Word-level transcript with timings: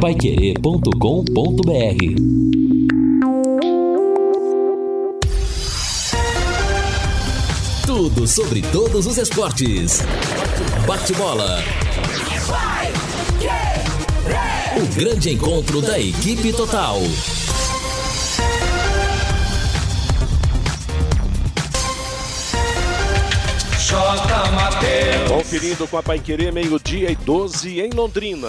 paiquerê.com.br 0.00 0.90
Tudo 7.84 8.26
sobre 8.26 8.62
todos 8.62 9.06
os 9.06 9.18
esportes. 9.18 10.00
Bate-bola. 10.86 11.62
O 14.74 14.94
grande 14.94 15.34
encontro 15.34 15.82
da 15.82 16.00
equipe 16.00 16.50
total. 16.54 17.02
Conferindo 25.28 25.86
com 25.86 25.98
a 25.98 26.02
Paiquerê, 26.02 26.50
meio-dia 26.50 27.10
e 27.10 27.16
12 27.16 27.80
em 27.80 27.90
Londrina. 27.90 28.48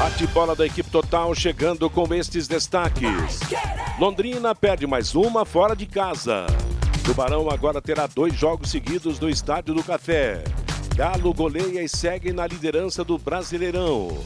Bate-bola 0.00 0.56
da 0.56 0.64
equipe 0.64 0.88
total 0.88 1.34
chegando 1.34 1.90
com 1.90 2.14
estes 2.14 2.48
destaques. 2.48 3.38
Londrina 3.98 4.54
perde 4.54 4.86
mais 4.86 5.14
uma 5.14 5.44
fora 5.44 5.76
de 5.76 5.84
casa. 5.84 6.46
Tubarão 7.04 7.50
agora 7.50 7.82
terá 7.82 8.06
dois 8.06 8.32
jogos 8.32 8.70
seguidos 8.70 9.20
no 9.20 9.28
Estádio 9.28 9.74
do 9.74 9.84
Café. 9.84 10.42
Galo 10.96 11.34
goleia 11.34 11.82
e 11.82 11.88
segue 11.88 12.32
na 12.32 12.46
liderança 12.46 13.04
do 13.04 13.18
Brasileirão. 13.18 14.16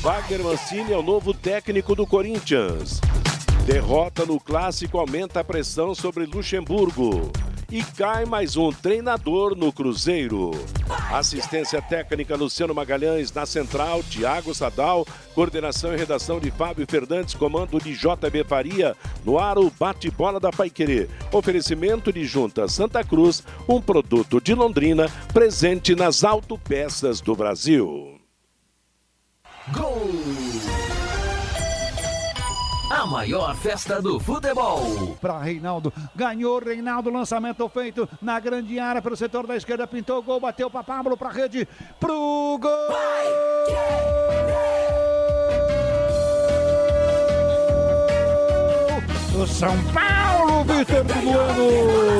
Wagner 0.00 0.42
Mancini 0.42 0.92
é 0.92 0.96
o 0.96 1.02
novo 1.02 1.32
técnico 1.32 1.94
do 1.94 2.04
Corinthians. 2.04 3.00
Derrota 3.64 4.26
no 4.26 4.40
clássico 4.40 4.98
aumenta 4.98 5.38
a 5.38 5.44
pressão 5.44 5.94
sobre 5.94 6.26
Luxemburgo. 6.26 7.30
E 7.72 7.84
cai 7.84 8.24
mais 8.24 8.56
um 8.56 8.72
treinador 8.72 9.54
no 9.54 9.72
Cruzeiro. 9.72 10.50
Assistência 11.12 11.80
técnica 11.80 12.34
Luciano 12.34 12.74
Magalhães 12.74 13.32
na 13.32 13.46
central, 13.46 14.02
Tiago 14.02 14.52
Sadal, 14.52 15.06
coordenação 15.36 15.94
e 15.94 15.96
redação 15.96 16.40
de 16.40 16.50
Fábio 16.50 16.84
Fernandes, 16.90 17.32
comando 17.32 17.80
de 17.80 17.94
JB 17.94 18.42
Faria, 18.48 18.96
no 19.24 19.38
ar 19.38 19.56
o 19.56 19.70
bate-bola 19.70 20.40
da 20.40 20.50
Paiquerê. 20.50 21.08
Oferecimento 21.30 22.12
de 22.12 22.24
Junta 22.24 22.66
Santa 22.66 23.04
Cruz, 23.04 23.44
um 23.68 23.80
produto 23.80 24.40
de 24.40 24.52
Londrina, 24.52 25.08
presente 25.32 25.94
nas 25.94 26.24
autopeças 26.24 27.20
do 27.20 27.36
Brasil. 27.36 28.18
Gol! 29.72 30.39
A 32.90 33.06
maior 33.06 33.54
festa 33.54 34.02
do 34.02 34.18
futebol. 34.18 35.16
Para 35.20 35.38
Reinaldo. 35.38 35.92
Ganhou 36.16 36.58
Reinaldo. 36.58 37.08
Lançamento 37.08 37.68
feito 37.68 38.08
na 38.20 38.40
grande 38.40 38.80
área 38.80 39.00
pelo 39.00 39.16
setor 39.16 39.46
da 39.46 39.54
esquerda. 39.54 39.86
Pintou 39.86 40.18
o 40.18 40.22
gol. 40.22 40.40
Bateu 40.40 40.68
para 40.68 40.82
Pablo 40.82 41.16
para 41.16 41.30
rede. 41.30 41.68
Pro 42.00 42.58
gol! 42.60 42.70
Do 49.32 49.46
São 49.46 49.76
Paulo, 49.94 50.64
Vitor 50.64 51.04
Bueno. 51.04 52.10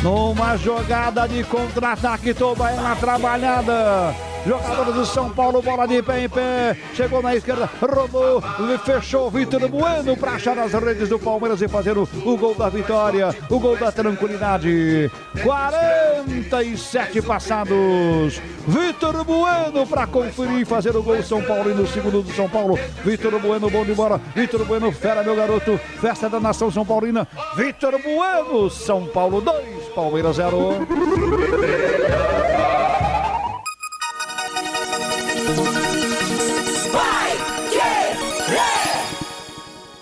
Numa 0.00 0.56
jogada 0.56 1.26
de 1.26 1.42
contra-ataque, 1.42 2.32
toda 2.32 2.70
ela 2.70 2.94
trabalhada. 2.94 4.27
Jogadores 4.48 4.94
do 4.94 5.04
São 5.04 5.28
Paulo, 5.28 5.60
bola 5.60 5.86
de 5.86 6.02
pé 6.02 6.24
em 6.24 6.28
pé. 6.30 6.74
Chegou 6.94 7.22
na 7.22 7.36
esquerda, 7.36 7.68
rodou, 7.82 8.42
fechou 8.82 9.30
Vitor 9.30 9.68
Bueno 9.68 10.16
para 10.16 10.32
achar 10.32 10.58
as 10.58 10.72
redes 10.72 11.10
do 11.10 11.18
Palmeiras 11.18 11.60
e 11.60 11.68
fazer 11.68 11.98
o, 11.98 12.08
o, 12.24 12.34
gol 12.38 12.54
da 12.54 12.70
vitória, 12.70 13.36
o 13.50 13.60
gol 13.60 13.76
da 13.76 13.92
tranquilidade. 13.92 15.10
47 15.42 17.20
passados. 17.20 18.40
Vitor 18.66 19.22
Bueno 19.22 19.86
para 19.86 20.06
conferir 20.06 20.62
e 20.62 20.64
fazer 20.64 20.96
o 20.96 21.02
gol 21.02 21.22
São 21.22 21.42
Paulo 21.42 21.70
e 21.70 21.74
no 21.74 21.86
segundo 21.86 22.22
do 22.22 22.32
São 22.32 22.48
Paulo. 22.48 22.78
Vitor 23.04 23.38
Bueno, 23.38 23.68
bom 23.68 23.84
de 23.84 23.92
bola. 23.92 24.18
Vitor 24.34 24.64
Bueno, 24.64 24.90
fera, 24.90 25.22
meu 25.22 25.36
garoto. 25.36 25.78
Festa 26.00 26.26
da 26.30 26.40
nação 26.40 26.70
São 26.70 26.86
Paulina. 26.86 27.28
Vitor 27.54 28.00
Bueno, 28.00 28.70
São 28.70 29.04
Paulo 29.08 29.42
2, 29.42 29.88
Palmeiras 29.94 30.36
0. 30.36 30.86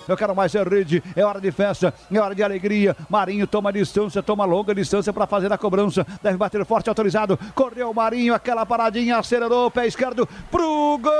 Eu 0.08 0.16
quero 0.16 0.34
mais 0.34 0.54
é 0.54 0.62
rede, 0.62 1.02
é 1.14 1.24
hora 1.24 1.40
de 1.40 1.50
festa, 1.50 1.92
é 2.12 2.18
hora 2.18 2.34
de 2.34 2.42
alegria. 2.42 2.96
Marinho 3.08 3.46
toma 3.46 3.72
distância, 3.72 4.22
toma 4.22 4.44
longa 4.44 4.74
distância 4.74 5.12
para 5.12 5.26
fazer 5.26 5.52
a 5.52 5.58
cobrança. 5.58 6.06
Deve 6.22 6.36
bater 6.36 6.64
forte, 6.64 6.88
autorizado. 6.88 7.38
Correu 7.54 7.92
Marinho, 7.92 8.34
aquela 8.34 8.64
paradinha, 8.64 9.18
acelerou, 9.18 9.70
pé 9.70 9.86
esquerdo 9.86 10.28
pro 10.50 10.98
gol! 10.98 11.12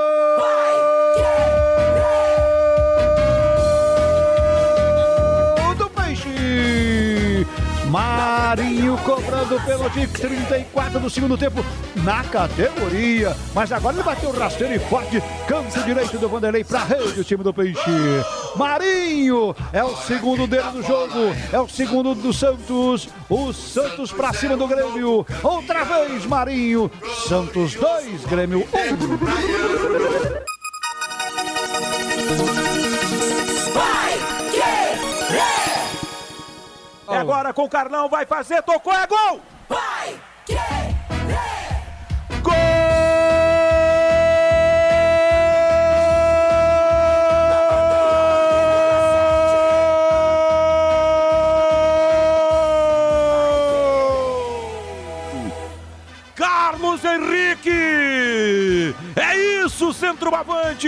do 5.77 5.89
Peixe! 5.89 7.45
Marinho 7.89 8.97
cobrando 8.99 9.59
pênalti 9.65 10.07
34 10.07 10.99
do 10.99 11.09
segundo 11.09 11.37
tempo 11.37 11.63
na 12.03 12.23
categoria. 12.23 13.35
Mas 13.53 13.71
agora 13.71 13.95
ele 13.95 14.03
bateu 14.03 14.31
rasteiro 14.31 14.75
e 14.75 14.79
forte. 14.79 15.21
Canto 15.47 15.83
direito 15.83 16.17
do 16.17 16.29
Vanderlei 16.29 16.63
para 16.63 16.83
rede 16.83 17.19
o 17.19 17.23
time 17.23 17.43
do 17.43 17.53
Peixe. 17.53 17.81
Marinho 18.57 19.55
é 19.71 19.83
o 19.83 19.95
segundo 19.95 20.47
dele 20.47 20.71
do 20.71 20.81
jogo. 20.83 21.33
É 21.51 21.59
o 21.59 21.67
segundo 21.67 22.15
do 22.15 22.33
Santos. 22.33 23.07
O 23.29 23.53
Santos 23.53 24.11
para 24.11 24.33
cima 24.33 24.57
do 24.57 24.67
Grêmio. 24.67 25.25
Outra 25.43 25.83
vez 25.83 26.25
Marinho. 26.25 26.91
Santos 27.27 27.75
2, 27.75 28.25
Grêmio 28.25 28.59
1. 28.59 28.63
Um. 28.63 29.97
É 37.09 37.17
agora 37.17 37.53
com 37.53 37.63
o 37.63 37.69
Carlão, 37.69 38.09
vai 38.09 38.25
fazer, 38.25 38.61
tocou, 38.63 38.91
é 38.91 39.07
gol! 39.07 39.39
Vai! 39.69 40.19
Gol! 40.49 40.86
Carlos 56.97 57.03
Henrique! 57.03 58.95
É 59.15 59.63
isso, 59.65 59.93
centroavante! 59.93 60.87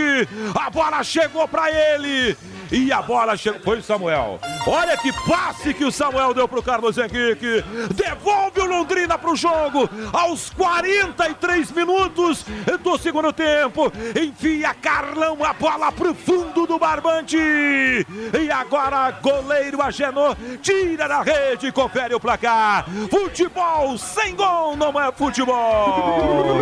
A 0.55 0.69
bola 0.69 1.03
chegou 1.03 1.47
para 1.47 1.69
ele! 1.71 2.35
E 2.71 2.91
a 2.91 3.01
bola 3.01 3.35
chegou. 3.35 3.59
Foi 3.61 3.79
o 3.79 3.83
Samuel. 3.83 4.39
Olha 4.67 4.97
que 4.97 5.11
passe 5.27 5.73
que 5.73 5.83
o 5.83 5.91
Samuel 5.91 6.33
deu 6.33 6.47
pro 6.47 6.61
Carlos 6.61 6.97
Henrique. 6.97 7.63
Devolve 7.93 8.61
o 8.61 8.65
Londrina 8.65 9.17
pro 9.17 9.35
jogo. 9.35 9.89
Aos 10.13 10.49
43 10.51 11.71
minutos 11.71 12.45
do 12.83 12.97
segundo 12.97 13.33
tempo. 13.33 13.91
Enfia 14.19 14.73
Carlão 14.73 15.37
a 15.43 15.53
bola 15.53 15.91
pro 15.91 16.13
fundo 16.13 16.67
do 16.67 16.77
barbante. 16.77 17.37
E 17.37 18.51
agora 18.51 19.11
goleiro 19.11 19.81
Agenor 19.81 20.35
tira 20.61 21.07
da 21.07 21.21
rede 21.21 21.71
confere 21.71 22.13
o 22.13 22.19
placar. 22.19 22.85
Futebol 23.09 23.97
sem 23.97 24.35
gol 24.35 24.75
não 24.75 24.99
é 24.99 25.11
futebol. 25.11 26.59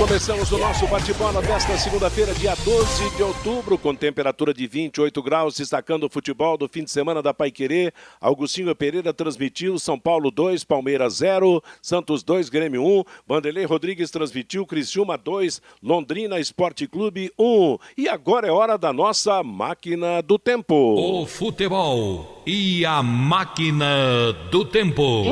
Começamos 0.00 0.50
o 0.50 0.56
nosso 0.56 0.86
bate-bola 0.86 1.42
desta 1.42 1.76
segunda-feira, 1.76 2.32
dia 2.32 2.54
12 2.64 3.16
de 3.16 3.22
outubro, 3.22 3.76
com 3.76 3.94
temperatura 3.94 4.54
de 4.54 4.66
28 4.66 5.22
graus, 5.22 5.58
destacando 5.58 6.04
o 6.04 6.08
futebol 6.08 6.56
do 6.56 6.66
fim 6.66 6.82
de 6.82 6.90
semana 6.90 7.20
da 7.20 7.34
Paiquerê. 7.34 7.92
Augustinho 8.18 8.74
Pereira 8.74 9.12
transmitiu 9.12 9.78
São 9.78 9.98
Paulo 9.98 10.30
2, 10.30 10.64
Palmeiras 10.64 11.16
0, 11.16 11.62
Santos 11.82 12.22
2, 12.22 12.48
Grêmio 12.48 12.82
1, 12.82 13.04
Vanderlei 13.28 13.66
Rodrigues 13.66 14.10
transmitiu 14.10 14.64
Criciúma 14.64 15.18
2, 15.18 15.60
Londrina 15.82 16.40
Esporte 16.40 16.86
Clube 16.86 17.30
1. 17.38 17.76
E 17.98 18.08
agora 18.08 18.48
é 18.48 18.50
hora 18.50 18.78
da 18.78 18.94
nossa 18.94 19.42
máquina 19.42 20.22
do 20.22 20.38
tempo. 20.38 20.74
O 20.74 21.26
futebol 21.26 22.42
e 22.46 22.86
a 22.86 23.02
máquina 23.02 24.32
do 24.50 24.64
tempo. 24.64 25.24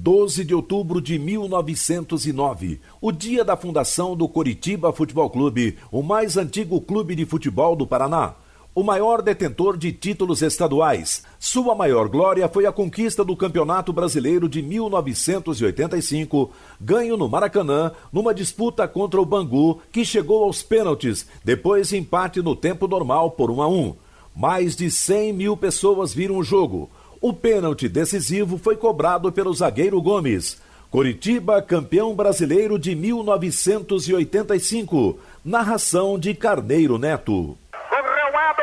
12 0.00 0.44
de 0.44 0.54
outubro 0.54 1.00
de 1.00 1.18
1909, 1.18 2.80
o 3.00 3.10
dia 3.10 3.44
da 3.44 3.56
fundação 3.56 4.14
do 4.14 4.28
Coritiba 4.28 4.92
Futebol 4.92 5.28
Clube, 5.28 5.76
o 5.90 6.04
mais 6.04 6.36
antigo 6.36 6.80
clube 6.80 7.16
de 7.16 7.26
futebol 7.26 7.74
do 7.74 7.84
Paraná. 7.84 8.34
O 8.72 8.84
maior 8.84 9.20
detentor 9.20 9.76
de 9.76 9.90
títulos 9.90 10.40
estaduais. 10.40 11.24
Sua 11.36 11.74
maior 11.74 12.08
glória 12.08 12.48
foi 12.48 12.64
a 12.64 12.70
conquista 12.70 13.24
do 13.24 13.36
Campeonato 13.36 13.92
Brasileiro 13.92 14.48
de 14.48 14.62
1985, 14.62 16.52
ganho 16.80 17.16
no 17.16 17.28
Maracanã, 17.28 17.90
numa 18.12 18.32
disputa 18.32 18.86
contra 18.86 19.20
o 19.20 19.26
Bangu, 19.26 19.80
que 19.90 20.04
chegou 20.04 20.44
aos 20.44 20.62
pênaltis, 20.62 21.26
depois 21.44 21.92
empate 21.92 22.40
no 22.40 22.54
tempo 22.54 22.86
normal 22.86 23.32
por 23.32 23.50
1 23.50 23.62
a 23.62 23.68
1. 23.68 23.96
Mais 24.36 24.76
de 24.76 24.92
100 24.92 25.32
mil 25.32 25.56
pessoas 25.56 26.14
viram 26.14 26.36
o 26.36 26.44
jogo. 26.44 26.88
O 27.20 27.32
pênalti 27.32 27.88
decisivo 27.88 28.56
foi 28.58 28.76
cobrado 28.76 29.32
pelo 29.32 29.52
zagueiro 29.52 30.00
Gomes. 30.00 30.62
Coritiba, 30.88 31.60
campeão 31.60 32.14
brasileiro 32.14 32.78
de 32.78 32.94
1985. 32.94 35.18
Narração 35.44 36.16
de 36.16 36.32
Carneiro 36.32 36.96
Neto. 36.96 37.58
Correu, 37.90 38.32
bateu! 38.32 38.54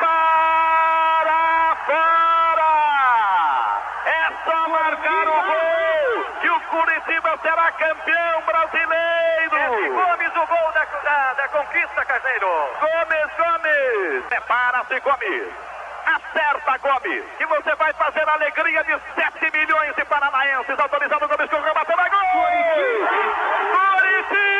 Para 0.00 1.76
fora! 1.86 2.72
É 4.06 4.32
só 4.44 4.68
marcar 4.68 5.28
o 5.28 5.40
gol 5.46 6.24
que 6.40 6.48
o 6.50 6.60
Curitiba 6.68 7.38
será 7.42 7.70
campeão 7.72 8.42
brasileiro! 8.44 9.54
Esse 9.54 9.88
Gomes, 9.88 10.32
o 10.34 10.46
gol 10.50 10.72
da, 10.74 10.84
da, 10.84 11.34
da 11.34 11.48
conquista, 11.48 12.04
Carneiro! 12.04 12.50
Gomes, 12.80 13.30
Gomes! 13.38 14.24
Prepara-se, 14.28 14.98
Gomes! 15.00 15.54
Acerta 16.06 16.78
Gomes, 16.78 17.24
que 17.36 17.46
você 17.46 17.74
vai 17.74 17.92
fazer 17.94 18.28
a 18.28 18.32
alegria 18.32 18.84
de 18.84 18.96
7 19.14 19.50
milhões 19.52 19.94
de 19.96 20.04
paranaenses. 20.04 20.78
Autorizado 20.78 21.28
Gomes 21.28 21.50
correu, 21.50 21.74
bateu 21.74 21.96
na 21.96 22.08
gol! 22.08 22.16
Campeão 23.76 24.55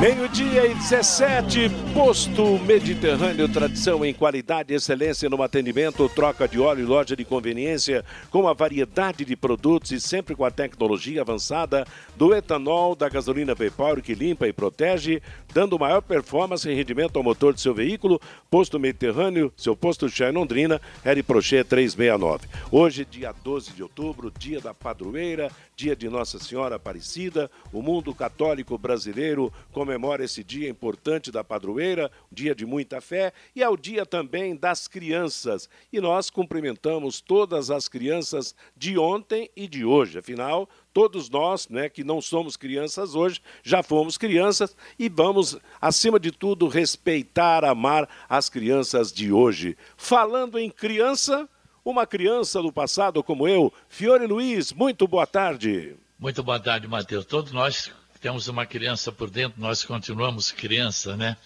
Meio-dia 0.00 0.64
e 0.64 0.74
17, 0.74 1.68
Posto 1.92 2.56
Mediterrâneo, 2.60 3.48
tradição 3.48 4.04
em 4.04 4.14
qualidade, 4.14 4.72
excelência 4.72 5.28
no 5.28 5.42
atendimento, 5.42 6.08
troca 6.08 6.46
de 6.46 6.60
óleo 6.60 6.82
e 6.82 6.86
loja 6.86 7.16
de 7.16 7.24
conveniência, 7.24 8.04
com 8.30 8.46
a 8.46 8.52
variedade 8.52 9.24
de 9.24 9.34
produtos 9.34 9.90
e 9.90 10.00
sempre 10.00 10.36
com 10.36 10.44
a 10.44 10.52
tecnologia 10.52 11.22
avançada 11.22 11.84
do 12.16 12.32
etanol, 12.32 12.94
da 12.94 13.08
gasolina 13.08 13.56
Vapor 13.56 14.00
que 14.00 14.14
limpa 14.14 14.46
e 14.46 14.52
protege, 14.52 15.20
dando 15.52 15.78
maior 15.78 16.00
performance 16.00 16.68
e 16.68 16.74
rendimento 16.74 17.16
ao 17.16 17.22
motor 17.22 17.54
de 17.54 17.60
seu 17.60 17.74
veículo. 17.74 18.20
Posto 18.50 18.78
Mediterrâneo, 18.78 19.52
seu 19.56 19.76
posto 19.76 20.08
Chá 20.08 20.30
Londrina, 20.30 20.80
Eri 21.04 21.22
Prochê 21.22 21.64
369. 21.64 22.48
Hoje, 22.70 23.04
dia 23.04 23.32
12 23.32 23.72
de 23.72 23.82
outubro, 23.82 24.32
dia 24.38 24.60
da 24.60 24.74
padroeira, 24.74 25.50
dia 25.76 25.94
de 25.94 26.08
Nossa 26.08 26.38
Senhora 26.38 26.76
Aparecida, 26.76 27.50
o 27.72 27.80
mundo 27.80 28.14
católico 28.14 28.76
brasileiro 28.76 29.52
comemora 29.72 30.24
esse 30.24 30.42
dia 30.42 30.68
importante 30.68 31.30
da 31.30 31.44
padroeira, 31.44 32.10
dia 32.32 32.54
de 32.54 32.66
muita 32.66 33.00
fé, 33.00 33.32
e 33.54 33.62
é 33.62 33.68
o 33.68 33.76
dia 33.76 34.04
também 34.04 34.56
das 34.56 34.88
crianças. 34.88 35.68
E 35.92 36.00
nós 36.00 36.30
cumprimentamos 36.30 37.20
todas 37.20 37.70
as 37.70 37.88
crianças 37.88 38.54
de 38.76 38.98
ontem 38.98 39.50
e 39.56 39.68
de 39.68 39.84
hoje. 39.84 40.18
Afinal, 40.18 40.68
todos 40.92 41.28
nós, 41.30 41.68
né, 41.68 41.88
que 41.88 42.02
não 42.02 42.20
somos 42.20 42.56
crianças 42.56 43.14
hoje, 43.14 43.40
já 43.62 43.82
fomos 43.82 44.18
crianças 44.18 44.76
e 44.98 45.08
vamos, 45.08 45.56
acima 45.80 46.18
de 46.18 46.30
tudo, 46.30 46.68
respeitar, 46.68 47.64
amar 47.64 48.08
as 48.28 48.48
crianças 48.48 49.12
de 49.12 49.32
hoje. 49.32 49.76
Falando 49.96 50.58
em 50.58 50.70
criança, 50.70 51.48
uma 51.84 52.06
criança 52.06 52.60
do 52.60 52.72
passado 52.72 53.22
como 53.22 53.46
eu, 53.46 53.72
Fiore 53.88 54.26
Luiz, 54.26 54.72
muito 54.72 55.06
boa 55.06 55.26
tarde. 55.26 55.96
Muito 56.18 56.42
boa 56.42 56.58
tarde, 56.58 56.88
Matheus. 56.88 57.24
Todos 57.24 57.52
nós 57.52 57.92
temos 58.20 58.48
uma 58.48 58.66
criança 58.66 59.12
por 59.12 59.30
dentro, 59.30 59.60
nós 59.60 59.84
continuamos 59.84 60.50
criança, 60.50 61.16
né? 61.16 61.36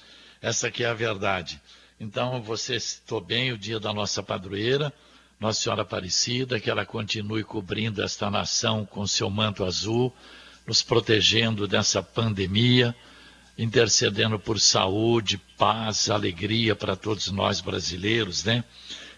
Essa 0.41 0.69
é 0.69 0.87
a 0.87 0.95
verdade. 0.95 1.61
Então, 2.01 2.43
você 2.43 2.81
citou 2.81 3.21
bem 3.21 3.53
o 3.53 3.59
dia 3.59 3.79
da 3.79 3.93
nossa 3.93 4.23
padroeira, 4.23 4.93
Nossa 5.43 5.61
Senhora 5.61 5.83
Aparecida, 5.83 6.61
que 6.61 6.71
ela 6.71 6.87
continue 6.87 7.43
cobrindo 7.43 8.01
esta 8.01 8.31
nação 8.31 8.87
com 8.87 9.05
seu 9.09 9.29
manto 9.29 9.65
azul, 9.65 10.15
nos 10.65 10.85
protegendo 10.85 11.67
dessa 11.67 12.01
pandemia, 12.01 12.95
intercedendo 13.59 14.39
por 14.39 14.61
saúde, 14.61 15.39
paz, 15.59 16.09
alegria 16.09 16.77
para 16.77 16.95
todos 16.95 17.29
nós 17.33 17.61
brasileiros, 17.61 18.45
né? 18.45 18.63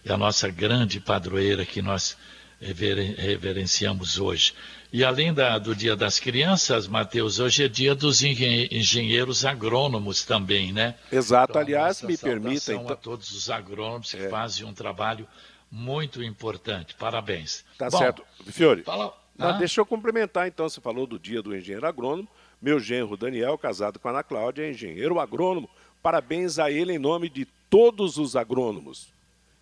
É 0.03 0.15
a 0.15 0.17
nossa 0.17 0.49
grande 0.49 0.99
padroeira 0.99 1.67
que 1.67 1.83
nós 1.83 2.17
reverenciamos 2.59 4.19
hoje. 4.19 4.55
E 4.91 5.05
além 5.05 5.35
da, 5.35 5.59
do 5.59 5.75
Dia 5.75 5.95
das 5.95 6.19
Crianças, 6.19 6.89
Mateus, 6.89 7.39
hoje 7.39 7.65
é 7.65 7.69
dia 7.69 7.95
dos 7.95 8.23
engenheiros 8.23 9.45
agrônomos 9.45 10.25
também, 10.25 10.73
né? 10.73 10.95
Exato. 11.13 11.51
Então, 11.53 11.61
Aliás, 11.61 12.01
me 12.01 12.17
permita. 12.17 12.73
Então... 12.73 12.89
a 12.89 12.97
todos 12.97 13.31
os 13.33 13.51
agrônomos 13.51 14.11
que 14.11 14.23
é. 14.23 14.29
fazem 14.31 14.65
um 14.65 14.73
trabalho 14.73 15.29
muito 15.75 16.23
importante. 16.23 16.95
Parabéns. 16.95 17.65
Tá 17.77 17.91
Bom, 17.91 17.99
certo. 17.99 18.25
Fiore, 18.47 18.85
fala... 18.85 19.13
ah? 19.37 19.53
deixa 19.53 19.81
eu 19.81 19.87
complementar 19.87 20.47
então. 20.47 20.69
Você 20.69 20.81
falou 20.81 21.05
do 21.05 21.19
dia 21.19 21.43
do 21.43 21.55
engenheiro 21.55 21.85
agrônomo. 21.85 22.29
Meu 22.63 22.79
genro 22.79 23.17
Daniel, 23.17 23.59
casado 23.59 23.99
com 23.99 24.07
a 24.07 24.13
Ana 24.13 24.23
Cláudia, 24.23 24.63
é 24.63 24.71
engenheiro 24.71 25.19
agrônomo. 25.19 25.69
Parabéns 26.01 26.61
a 26.61 26.71
ele 26.71 26.93
em 26.93 26.99
nome 26.99 27.29
de 27.29 27.45
todos 27.69 28.19
os 28.19 28.37
agrônomos. 28.37 29.09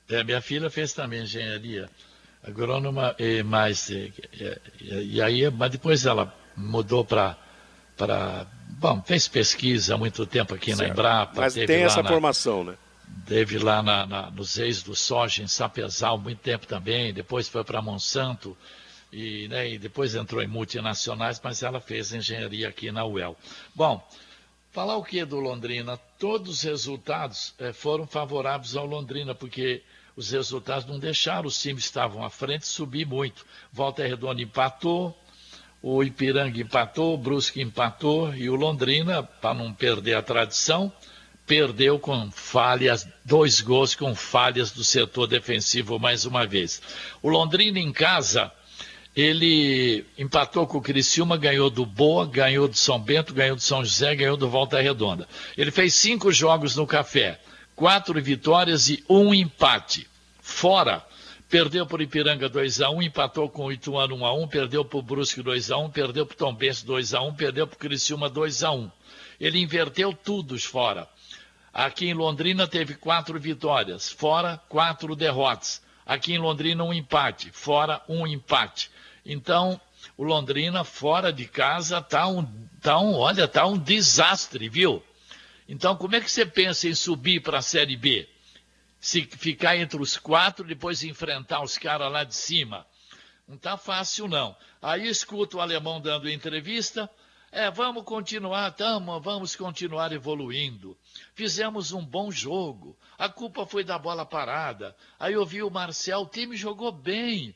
É, 0.06 0.22
minha 0.22 0.42
filha 0.42 0.68
fez 0.68 0.92
também 0.92 1.22
engenharia 1.22 1.88
agrônoma 2.44 3.14
e 3.18 3.42
mais 3.42 3.88
e, 3.88 4.12
e, 4.80 5.14
e 5.14 5.22
aí 5.22 5.48
mas 5.50 5.70
depois 5.70 6.04
ela 6.04 6.34
mudou 6.56 7.04
para 7.04 7.38
para 7.96 8.46
bom 8.68 9.00
fez 9.02 9.28
pesquisa 9.28 9.94
há 9.94 9.98
muito 9.98 10.26
tempo 10.26 10.52
aqui 10.52 10.74
certo. 10.74 10.80
na 10.80 10.88
Embrapa 10.88 11.40
mas 11.40 11.54
tem 11.54 11.84
essa 11.84 12.02
na, 12.02 12.08
formação 12.08 12.64
né 12.64 12.74
teve 13.26 13.58
lá 13.58 13.82
na, 13.82 14.06
na, 14.06 14.30
nos 14.30 14.58
ex 14.58 14.82
do 14.82 14.94
soja 14.94 15.42
em 15.42 15.46
Sapezal 15.46 16.18
muito 16.18 16.38
tempo 16.40 16.66
também 16.66 17.12
depois 17.12 17.48
foi 17.48 17.64
para 17.64 17.82
Monsanto 17.82 18.56
e, 19.12 19.46
né, 19.48 19.70
e 19.70 19.78
depois 19.78 20.14
entrou 20.14 20.42
em 20.42 20.48
multinacionais 20.48 21.40
mas 21.42 21.62
ela 21.62 21.80
fez 21.80 22.12
engenharia 22.12 22.68
aqui 22.68 22.90
na 22.90 23.04
UEL 23.04 23.36
bom 23.74 24.06
falar 24.70 24.96
o 24.96 25.04
que 25.04 25.24
do 25.24 25.38
Londrina 25.38 25.96
todos 26.18 26.50
os 26.50 26.62
resultados 26.62 27.54
eh, 27.58 27.72
foram 27.72 28.06
favoráveis 28.06 28.76
ao 28.76 28.86
Londrina 28.86 29.34
porque 29.34 29.82
os 30.16 30.30
resultados 30.30 30.86
não 30.86 30.98
deixaram, 30.98 31.46
os 31.46 31.60
times 31.60 31.84
estavam 31.84 32.24
à 32.24 32.30
frente 32.30 32.66
subir 32.66 33.06
muito. 33.06 33.46
Volta 33.72 34.06
Redonda 34.06 34.42
empatou, 34.42 35.16
o 35.82 36.02
Ipiranga 36.02 36.60
empatou, 36.60 37.14
o 37.14 37.18
Brusque 37.18 37.62
empatou 37.62 38.34
e 38.34 38.48
o 38.48 38.54
Londrina, 38.54 39.22
para 39.22 39.54
não 39.54 39.72
perder 39.72 40.14
a 40.14 40.22
tradição, 40.22 40.92
perdeu 41.46 41.98
com 41.98 42.30
falhas, 42.30 43.06
dois 43.24 43.60
gols 43.60 43.94
com 43.94 44.14
falhas 44.14 44.70
do 44.70 44.84
setor 44.84 45.26
defensivo 45.26 45.98
mais 45.98 46.24
uma 46.24 46.46
vez. 46.46 46.80
O 47.22 47.28
Londrina 47.28 47.78
em 47.78 47.92
casa, 47.92 48.50
ele 49.14 50.04
empatou 50.16 50.66
com 50.66 50.78
o 50.78 50.82
Criciúma, 50.82 51.36
ganhou 51.36 51.68
do 51.68 51.84
Boa, 51.84 52.26
ganhou 52.26 52.68
do 52.68 52.76
São 52.76 52.98
Bento, 52.98 53.34
ganhou 53.34 53.56
do 53.56 53.62
São 53.62 53.84
José, 53.84 54.14
ganhou 54.14 54.36
do 54.36 54.48
Volta 54.48 54.80
Redonda. 54.80 55.28
Ele 55.56 55.70
fez 55.70 55.94
cinco 55.94 56.32
jogos 56.32 56.76
no 56.76 56.86
Café 56.86 57.38
quatro 57.74 58.20
vitórias 58.22 58.88
e 58.88 59.02
um 59.08 59.34
empate. 59.34 60.06
Fora, 60.40 61.04
perdeu 61.48 61.86
por 61.86 62.00
Ipiranga 62.00 62.48
2x1, 62.48 63.04
empatou 63.04 63.48
com 63.48 63.66
o 63.66 63.72
Ituano 63.72 64.16
1x1, 64.16 64.48
perdeu 64.48 64.84
por 64.84 65.02
Brusque 65.02 65.42
2x1, 65.42 65.90
perdeu 65.90 66.26
por 66.26 66.36
Tombense 66.36 66.86
2x1, 66.86 67.34
perdeu 67.34 67.66
por 67.66 67.76
Criciúma 67.78 68.30
2x1. 68.30 68.90
Ele 69.40 69.58
inverteu 69.58 70.12
tudo 70.12 70.58
fora. 70.58 71.08
Aqui 71.72 72.06
em 72.06 72.14
Londrina 72.14 72.68
teve 72.68 72.94
quatro 72.94 73.40
vitórias, 73.40 74.10
fora 74.10 74.60
quatro 74.68 75.16
derrotas. 75.16 75.82
Aqui 76.04 76.34
em 76.34 76.38
Londrina 76.38 76.84
um 76.84 76.92
empate, 76.92 77.50
fora 77.50 78.02
um 78.08 78.26
empate. 78.26 78.90
Então, 79.24 79.80
o 80.16 80.24
Londrina 80.24 80.84
fora 80.84 81.32
de 81.32 81.46
casa 81.46 82.02
tá 82.02 82.26
um, 82.26 82.44
tá 82.80 82.98
um, 82.98 83.14
olha, 83.14 83.48
tá 83.48 83.66
um 83.66 83.78
desastre, 83.78 84.68
viu? 84.68 85.02
Então, 85.66 85.96
como 85.96 86.14
é 86.14 86.20
que 86.20 86.30
você 86.30 86.44
pensa 86.44 86.88
em 86.88 86.94
subir 86.94 87.40
para 87.40 87.58
a 87.58 87.62
Série 87.62 87.96
B? 87.96 88.28
Se 89.00 89.22
ficar 89.22 89.76
entre 89.76 90.00
os 90.00 90.18
quatro, 90.18 90.66
depois 90.66 91.02
enfrentar 91.02 91.62
os 91.62 91.78
caras 91.78 92.12
lá 92.12 92.24
de 92.24 92.34
cima. 92.34 92.86
Não 93.48 93.56
está 93.56 93.76
fácil, 93.76 94.28
não. 94.28 94.54
Aí 94.80 95.08
escuto 95.08 95.56
o 95.56 95.60
alemão 95.60 96.00
dando 96.00 96.28
entrevista. 96.28 97.08
É, 97.54 97.70
vamos 97.70 98.04
continuar, 98.04 98.70
tamo, 98.70 99.20
vamos 99.20 99.54
continuar 99.54 100.10
evoluindo. 100.10 100.96
Fizemos 101.34 101.92
um 101.92 102.02
bom 102.02 102.30
jogo. 102.30 102.96
A 103.18 103.28
culpa 103.28 103.66
foi 103.66 103.84
da 103.84 103.98
bola 103.98 104.24
parada. 104.24 104.96
Aí 105.20 105.34
eu 105.34 105.44
vi 105.44 105.62
o 105.62 105.70
Marcel, 105.70 106.20
o 106.20 106.26
time 106.26 106.56
jogou 106.56 106.90
bem. 106.90 107.54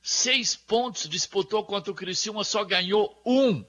Seis 0.00 0.56
pontos 0.56 1.06
disputou 1.06 1.62
contra 1.62 1.92
o 1.92 1.94
Criciúma, 1.94 2.42
só 2.42 2.64
ganhou 2.64 3.20
um. 3.26 3.62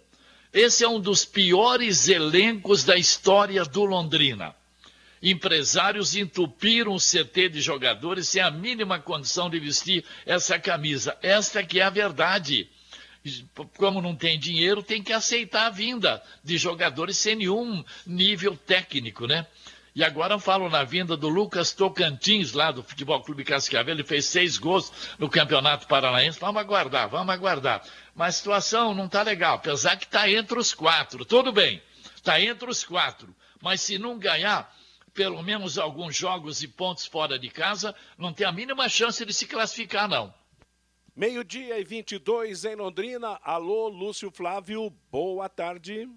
Esse 0.54 0.86
é 0.86 0.88
um 0.88 0.98
dos 0.98 1.26
piores 1.26 2.08
elencos 2.08 2.86
da 2.86 2.96
história 2.96 3.66
do 3.66 3.84
Londrina. 3.84 4.56
Empresários 5.22 6.16
entupiram 6.16 6.94
o 6.94 7.02
CT 7.02 7.50
de 7.50 7.60
jogadores 7.60 8.30
sem 8.30 8.42
a 8.42 8.50
mínima 8.50 8.98
condição 8.98 9.50
de 9.50 9.60
vestir 9.60 10.06
essa 10.26 10.58
camisa. 10.58 11.18
Esta 11.22 11.62
que 11.62 11.82
é 11.82 11.84
a 11.84 11.90
verdade. 11.90 12.70
Como 13.78 14.02
não 14.02 14.16
tem 14.16 14.40
dinheiro, 14.40 14.82
tem 14.82 15.04
que 15.04 15.12
aceitar 15.12 15.68
a 15.68 15.70
vinda 15.70 16.24
de 16.44 16.58
jogadores 16.58 17.18
sem 17.18 17.36
nenhum 17.36 17.84
nível 18.06 18.56
técnico, 18.56 19.28
né? 19.28 19.46
E 19.96 20.04
agora 20.04 20.40
falo 20.40 20.70
na 20.70 20.84
vinda 20.84 21.18
do 21.18 21.28
Lucas 21.28 21.74
Tocantins, 21.74 22.54
lá 22.54 22.72
do 22.72 22.84
Futebol 22.84 23.22
Clube 23.22 23.44
Cascavel. 23.44 23.94
Ele 23.94 24.04
fez 24.04 24.26
seis 24.26 24.58
gols 24.58 24.92
no 25.18 25.30
Campeonato 25.30 25.88
Paranaense. 25.88 26.40
Vamos 26.40 26.62
aguardar, 26.62 27.10
vamos 27.10 27.34
aguardar. 27.34 27.84
Mas 28.16 28.36
a 28.36 28.38
situação 28.38 28.94
não 28.94 29.08
está 29.08 29.24
legal, 29.24 29.56
apesar 29.56 29.98
que 29.98 30.06
está 30.06 30.30
entre 30.30 30.58
os 30.58 30.74
quatro. 30.74 31.26
Tudo 31.26 31.52
bem, 31.52 31.82
está 32.16 32.40
entre 32.40 32.70
os 32.70 32.84
quatro. 32.84 33.36
Mas 33.62 33.82
se 33.82 33.98
não 33.98 34.18
ganhar 34.18 34.74
pelo 35.14 35.42
menos 35.44 35.78
alguns 35.78 36.16
jogos 36.16 36.64
e 36.64 36.68
pontos 36.68 37.06
fora 37.06 37.38
de 37.38 37.50
casa, 37.50 37.94
não 38.18 38.32
tem 38.32 38.48
a 38.48 38.52
mínima 38.52 38.88
chance 38.88 39.26
de 39.26 39.34
se 39.34 39.48
classificar, 39.48 40.08
não. 40.08 40.34
Meio-dia 41.16 41.80
e 41.80 41.84
22 41.84 42.66
em 42.66 42.76
Londrina. 42.76 43.40
Alô, 43.44 43.88
Lúcio 43.88 44.32
Flávio, 44.32 44.90
boa 45.12 45.50
tarde. 45.50 46.10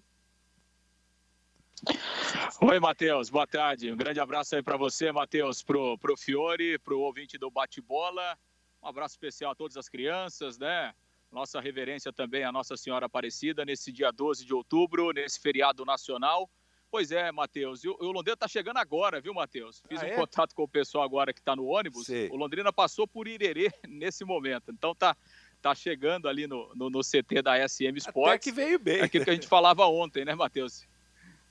Oi, 2.61 2.79
Matheus, 2.79 3.31
boa 3.31 3.47
tarde. 3.47 3.91
Um 3.91 3.97
grande 3.97 4.21
abraço 4.21 4.55
aí 4.55 4.63
para 4.63 4.77
você, 4.77 5.11
Matheus, 5.11 5.63
pro, 5.63 5.99
pro 5.99 6.17
Fiore, 6.17 6.79
pro 6.79 7.01
ouvinte 7.01 7.39
do 7.39 7.51
Bate-Bola. 7.51 8.39
Um 8.83 8.89
abraço 8.89 9.15
especial 9.15 9.53
a 9.53 9.55
todas 9.55 9.77
as 9.77 9.89
crianças, 9.89 10.59
né? 10.59 10.95
Nossa 11.31 11.61
reverência 11.61 12.13
também 12.13 12.45
à 12.45 12.53
Nossa 12.53 12.77
Senhora 12.77 13.07
Aparecida 13.07 13.65
nesse 13.65 13.91
dia 13.91 14.11
12 14.11 14.45
de 14.45 14.55
outubro, 14.55 15.11
nesse 15.13 15.41
feriado 15.41 15.85
nacional. 15.85 16.49
Pois 16.93 17.11
é, 17.11 17.33
Matheus. 17.33 17.83
E 17.85 17.89
o, 17.89 18.13
Londrina 18.13 18.35
está 18.35 18.47
chegando 18.47 18.77
agora, 18.77 19.19
viu, 19.19 19.33
Matheus? 19.33 19.83
Fiz 19.89 20.03
ah, 20.03 20.05
um 20.05 20.09
é? 20.09 20.15
contato 20.15 20.55
com 20.55 20.63
o 20.63 20.69
pessoal 20.69 21.03
agora 21.03 21.33
que 21.33 21.41
está 21.41 21.57
no 21.57 21.65
ônibus. 21.65 22.05
Sim. 22.05 22.29
O 22.31 22.37
Londrina 22.37 22.71
passou 22.71 23.09
por 23.09 23.27
Irerê 23.27 23.73
nesse 23.89 24.27
momento. 24.27 24.71
Então 24.71 24.95
tá, 24.95 25.17
tá 25.63 25.75
chegando 25.75 26.29
ali 26.29 26.47
no, 26.47 26.71
no, 26.75 26.91
no 26.91 27.01
CT 27.01 27.41
da 27.41 27.67
SM 27.67 27.97
Sports. 27.97 28.33
Até 28.33 28.39
que 28.39 28.53
veio 28.53 28.79
bem. 28.79 29.01
Aquilo 29.01 29.25
que 29.25 29.31
a 29.31 29.33
gente 29.33 29.47
falava 29.49 29.87
ontem, 29.87 30.23
né, 30.23 30.35
Matheus? 30.35 30.87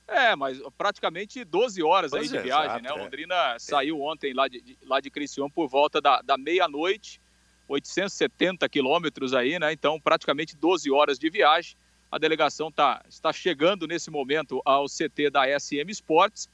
É, 0.06 0.36
mas 0.36 0.60
praticamente 0.78 1.42
12 1.42 1.82
horas 1.82 2.12
12 2.12 2.22
aí 2.22 2.30
de 2.30 2.48
viagem, 2.48 2.66
exato, 2.66 2.84
né? 2.84 2.92
O 2.92 2.98
é. 2.98 3.02
Londrina 3.02 3.54
é. 3.54 3.58
saiu 3.58 4.00
ontem 4.00 4.32
lá 4.32 4.46
de, 4.46 4.60
de, 4.60 4.78
lá 4.84 5.00
de 5.00 5.10
Criciúma 5.10 5.50
por 5.50 5.68
volta 5.68 6.00
da, 6.00 6.22
da 6.22 6.38
meia-noite 6.38 7.20
870 7.66 8.68
quilômetros 8.68 9.34
aí, 9.34 9.58
né? 9.58 9.72
Então, 9.72 10.00
praticamente 10.00 10.56
12 10.56 10.88
horas 10.88 11.18
de 11.18 11.28
viagem. 11.28 11.76
A 12.12 12.18
delegação 12.18 12.70
tá, 12.70 13.02
está 13.08 13.32
chegando 13.32 13.86
nesse 13.86 14.10
momento 14.10 14.60
ao 14.66 14.84
CT 14.84 15.30
da 15.30 15.44
SM 15.58 15.88
Sports. 15.88 16.46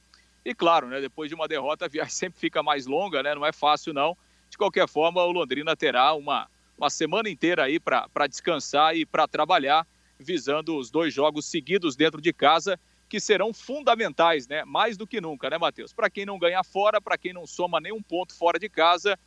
E 0.45 0.55
claro, 0.55 0.87
né, 0.87 1.01
depois 1.01 1.27
de 1.27 1.35
uma 1.35 1.49
derrota, 1.49 1.83
a 1.83 1.89
viagem 1.89 2.13
sempre 2.15 2.39
fica 2.39 2.63
mais 2.63 2.85
longa, 2.85 3.21
né? 3.21 3.35
Não 3.35 3.45
é 3.45 3.51
fácil, 3.51 3.93
não. 3.93 4.17
De 4.49 4.57
qualquer 4.57 4.87
forma, 4.87 5.21
o 5.21 5.31
Londrina 5.33 5.75
terá 5.75 6.13
uma, 6.13 6.49
uma 6.77 6.89
semana 6.89 7.29
inteira 7.29 7.65
aí 7.65 7.77
para 7.77 8.25
descansar 8.25 8.95
e 8.95 9.05
para 9.05 9.27
trabalhar, 9.27 9.85
visando 10.17 10.77
os 10.77 10.89
dois 10.89 11.13
jogos 11.13 11.45
seguidos 11.45 11.93
dentro 11.93 12.21
de 12.21 12.31
casa, 12.31 12.79
que 13.09 13.19
serão 13.19 13.53
fundamentais, 13.53 14.47
né? 14.47 14.63
Mais 14.63 14.95
do 14.95 15.05
que 15.05 15.19
nunca, 15.19 15.49
né, 15.49 15.57
Matheus? 15.57 15.91
Para 15.91 16.09
quem 16.09 16.25
não 16.25 16.39
ganha 16.39 16.63
fora, 16.63 17.01
para 17.01 17.17
quem 17.17 17.33
não 17.33 17.45
soma 17.45 17.81
nenhum 17.81 18.01
ponto 18.01 18.33
fora 18.33 18.57
de 18.57 18.69
casa, 18.69 19.19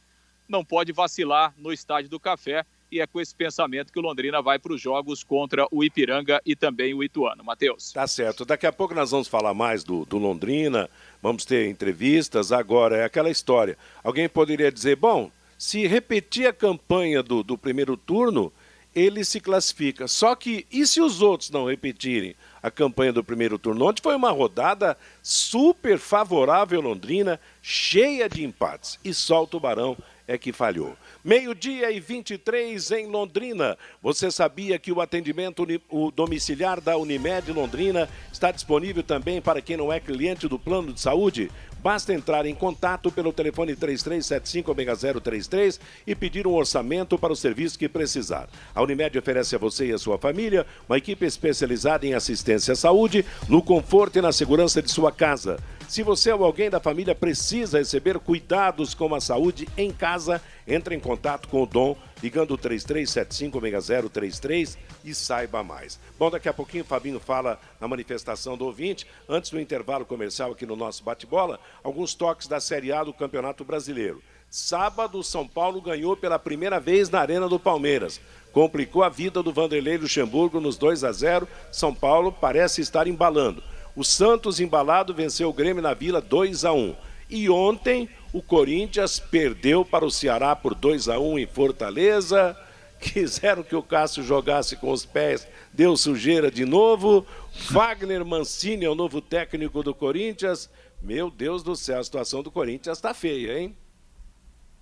não 0.48 0.64
pode 0.64 0.92
vacilar 0.92 1.52
no 1.58 1.74
Estádio 1.74 2.08
do 2.08 2.18
Café. 2.18 2.64
E 2.92 3.00
é 3.00 3.06
com 3.06 3.18
esse 3.18 3.34
pensamento 3.34 3.90
que 3.90 3.98
o 3.98 4.02
Londrina 4.02 4.42
vai 4.42 4.58
para 4.58 4.74
os 4.74 4.78
jogos 4.78 5.24
contra 5.24 5.66
o 5.70 5.82
Ipiranga 5.82 6.42
e 6.44 6.54
também 6.54 6.92
o 6.92 7.02
Ituano. 7.02 7.42
Matheus. 7.42 7.90
Tá 7.90 8.06
certo. 8.06 8.44
Daqui 8.44 8.66
a 8.66 8.72
pouco 8.72 8.94
nós 8.94 9.10
vamos 9.10 9.26
falar 9.26 9.54
mais 9.54 9.82
do, 9.82 10.04
do 10.04 10.18
Londrina, 10.18 10.90
vamos 11.22 11.46
ter 11.46 11.70
entrevistas. 11.70 12.52
Agora, 12.52 12.98
é 12.98 13.04
aquela 13.04 13.30
história. 13.30 13.78
Alguém 14.04 14.28
poderia 14.28 14.70
dizer, 14.70 14.96
bom, 14.96 15.30
se 15.56 15.86
repetir 15.86 16.46
a 16.46 16.52
campanha 16.52 17.22
do, 17.22 17.42
do 17.42 17.56
primeiro 17.56 17.96
turno, 17.96 18.52
ele 18.94 19.24
se 19.24 19.40
classifica. 19.40 20.06
Só 20.06 20.34
que, 20.34 20.66
e 20.70 20.86
se 20.86 21.00
os 21.00 21.22
outros 21.22 21.48
não 21.48 21.64
repetirem 21.64 22.36
a 22.62 22.70
campanha 22.70 23.14
do 23.14 23.24
primeiro 23.24 23.58
turno? 23.58 23.86
Ontem 23.86 24.02
foi 24.02 24.14
uma 24.14 24.30
rodada 24.30 24.98
super 25.22 25.98
favorável 25.98 26.82
Londrina, 26.82 27.40
cheia 27.62 28.28
de 28.28 28.44
empates. 28.44 28.98
E 29.02 29.14
só 29.14 29.44
o 29.44 29.46
Tubarão 29.46 29.96
é 30.26 30.38
que 30.38 30.52
falhou. 30.52 30.96
Meio-dia 31.24 31.90
e 31.90 32.00
23 32.00 32.90
em 32.92 33.06
Londrina. 33.06 33.76
Você 34.02 34.30
sabia 34.30 34.78
que 34.78 34.92
o 34.92 35.00
atendimento 35.00 35.66
o 35.88 36.10
domiciliar 36.10 36.80
da 36.80 36.96
Unimed 36.96 37.52
Londrina 37.52 38.08
está 38.32 38.50
disponível 38.50 39.02
também 39.02 39.40
para 39.40 39.60
quem 39.60 39.76
não 39.76 39.92
é 39.92 40.00
cliente 40.00 40.48
do 40.48 40.58
plano 40.58 40.92
de 40.92 41.00
saúde? 41.00 41.50
Basta 41.82 42.14
entrar 42.14 42.46
em 42.46 42.54
contato 42.54 43.10
pelo 43.10 43.32
telefone 43.32 43.74
3375-6033 43.74 45.80
e 46.06 46.14
pedir 46.14 46.46
um 46.46 46.54
orçamento 46.54 47.18
para 47.18 47.32
o 47.32 47.36
serviço 47.36 47.76
que 47.76 47.88
precisar. 47.88 48.48
A 48.72 48.80
Unimed 48.82 49.18
oferece 49.18 49.56
a 49.56 49.58
você 49.58 49.86
e 49.86 49.92
a 49.92 49.98
sua 49.98 50.16
família 50.16 50.64
uma 50.88 50.96
equipe 50.96 51.26
especializada 51.26 52.06
em 52.06 52.14
assistência 52.14 52.70
à 52.72 52.76
saúde, 52.76 53.24
no 53.48 53.60
conforto 53.60 54.18
e 54.18 54.22
na 54.22 54.30
segurança 54.30 54.80
de 54.80 54.92
sua 54.92 55.10
casa. 55.10 55.58
Se 55.92 56.02
você 56.02 56.32
ou 56.32 56.42
alguém 56.42 56.70
da 56.70 56.80
família 56.80 57.14
precisa 57.14 57.76
receber 57.76 58.18
cuidados 58.18 58.94
com 58.94 59.14
a 59.14 59.20
saúde 59.20 59.68
em 59.76 59.92
casa, 59.92 60.40
entre 60.66 60.94
em 60.94 60.98
contato 60.98 61.48
com 61.48 61.62
o 61.62 61.66
Dom 61.66 61.94
ligando 62.22 62.56
33756033 62.56 64.78
e 65.04 65.14
saiba 65.14 65.62
mais. 65.62 66.00
Bom, 66.18 66.30
daqui 66.30 66.48
a 66.48 66.54
pouquinho 66.54 66.82
o 66.82 66.86
Fabinho 66.86 67.20
fala 67.20 67.60
na 67.78 67.86
manifestação 67.86 68.56
do 68.56 68.64
ouvinte. 68.64 69.06
Antes 69.28 69.50
do 69.50 69.60
intervalo 69.60 70.06
comercial 70.06 70.52
aqui 70.52 70.64
no 70.64 70.76
nosso 70.76 71.04
bate-bola, 71.04 71.60
alguns 71.84 72.14
toques 72.14 72.48
da 72.48 72.58
Série 72.58 72.90
A 72.90 73.04
do 73.04 73.12
Campeonato 73.12 73.62
Brasileiro. 73.62 74.22
Sábado, 74.48 75.22
São 75.22 75.46
Paulo 75.46 75.82
ganhou 75.82 76.16
pela 76.16 76.38
primeira 76.38 76.80
vez 76.80 77.10
na 77.10 77.20
Arena 77.20 77.50
do 77.50 77.60
Palmeiras. 77.60 78.18
Complicou 78.50 79.02
a 79.02 79.10
vida 79.10 79.42
do 79.42 79.52
Vanderlei 79.52 79.98
Luxemburgo 79.98 80.58
nos 80.58 80.78
2 80.78 81.04
a 81.04 81.12
0. 81.12 81.46
São 81.70 81.94
Paulo 81.94 82.32
parece 82.32 82.80
estar 82.80 83.06
embalando. 83.06 83.62
O 83.94 84.02
Santos 84.02 84.60
embalado 84.60 85.12
venceu 85.12 85.48
o 85.48 85.52
Grêmio 85.52 85.82
na 85.82 85.94
Vila 85.94 86.20
2 86.20 86.64
a 86.64 86.72
1. 86.72 86.94
E 87.28 87.48
ontem 87.50 88.08
o 88.32 88.42
Corinthians 88.42 89.18
perdeu 89.18 89.84
para 89.84 90.04
o 90.04 90.10
Ceará 90.10 90.56
por 90.56 90.74
2 90.74 91.08
a 91.08 91.18
1 91.18 91.38
em 91.38 91.46
Fortaleza. 91.46 92.56
Quiseram 93.00 93.62
que 93.62 93.74
o 93.74 93.82
Cássio 93.82 94.22
jogasse 94.22 94.76
com 94.76 94.92
os 94.92 95.04
pés, 95.04 95.46
deu 95.72 95.96
sujeira 95.96 96.50
de 96.50 96.64
novo. 96.64 97.26
Wagner 97.70 98.24
Mancini 98.24 98.84
é 98.84 98.88
o 98.88 98.94
novo 98.94 99.20
técnico 99.20 99.82
do 99.82 99.94
Corinthians. 99.94 100.70
Meu 101.02 101.28
Deus 101.30 101.62
do 101.62 101.74
céu, 101.74 101.98
a 101.98 102.04
situação 102.04 102.42
do 102.42 102.50
Corinthians 102.50 102.98
está 102.98 103.12
feia, 103.12 103.58
hein? 103.58 103.76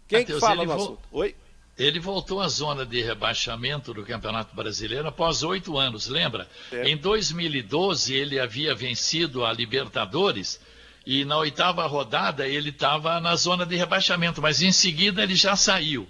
Quem 0.06 0.20
Mateus, 0.20 0.40
que 0.40 0.46
fala 0.46 0.64
no 0.64 0.72
assunto? 0.72 0.98
Oi? 1.12 1.34
Ele 1.80 1.98
voltou 1.98 2.42
à 2.42 2.48
zona 2.48 2.84
de 2.84 3.00
rebaixamento 3.00 3.94
do 3.94 4.04
Campeonato 4.04 4.54
Brasileiro 4.54 5.08
após 5.08 5.42
oito 5.42 5.78
anos, 5.78 6.08
lembra? 6.08 6.46
É. 6.70 6.90
Em 6.90 6.94
2012 6.94 8.12
ele 8.12 8.38
havia 8.38 8.74
vencido 8.74 9.46
a 9.46 9.52
Libertadores 9.54 10.60
e 11.06 11.24
na 11.24 11.38
oitava 11.38 11.86
rodada 11.86 12.46
ele 12.46 12.68
estava 12.68 13.18
na 13.18 13.34
zona 13.34 13.64
de 13.64 13.76
rebaixamento, 13.76 14.42
mas 14.42 14.60
em 14.60 14.70
seguida 14.70 15.22
ele 15.22 15.34
já 15.34 15.56
saiu. 15.56 16.06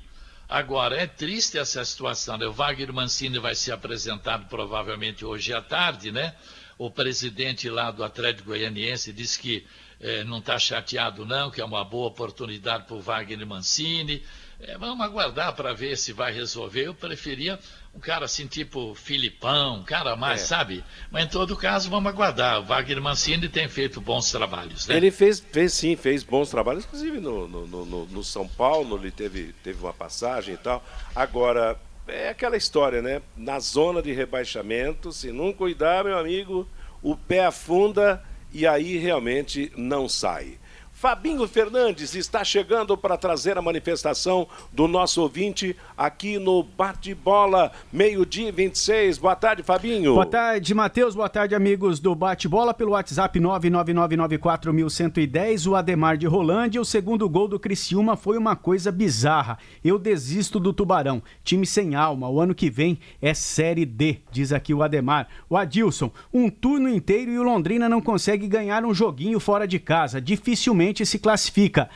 Agora, 0.49 0.97
é 0.97 1.07
triste 1.07 1.57
essa 1.57 1.85
situação, 1.85 2.37
né? 2.37 2.47
O 2.47 2.53
Wagner 2.53 2.93
Mancini 2.93 3.39
vai 3.39 3.55
ser 3.55 3.71
apresentado 3.71 4.49
provavelmente 4.49 5.25
hoje 5.25 5.55
à 5.55 5.63
tarde, 5.63 6.11
né? 6.11 6.35
O 6.77 6.91
presidente 6.91 7.71
lá 7.71 7.93
do 7.93 8.03
Atlético 8.03 8.49
Goianiense 8.49 9.13
disse 9.13 9.39
que 9.39 9.65
eh, 10.01 10.25
não 10.25 10.39
está 10.39 10.59
chateado 10.59 11.25
não, 11.25 11.49
que 11.49 11.61
é 11.61 11.65
uma 11.65 11.85
boa 11.85 12.09
oportunidade 12.09 12.87
para 12.87 12.97
o 12.97 13.01
Wagner 13.01 13.47
Mancini. 13.47 14.25
É, 14.63 14.77
vamos 14.77 15.05
aguardar 15.05 15.55
para 15.55 15.73
ver 15.73 15.97
se 15.97 16.13
vai 16.13 16.33
resolver. 16.33 16.87
Eu 16.87 16.95
preferia 16.95 17.59
um 17.95 17.99
cara 17.99 18.27
assim, 18.27 18.47
tipo 18.47 18.95
Filipão, 18.95 19.79
um 19.79 19.83
cara 19.83 20.15
mais, 20.17 20.43
é. 20.43 20.45
sabe? 20.45 20.85
Mas 21.11 21.25
em 21.25 21.29
todo 21.29 21.57
caso, 21.57 21.89
vamos 21.89 22.13
aguardar. 22.13 22.61
O 22.61 22.65
Wagner 22.65 23.01
Mancini 23.01 23.49
tem 23.49 23.69
feito 23.69 24.01
bons 24.01 24.31
trabalhos, 24.31 24.87
né? 24.87 24.97
Ele 24.97 25.11
fez, 25.11 25.41
fez 25.41 25.73
sim, 25.73 25.97
fez 25.97 26.23
bons 26.23 26.51
trabalhos, 26.51 26.85
inclusive 26.85 27.21
no, 27.21 27.49
no, 27.49 27.67
no, 27.67 28.07
no 28.07 28.25
São 28.25 28.47
Paulo, 28.47 28.99
ele 28.99 29.11
teve, 29.11 29.55
teve 29.65 29.81
uma 29.83 29.95
passagem 29.95 30.55
e 30.55 30.59
tal. 30.59 30.85
Agora, 31.15 31.79
é 32.07 32.29
aquela 32.29 32.57
história, 32.57 33.01
né? 33.01 33.23
Na 33.37 33.59
zona 33.59 34.03
de 34.03 34.13
rebaixamento, 34.13 35.11
se 35.11 35.33
não 35.33 35.53
cuidar, 35.53 36.05
meu 36.05 36.19
amigo, 36.19 36.69
o 37.03 37.17
pé 37.17 37.47
afunda 37.47 38.23
e 38.53 38.67
aí 38.67 38.99
realmente 38.99 39.73
não 39.77 40.09
sai. 40.09 40.60
Fabinho 41.01 41.49
Fernandes 41.49 42.15
está 42.15 42.45
chegando 42.45 42.95
para 42.95 43.17
trazer 43.17 43.57
a 43.57 43.63
manifestação 43.63 44.47
do 44.71 44.87
nosso 44.87 45.23
ouvinte 45.23 45.75
aqui 45.97 46.39
no 46.39 46.63
Bate-Bola, 46.63 47.73
meio-dia 47.91 48.53
26. 48.53 49.17
Boa 49.17 49.35
tarde, 49.35 49.63
Fabinho. 49.63 50.13
Boa 50.13 50.27
tarde, 50.27 50.75
Matheus. 50.75 51.15
Boa 51.15 51.31
tarde, 51.31 51.55
amigos 51.55 52.01
do 52.01 52.15
Bate-Bola. 52.15 52.75
Pelo 52.75 52.91
WhatsApp 52.91 53.41
99994110, 53.41 55.71
o 55.71 55.75
Ademar 55.75 56.19
de 56.19 56.27
Rolândia. 56.27 56.83
O 56.83 56.85
segundo 56.85 57.27
gol 57.31 57.49
do 57.49 57.59
Criciúma 57.59 58.15
foi 58.15 58.37
uma 58.37 58.55
coisa 58.55 58.93
bizarra. 58.93 59.57
Eu 59.83 59.99
desisto 59.99 60.61
do 60.61 60.71
Tubarão. 60.71 61.23
Time 61.43 61.65
sem 61.65 61.95
alma. 61.95 62.29
O 62.29 62.39
ano 62.39 62.55
que 62.55 62.69
vem 62.69 62.99
é 63.23 63.33
Série 63.33 63.87
D, 63.87 64.19
diz 64.31 64.53
aqui 64.53 64.75
o 64.75 64.83
Ademar. 64.83 65.29
O 65.49 65.57
Adilson, 65.57 66.11
um 66.31 66.51
turno 66.51 66.91
inteiro 66.91 67.31
e 67.31 67.39
o 67.39 67.43
Londrina 67.43 67.89
não 67.89 68.03
consegue 68.03 68.47
ganhar 68.47 68.85
um 68.85 68.93
joguinho 68.93 69.41
fora 69.41 69.67
de 69.67 69.79
casa. 69.79 70.21
Dificilmente 70.21 70.90
se 71.05 71.19
classifica. 71.19 71.89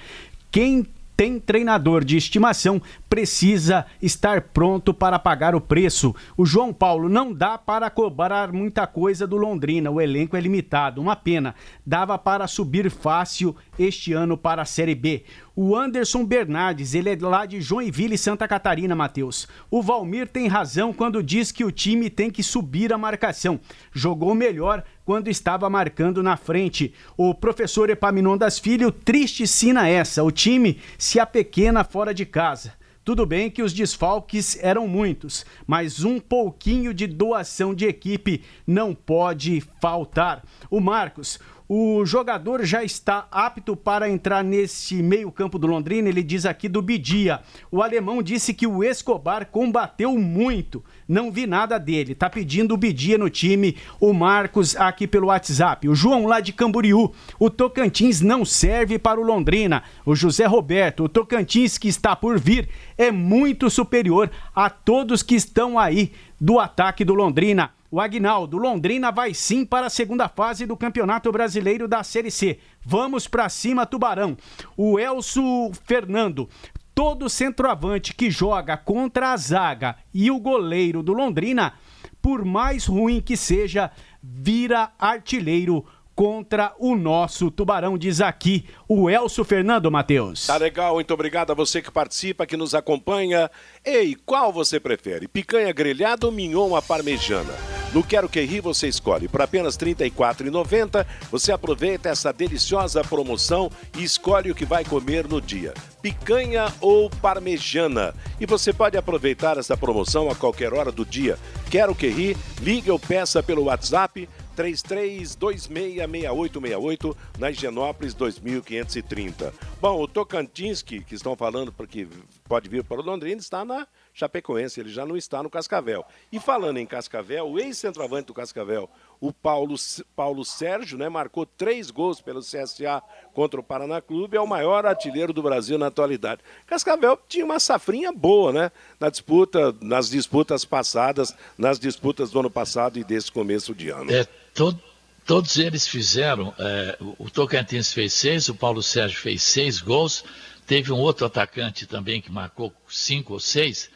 Quem 0.50 0.86
tem 1.16 1.38
treinador 1.38 2.04
de 2.04 2.16
estimação, 2.16 2.82
precisa 3.08 3.86
estar 4.02 4.40
pronto 4.40 4.92
para 4.92 5.18
pagar 5.18 5.54
o 5.54 5.60
preço. 5.60 6.14
O 6.36 6.44
João 6.44 6.72
Paulo 6.72 7.08
não 7.08 7.32
dá 7.32 7.56
para 7.56 7.88
cobrar 7.88 8.52
muita 8.52 8.86
coisa 8.86 9.26
do 9.26 9.36
Londrina, 9.36 9.90
o 9.90 10.00
elenco 10.00 10.36
é 10.36 10.40
limitado, 10.40 11.00
uma 11.00 11.14
pena. 11.14 11.54
Dava 11.86 12.18
para 12.18 12.48
subir 12.48 12.90
fácil 12.90 13.54
este 13.78 14.12
ano 14.12 14.36
para 14.36 14.62
a 14.62 14.66
Série 14.66 14.94
B. 14.94 15.24
O 15.54 15.76
Anderson 15.76 16.24
Bernardes, 16.24 16.94
ele 16.94 17.10
é 17.10 17.16
lá 17.20 17.46
de 17.46 17.60
Joinville, 17.60 18.18
Santa 18.18 18.48
Catarina, 18.48 18.96
Matheus. 18.96 19.46
O 19.70 19.80
Valmir 19.80 20.26
tem 20.26 20.48
razão 20.48 20.92
quando 20.92 21.22
diz 21.22 21.52
que 21.52 21.64
o 21.64 21.70
time 21.70 22.10
tem 22.10 22.28
que 22.28 22.42
subir 22.42 22.92
a 22.92 22.98
marcação. 22.98 23.60
Jogou 23.92 24.34
melhor 24.34 24.82
quando 25.04 25.28
estava 25.28 25.68
marcando 25.68 26.22
na 26.22 26.36
frente. 26.36 26.94
O 27.16 27.34
professor 27.34 27.90
Epaminondas 27.90 28.58
Filho, 28.58 28.90
triste 28.90 29.46
sina 29.46 29.88
essa. 29.88 30.22
O 30.22 30.30
time 30.30 30.80
se 30.98 31.20
apequena 31.20 31.84
fora 31.84 32.14
de 32.14 32.24
casa. 32.24 32.72
Tudo 33.04 33.26
bem 33.26 33.50
que 33.50 33.62
os 33.62 33.74
desfalques 33.74 34.58
eram 34.64 34.88
muitos, 34.88 35.44
mas 35.66 36.02
um 36.02 36.18
pouquinho 36.18 36.94
de 36.94 37.06
doação 37.06 37.74
de 37.74 37.84
equipe 37.84 38.42
não 38.66 38.94
pode 38.94 39.62
faltar. 39.78 40.42
O 40.70 40.80
Marcos, 40.80 41.38
o 41.66 42.04
jogador 42.04 42.62
já 42.64 42.84
está 42.84 43.26
apto 43.30 43.74
para 43.74 44.08
entrar 44.08 44.44
nesse 44.44 45.02
meio-campo 45.02 45.58
do 45.58 45.66
Londrina, 45.66 46.08
ele 46.10 46.22
diz 46.22 46.44
aqui 46.44 46.68
do 46.68 46.82
Bidia. 46.82 47.40
O 47.70 47.82
alemão 47.82 48.22
disse 48.22 48.52
que 48.52 48.66
o 48.66 48.84
Escobar 48.84 49.46
combateu 49.46 50.18
muito. 50.18 50.84
Não 51.08 51.32
vi 51.32 51.46
nada 51.46 51.78
dele. 51.78 52.14
Tá 52.14 52.28
pedindo 52.28 52.74
o 52.74 52.76
Bidia 52.76 53.16
no 53.16 53.30
time. 53.30 53.76
O 53.98 54.12
Marcos 54.12 54.76
aqui 54.76 55.06
pelo 55.06 55.28
WhatsApp. 55.28 55.88
O 55.88 55.94
João 55.94 56.26
lá 56.26 56.38
de 56.38 56.52
Camboriú. 56.52 57.12
O 57.38 57.48
Tocantins 57.48 58.20
não 58.20 58.44
serve 58.44 58.98
para 58.98 59.18
o 59.18 59.24
Londrina. 59.24 59.82
O 60.04 60.14
José 60.14 60.44
Roberto, 60.44 61.04
o 61.04 61.08
Tocantins 61.08 61.78
que 61.78 61.88
está 61.88 62.14
por 62.14 62.38
vir 62.38 62.68
é 62.98 63.10
muito 63.10 63.70
superior 63.70 64.30
a 64.54 64.68
todos 64.68 65.22
que 65.22 65.34
estão 65.34 65.78
aí 65.78 66.12
do 66.38 66.58
ataque 66.58 67.06
do 67.06 67.14
Londrina. 67.14 67.70
O 67.94 68.00
Agnaldo, 68.00 68.58
Londrina 68.58 69.12
vai 69.12 69.32
sim 69.32 69.64
para 69.64 69.86
a 69.86 69.88
segunda 69.88 70.28
fase 70.28 70.66
do 70.66 70.76
Campeonato 70.76 71.30
Brasileiro 71.30 71.86
da 71.86 72.02
Série 72.02 72.28
C. 72.28 72.58
Vamos 72.84 73.28
para 73.28 73.48
cima, 73.48 73.86
Tubarão. 73.86 74.36
O 74.76 74.98
Elso 74.98 75.70
Fernando, 75.84 76.48
todo 76.92 77.30
centroavante 77.30 78.12
que 78.12 78.32
joga 78.32 78.76
contra 78.76 79.32
a 79.32 79.36
zaga 79.36 79.94
e 80.12 80.28
o 80.28 80.40
goleiro 80.40 81.04
do 81.04 81.12
Londrina, 81.12 81.74
por 82.20 82.44
mais 82.44 82.84
ruim 82.84 83.20
que 83.20 83.36
seja, 83.36 83.92
vira 84.20 84.90
artilheiro 84.98 85.86
contra 86.14 86.72
o 86.78 86.94
nosso 86.94 87.50
Tubarão, 87.50 87.98
diz 87.98 88.20
aqui 88.20 88.66
o 88.88 89.10
Elcio 89.10 89.44
Fernando 89.44 89.90
Matheus. 89.90 90.46
Tá 90.46 90.56
legal, 90.56 90.94
muito 90.94 91.12
obrigado 91.12 91.50
a 91.50 91.54
você 91.54 91.82
que 91.82 91.90
participa, 91.90 92.46
que 92.46 92.56
nos 92.56 92.74
acompanha. 92.74 93.50
Ei, 93.84 94.14
qual 94.26 94.52
você 94.52 94.78
prefere? 94.78 95.26
Picanha 95.26 95.72
grelhada 95.72 96.26
ou 96.26 96.32
mignon 96.32 96.76
à 96.76 96.82
parmejana? 96.82 97.54
No 97.92 98.02
Quero 98.02 98.28
Que 98.28 98.40
Ri 98.40 98.60
você 98.60 98.88
escolhe. 98.88 99.28
Por 99.28 99.40
apenas 99.40 99.76
R$ 99.76 99.94
34,90 99.94 101.06
você 101.30 101.52
aproveita 101.52 102.08
essa 102.08 102.32
deliciosa 102.32 103.04
promoção 103.04 103.70
e 103.96 104.02
escolhe 104.02 104.50
o 104.50 104.54
que 104.54 104.64
vai 104.64 104.84
comer 104.84 105.28
no 105.28 105.40
dia. 105.40 105.72
Picanha 106.02 106.66
ou 106.80 107.08
parmejana. 107.08 108.12
E 108.40 108.46
você 108.46 108.72
pode 108.72 108.96
aproveitar 108.96 109.58
essa 109.58 109.76
promoção 109.76 110.28
a 110.28 110.34
qualquer 110.34 110.74
hora 110.74 110.90
do 110.90 111.04
dia. 111.04 111.38
Quero 111.70 111.94
Que 111.94 112.08
Ri, 112.08 112.36
ligue 112.60 112.90
ou 112.90 112.98
peça 112.98 113.42
pelo 113.44 113.64
WhatsApp 113.64 114.28
33266868 114.56 117.16
na 117.38 117.50
Higienópolis 117.50 118.14
2530. 118.14 119.52
Bom, 119.80 120.00
o 120.00 120.08
Tocantins, 120.08 120.82
que, 120.82 121.00
que 121.00 121.14
estão 121.14 121.36
falando 121.36 121.72
porque 121.72 122.08
pode 122.46 122.68
vir 122.68 122.84
para 122.84 123.00
o 123.00 123.02
Londrina, 123.02 123.40
está 123.40 123.64
na 123.64 123.86
Chapecoense, 124.12 124.78
ele 124.78 124.90
já 124.90 125.06
não 125.06 125.16
está 125.16 125.42
no 125.42 125.48
Cascavel. 125.48 126.04
E 126.30 126.38
falando 126.38 126.76
em 126.76 126.84
Cascavel, 126.84 127.48
o 127.48 127.58
ex-centroavante 127.58 128.26
do 128.26 128.34
Cascavel, 128.34 128.88
o 129.18 129.32
Paulo, 129.32 129.74
Paulo 130.14 130.44
Sérgio, 130.44 130.98
né, 130.98 131.08
marcou 131.08 131.46
três 131.46 131.90
gols 131.90 132.20
pelo 132.20 132.40
CSA 132.40 133.02
contra 133.32 133.58
o 133.58 133.62
Paraná 133.62 133.98
Clube, 134.02 134.36
é 134.36 134.40
o 134.40 134.46
maior 134.46 134.84
artilheiro 134.84 135.32
do 135.32 135.42
Brasil 135.42 135.78
na 135.78 135.86
atualidade. 135.86 136.42
Cascavel 136.66 137.18
tinha 137.26 137.46
uma 137.46 137.58
safrinha 137.58 138.12
boa, 138.12 138.52
né, 138.52 138.72
na 139.00 139.08
disputa, 139.08 139.74
nas 139.80 140.10
disputas 140.10 140.66
passadas, 140.66 141.34
nas 141.56 141.78
disputas 141.78 142.30
do 142.30 142.40
ano 142.40 142.50
passado 142.50 142.98
e 142.98 143.04
desse 143.04 143.32
começo 143.32 143.74
de 143.74 143.88
ano. 143.88 144.12
É, 144.12 144.26
todo, 144.52 144.78
todos 145.24 145.56
eles 145.56 145.88
fizeram, 145.88 146.52
é, 146.58 146.98
o 147.18 147.30
Tocantins 147.30 147.90
fez 147.90 148.12
seis, 148.12 148.50
o 148.50 148.54
Paulo 148.54 148.82
Sérgio 148.82 149.18
fez 149.18 149.42
seis 149.42 149.80
gols, 149.80 150.22
teve 150.66 150.92
um 150.92 150.98
outro 150.98 151.26
atacante 151.26 151.86
também 151.86 152.20
que 152.20 152.30
marcou 152.30 152.72
cinco 152.88 153.34
ou 153.34 153.40
seis, 153.40 153.90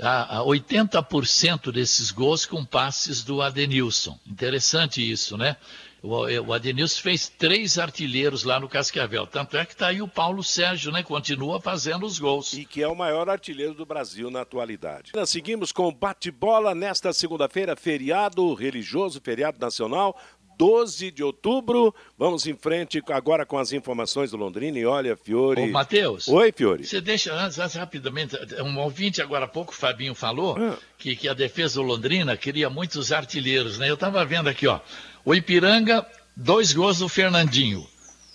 a, 0.00 0.38
a 0.38 0.44
80% 0.44 1.70
desses 1.70 2.10
gols 2.10 2.44
com 2.44 2.64
passes 2.64 3.22
do 3.22 3.40
Adenilson. 3.40 4.18
Interessante 4.26 5.08
isso, 5.08 5.36
né? 5.36 5.56
O, 6.02 6.08
o 6.48 6.52
Adenilson 6.52 7.00
fez 7.00 7.28
três 7.28 7.78
artilheiros 7.78 8.42
lá 8.42 8.58
no 8.58 8.68
Cascavel. 8.68 9.24
Tanto 9.24 9.56
é 9.56 9.64
que 9.64 9.72
está 9.72 9.86
aí 9.86 10.02
o 10.02 10.08
Paulo 10.08 10.42
Sérgio, 10.42 10.90
né? 10.90 11.02
Continua 11.04 11.60
fazendo 11.60 12.04
os 12.04 12.18
gols. 12.18 12.52
E 12.54 12.64
que 12.64 12.82
é 12.82 12.88
o 12.88 12.96
maior 12.96 13.30
artilheiro 13.30 13.72
do 13.72 13.86
Brasil 13.86 14.28
na 14.28 14.40
atualidade. 14.40 15.12
Nós 15.14 15.30
seguimos 15.30 15.70
com 15.70 15.92
bate-bola 15.92 16.74
nesta 16.74 17.12
segunda-feira, 17.12 17.76
feriado 17.76 18.52
religioso, 18.52 19.20
feriado 19.22 19.60
nacional. 19.60 20.20
12 20.58 21.10
de 21.10 21.22
outubro. 21.22 21.94
Vamos 22.18 22.46
em 22.46 22.54
frente 22.54 23.02
agora 23.08 23.44
com 23.44 23.58
as 23.58 23.72
informações 23.72 24.30
do 24.30 24.36
Londrina. 24.36 24.78
E 24.78 24.84
olha, 24.84 25.16
Fiore. 25.16 25.62
Ô, 25.62 25.66
Matheus. 25.68 26.28
Oi, 26.28 26.52
Fiore. 26.52 26.84
Você 26.84 27.00
deixa, 27.00 27.34
antes, 27.34 27.58
antes, 27.58 27.76
rapidamente, 27.76 28.36
um 28.62 28.78
ouvinte 28.78 29.20
agora 29.20 29.44
há 29.44 29.48
pouco, 29.48 29.72
o 29.72 29.74
Fabinho, 29.74 30.14
falou 30.14 30.56
ah. 30.58 30.76
que, 30.98 31.16
que 31.16 31.28
a 31.28 31.34
defesa 31.34 31.74
do 31.74 31.82
Londrina 31.82 32.36
queria 32.36 32.70
muitos 32.70 33.12
artilheiros, 33.12 33.78
né? 33.78 33.88
Eu 33.88 33.94
estava 33.94 34.24
vendo 34.24 34.48
aqui, 34.48 34.66
ó. 34.66 34.80
O 35.24 35.34
Ipiranga, 35.34 36.06
dois 36.36 36.72
gols 36.72 36.98
do 36.98 37.08
Fernandinho. 37.08 37.86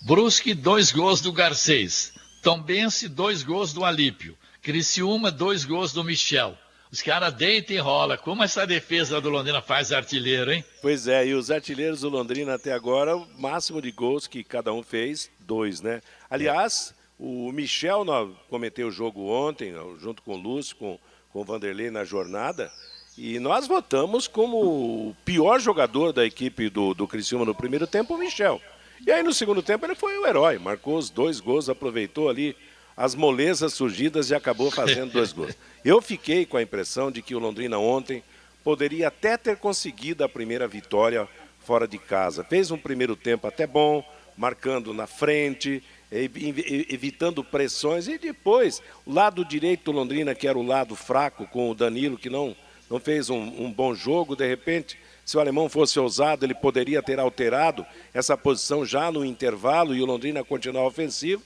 Brusque, 0.02 0.54
dois 0.54 0.92
gols 0.92 1.20
do 1.20 1.32
Garcês. 1.32 2.12
Tombense, 2.42 3.08
dois 3.08 3.42
gols 3.42 3.72
do 3.72 3.84
Alípio. 3.84 4.36
Criciúma, 4.62 5.30
dois 5.30 5.64
gols 5.64 5.92
do 5.92 6.04
Michel. 6.04 6.56
Os 6.90 7.02
caras 7.02 7.34
deitam 7.34 7.76
e 7.76 7.78
rola. 7.78 8.16
Como 8.16 8.42
essa 8.42 8.66
defesa 8.66 9.20
do 9.20 9.28
Londrina 9.28 9.60
faz 9.60 9.92
artilheiro, 9.92 10.52
hein? 10.52 10.64
Pois 10.80 11.06
é, 11.06 11.26
e 11.26 11.34
os 11.34 11.50
artilheiros 11.50 12.00
do 12.00 12.08
Londrina 12.08 12.54
até 12.54 12.72
agora, 12.72 13.16
o 13.16 13.26
máximo 13.38 13.82
de 13.82 13.90
gols 13.90 14.26
que 14.26 14.42
cada 14.42 14.72
um 14.72 14.82
fez, 14.82 15.30
dois, 15.40 15.82
né? 15.82 16.00
Aliás, 16.30 16.94
o 17.18 17.52
Michel, 17.52 18.04
nós 18.04 18.30
comentei 18.48 18.84
o 18.84 18.90
jogo 18.90 19.28
ontem, 19.28 19.74
junto 20.00 20.22
com 20.22 20.34
o 20.34 20.40
Lúcio, 20.40 20.76
com, 20.76 20.98
com 21.30 21.40
o 21.40 21.44
Vanderlei 21.44 21.90
na 21.90 22.04
jornada, 22.04 22.70
e 23.18 23.38
nós 23.38 23.66
votamos 23.66 24.28
como 24.28 24.58
o 24.58 25.16
pior 25.24 25.60
jogador 25.60 26.12
da 26.12 26.24
equipe 26.24 26.70
do, 26.70 26.94
do 26.94 27.08
Criciúma 27.08 27.44
no 27.44 27.54
primeiro 27.54 27.86
tempo, 27.86 28.14
o 28.14 28.18
Michel. 28.18 28.62
E 29.04 29.12
aí 29.12 29.22
no 29.22 29.34
segundo 29.34 29.62
tempo 29.62 29.84
ele 29.84 29.94
foi 29.94 30.16
o 30.16 30.26
herói, 30.26 30.58
marcou 30.58 30.96
os 30.96 31.10
dois 31.10 31.40
gols, 31.40 31.68
aproveitou 31.68 32.28
ali 32.28 32.56
as 32.96 33.14
molezas 33.14 33.74
surgidas 33.74 34.30
e 34.30 34.34
acabou 34.34 34.70
fazendo 34.70 35.12
dois 35.12 35.32
gols. 35.32 35.54
Eu 35.84 36.02
fiquei 36.02 36.44
com 36.44 36.56
a 36.56 36.62
impressão 36.62 37.10
de 37.10 37.22
que 37.22 37.34
o 37.34 37.38
Londrina 37.38 37.78
ontem 37.78 38.22
poderia 38.64 39.08
até 39.08 39.36
ter 39.36 39.56
conseguido 39.56 40.24
a 40.24 40.28
primeira 40.28 40.66
vitória 40.66 41.28
fora 41.64 41.86
de 41.86 41.98
casa. 41.98 42.44
Fez 42.44 42.70
um 42.70 42.78
primeiro 42.78 43.14
tempo 43.14 43.46
até 43.46 43.66
bom, 43.66 44.04
marcando 44.36 44.92
na 44.92 45.06
frente, 45.06 45.82
evitando 46.10 47.44
pressões 47.44 48.08
e 48.08 48.18
depois 48.18 48.82
o 49.06 49.12
lado 49.12 49.44
direito 49.44 49.84
do 49.84 49.92
Londrina, 49.92 50.34
que 50.34 50.48
era 50.48 50.58
o 50.58 50.66
lado 50.66 50.96
fraco 50.96 51.46
com 51.46 51.70
o 51.70 51.74
Danilo, 51.74 52.18
que 52.18 52.30
não, 52.30 52.56
não 52.90 52.98
fez 52.98 53.30
um, 53.30 53.38
um 53.38 53.72
bom 53.72 53.94
jogo, 53.94 54.34
de 54.34 54.46
repente 54.46 54.98
se 55.28 55.36
o 55.36 55.40
alemão 55.40 55.68
fosse 55.68 56.00
ousado, 56.00 56.46
ele 56.46 56.54
poderia 56.54 57.02
ter 57.02 57.20
alterado 57.20 57.84
essa 58.14 58.34
posição 58.34 58.82
já 58.82 59.12
no 59.12 59.26
intervalo 59.26 59.94
e 59.94 60.00
o 60.00 60.06
Londrina 60.06 60.42
continuar 60.42 60.86
ofensivo. 60.86 61.42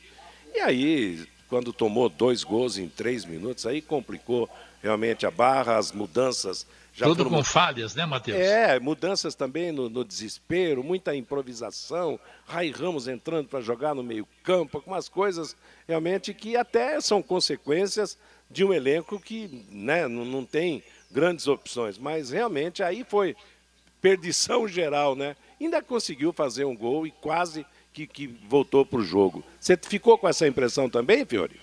E 0.54 0.60
aí 0.60 1.26
quando 1.52 1.70
tomou 1.70 2.08
dois 2.08 2.42
gols 2.42 2.78
em 2.78 2.88
três 2.88 3.26
minutos, 3.26 3.66
aí 3.66 3.82
complicou 3.82 4.48
realmente 4.82 5.26
a 5.26 5.30
barra, 5.30 5.76
as 5.76 5.92
mudanças. 5.92 6.66
Já 6.94 7.04
Tudo 7.04 7.28
com 7.28 7.44
falhas, 7.44 7.94
né, 7.94 8.06
Matheus? 8.06 8.38
É, 8.38 8.80
mudanças 8.80 9.34
também 9.34 9.70
no, 9.70 9.90
no 9.90 10.02
desespero, 10.02 10.82
muita 10.82 11.14
improvisação, 11.14 12.18
Rai 12.46 12.70
Ramos 12.70 13.06
entrando 13.06 13.48
para 13.48 13.60
jogar 13.60 13.94
no 13.94 14.02
meio-campo, 14.02 14.78
algumas 14.78 15.10
coisas 15.10 15.54
realmente 15.86 16.32
que 16.32 16.56
até 16.56 16.98
são 17.02 17.22
consequências 17.22 18.16
de 18.50 18.64
um 18.64 18.72
elenco 18.72 19.20
que 19.20 19.66
né, 19.70 20.08
não, 20.08 20.24
não 20.24 20.46
tem 20.46 20.82
grandes 21.10 21.46
opções, 21.48 21.98
mas 21.98 22.30
realmente 22.30 22.82
aí 22.82 23.04
foi 23.04 23.36
perdição 24.00 24.66
geral, 24.68 25.14
né? 25.14 25.36
Ainda 25.60 25.82
conseguiu 25.82 26.32
fazer 26.32 26.64
um 26.64 26.74
gol 26.74 27.06
e 27.06 27.10
quase 27.10 27.66
que, 27.92 28.06
que 28.06 28.26
voltou 28.48 28.84
para 28.84 28.98
o 28.98 29.04
jogo. 29.04 29.44
Você 29.60 29.76
ficou 29.76 30.16
com 30.16 30.28
essa 30.28 30.46
impressão 30.46 30.88
também, 30.88 31.24
Fiore? 31.24 31.60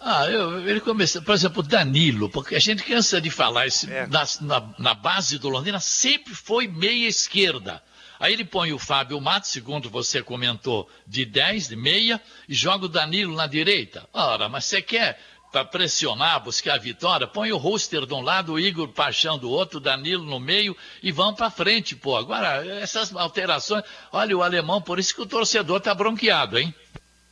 Ah, 0.00 0.26
eu, 0.26 0.68
ele 0.68 0.80
começou, 0.80 1.20
por 1.22 1.34
exemplo, 1.34 1.62
Danilo, 1.62 2.30
porque 2.30 2.54
a 2.54 2.60
gente 2.60 2.84
cansa 2.84 3.20
de 3.20 3.30
falar 3.30 3.66
isso, 3.66 3.90
é. 3.90 4.06
na, 4.06 4.24
na, 4.40 4.74
na, 4.78 4.94
base 4.94 5.38
do 5.38 5.48
Londrina 5.48 5.80
sempre 5.80 6.34
foi 6.34 6.68
meia 6.68 7.08
esquerda. 7.08 7.82
Aí 8.20 8.32
ele 8.32 8.44
põe 8.44 8.72
o 8.72 8.78
Fábio 8.78 9.20
Matos, 9.20 9.50
segundo 9.50 9.90
você 9.90 10.22
comentou, 10.22 10.88
de 11.06 11.24
10, 11.24 11.68
de 11.68 11.76
meia, 11.76 12.20
e 12.48 12.54
joga 12.54 12.86
o 12.86 12.88
Danilo 12.88 13.34
na 13.34 13.46
direita. 13.46 14.08
Ora, 14.12 14.48
mas 14.48 14.64
você 14.64 14.80
quer 14.80 15.20
para 15.50 15.64
pressionar, 15.64 16.42
buscar 16.42 16.74
a 16.74 16.78
vitória, 16.78 17.26
põe 17.26 17.50
o 17.52 17.56
roster 17.56 18.04
de 18.04 18.14
um 18.14 18.20
lado, 18.20 18.52
o 18.52 18.60
Igor 18.60 18.88
Paixão 18.88 19.38
do 19.38 19.50
outro, 19.50 19.80
Danilo 19.80 20.24
no 20.24 20.38
meio 20.38 20.76
e 21.02 21.10
vão 21.10 21.34
para 21.34 21.50
frente, 21.50 21.96
pô. 21.96 22.16
Agora, 22.16 22.66
essas 22.80 23.14
alterações, 23.14 23.84
olha 24.12 24.36
o 24.36 24.42
alemão, 24.42 24.82
por 24.82 24.98
isso 24.98 25.14
que 25.14 25.22
o 25.22 25.26
torcedor 25.26 25.80
tá 25.80 25.94
bronqueado, 25.94 26.58
hein? 26.58 26.74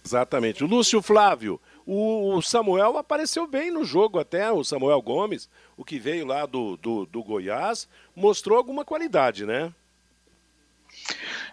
Exatamente. 0.04 0.64
O 0.64 0.66
Lúcio 0.66 1.02
Flávio, 1.02 1.60
o 1.84 2.40
Samuel 2.40 2.96
apareceu 2.96 3.46
bem 3.46 3.70
no 3.70 3.84
jogo 3.84 4.18
até, 4.18 4.50
o 4.50 4.64
Samuel 4.64 5.02
Gomes, 5.02 5.48
o 5.76 5.84
que 5.84 5.98
veio 5.98 6.24
lá 6.26 6.46
do, 6.46 6.76
do, 6.76 7.06
do 7.06 7.22
Goiás, 7.22 7.88
mostrou 8.14 8.56
alguma 8.56 8.84
qualidade, 8.84 9.44
né? 9.44 9.72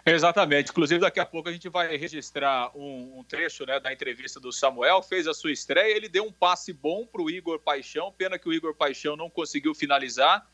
Exatamente. 0.04 0.70
Inclusive, 0.70 1.00
daqui 1.00 1.18
a 1.18 1.26
pouco 1.26 1.48
a 1.48 1.52
gente 1.52 1.68
vai 1.68 1.96
registrar 1.96 2.70
um, 2.76 3.18
um 3.18 3.24
trecho 3.24 3.64
né, 3.64 3.80
da 3.80 3.92
entrevista 3.92 4.38
do 4.38 4.52
Samuel. 4.52 5.02
Fez 5.02 5.26
a 5.26 5.34
sua 5.34 5.52
estreia, 5.52 5.96
ele 5.96 6.08
deu 6.08 6.24
um 6.24 6.32
passe 6.32 6.72
bom 6.72 7.06
para 7.06 7.22
o 7.22 7.30
Igor 7.30 7.58
Paixão. 7.58 8.12
Pena 8.12 8.38
que 8.38 8.48
o 8.48 8.52
Igor 8.52 8.74
Paixão 8.74 9.16
não 9.16 9.30
conseguiu 9.30 9.74
finalizar. 9.74 10.46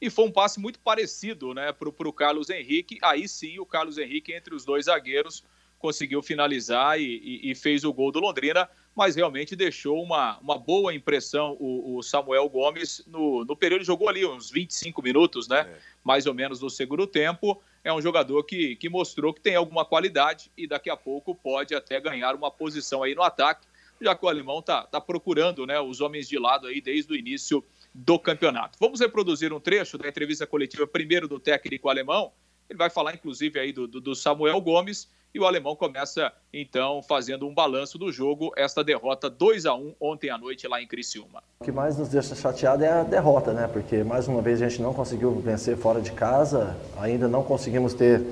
E 0.00 0.10
foi 0.10 0.24
um 0.24 0.32
passe 0.32 0.58
muito 0.58 0.78
parecido 0.78 1.54
né, 1.54 1.72
para 1.72 1.88
o 1.88 2.12
Carlos 2.12 2.50
Henrique. 2.50 2.98
Aí 3.02 3.28
sim, 3.28 3.58
o 3.58 3.66
Carlos 3.66 3.98
Henrique, 3.98 4.32
entre 4.32 4.54
os 4.54 4.64
dois 4.64 4.86
zagueiros, 4.86 5.44
conseguiu 5.78 6.22
finalizar 6.22 6.98
e, 6.98 7.04
e, 7.04 7.50
e 7.50 7.54
fez 7.54 7.84
o 7.84 7.92
gol 7.92 8.10
do 8.10 8.20
Londrina. 8.20 8.68
Mas 8.94 9.16
realmente 9.16 9.56
deixou 9.56 10.02
uma, 10.02 10.38
uma 10.38 10.56
boa 10.56 10.94
impressão 10.94 11.56
o, 11.58 11.96
o 11.96 12.02
Samuel 12.02 12.48
Gomes 12.48 13.02
no, 13.06 13.44
no 13.44 13.56
período. 13.56 13.84
Jogou 13.84 14.08
ali 14.08 14.24
uns 14.24 14.50
25 14.50 15.02
minutos, 15.02 15.48
né? 15.48 15.60
É. 15.60 15.78
Mais 16.04 16.26
ou 16.26 16.34
menos 16.34 16.60
no 16.60 16.70
segundo 16.70 17.06
tempo 17.06 17.60
é 17.84 17.92
um 17.92 18.00
jogador 18.00 18.42
que, 18.44 18.76
que 18.76 18.88
mostrou 18.88 19.32
que 19.34 19.40
tem 19.40 19.54
alguma 19.54 19.84
qualidade 19.84 20.50
e 20.56 20.66
daqui 20.66 20.88
a 20.88 20.96
pouco 20.96 21.34
pode 21.34 21.74
até 21.74 22.00
ganhar 22.00 22.34
uma 22.34 22.50
posição 22.50 23.02
aí 23.02 23.14
no 23.14 23.22
ataque, 23.22 23.66
já 24.00 24.14
que 24.14 24.24
o 24.24 24.28
alemão 24.28 24.60
está 24.60 24.84
tá 24.84 25.00
procurando 25.00 25.66
né, 25.66 25.78
os 25.78 26.00
homens 26.00 26.26
de 26.26 26.38
lado 26.38 26.66
aí 26.66 26.80
desde 26.80 27.12
o 27.12 27.16
início 27.16 27.62
do 27.92 28.18
campeonato. 28.18 28.78
Vamos 28.80 29.00
reproduzir 29.00 29.52
um 29.52 29.60
trecho 29.60 29.98
da 29.98 30.08
entrevista 30.08 30.46
coletiva 30.46 30.86
primeiro 30.86 31.28
do 31.28 31.38
técnico 31.38 31.88
alemão. 31.88 32.32
Ele 32.68 32.78
vai 32.78 32.88
falar, 32.88 33.14
inclusive, 33.14 33.60
aí 33.60 33.72
do, 33.72 33.86
do 33.86 34.14
Samuel 34.14 34.60
Gomes 34.60 35.08
e 35.34 35.40
o 35.40 35.44
alemão 35.44 35.74
começa, 35.74 36.32
então, 36.52 37.02
fazendo 37.02 37.44
um 37.44 37.52
balanço 37.52 37.98
do 37.98 38.12
jogo, 38.12 38.52
esta 38.56 38.84
derrota 38.84 39.28
2 39.28 39.66
a 39.66 39.74
1 39.74 39.96
ontem 40.00 40.30
à 40.30 40.38
noite 40.38 40.68
lá 40.68 40.80
em 40.80 40.86
Criciúma. 40.86 41.42
O 41.58 41.64
que 41.64 41.72
mais 41.72 41.98
nos 41.98 42.08
deixa 42.08 42.36
chateado 42.36 42.84
é 42.84 42.92
a 43.00 43.02
derrota, 43.02 43.52
né? 43.52 43.68
Porque 43.72 44.04
mais 44.04 44.28
uma 44.28 44.40
vez 44.40 44.62
a 44.62 44.68
gente 44.68 44.80
não 44.80 44.94
conseguiu 44.94 45.32
vencer 45.40 45.76
fora 45.76 46.00
de 46.00 46.12
casa, 46.12 46.76
ainda 47.00 47.26
não 47.26 47.42
conseguimos 47.42 47.94
ter 47.94 48.22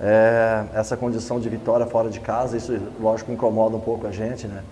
é, 0.00 0.64
essa 0.72 0.96
condição 0.96 1.38
de 1.38 1.50
vitória 1.50 1.84
fora 1.84 2.08
de 2.08 2.20
casa, 2.20 2.56
isso 2.56 2.72
lógico 2.98 3.30
incomoda 3.30 3.76
um 3.76 3.80
pouco 3.80 4.06
a 4.06 4.10
gente, 4.10 4.46
né? 4.46 4.64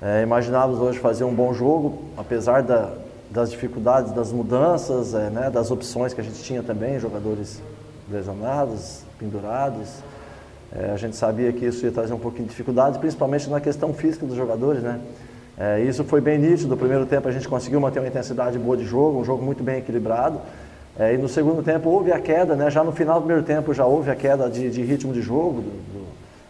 É, 0.00 0.22
imaginávamos 0.22 0.80
hoje 0.80 0.98
fazer 0.98 1.24
um 1.24 1.34
bom 1.34 1.52
jogo, 1.52 2.10
apesar 2.16 2.62
da, 2.62 2.90
das 3.30 3.50
dificuldades, 3.50 4.12
das 4.12 4.32
mudanças, 4.32 5.12
é, 5.12 5.28
né, 5.28 5.50
das 5.50 5.70
opções 5.70 6.14
que 6.14 6.22
a 6.22 6.24
gente 6.24 6.42
tinha 6.42 6.62
também, 6.62 6.98
jogadores 6.98 7.62
lesionados, 8.10 9.02
pendurados. 9.18 10.02
É, 10.74 10.90
a 10.90 10.96
gente 10.96 11.16
sabia 11.16 11.52
que 11.52 11.66
isso 11.66 11.84
ia 11.84 11.92
trazer 11.92 12.14
um 12.14 12.18
pouquinho 12.18 12.44
de 12.44 12.50
dificuldade, 12.50 12.98
principalmente 12.98 13.48
na 13.50 13.60
questão 13.60 13.92
física 13.92 14.24
dos 14.24 14.36
jogadores, 14.36 14.82
né? 14.82 15.00
É, 15.58 15.80
isso 15.80 16.02
foi 16.04 16.20
bem 16.20 16.38
nítido. 16.38 16.70
No 16.70 16.76
primeiro 16.76 17.04
tempo 17.04 17.28
a 17.28 17.30
gente 17.30 17.46
conseguiu 17.46 17.78
manter 17.80 17.98
uma 17.98 18.08
intensidade 18.08 18.58
boa 18.58 18.76
de 18.76 18.84
jogo, 18.84 19.20
um 19.20 19.24
jogo 19.24 19.44
muito 19.44 19.62
bem 19.62 19.78
equilibrado. 19.78 20.40
É, 20.98 21.14
e 21.14 21.18
no 21.18 21.28
segundo 21.28 21.62
tempo 21.62 21.90
houve 21.90 22.10
a 22.10 22.18
queda, 22.18 22.54
né? 22.54 22.70
Já 22.70 22.82
no 22.82 22.92
final 22.92 23.16
do 23.16 23.26
primeiro 23.26 23.46
tempo 23.46 23.72
já 23.74 23.84
houve 23.84 24.10
a 24.10 24.14
queda 24.14 24.48
de, 24.48 24.70
de 24.70 24.82
ritmo 24.82 25.12
de 25.12 25.20
jogo 25.20 25.60
do, 25.60 25.70
do, 25.70 26.06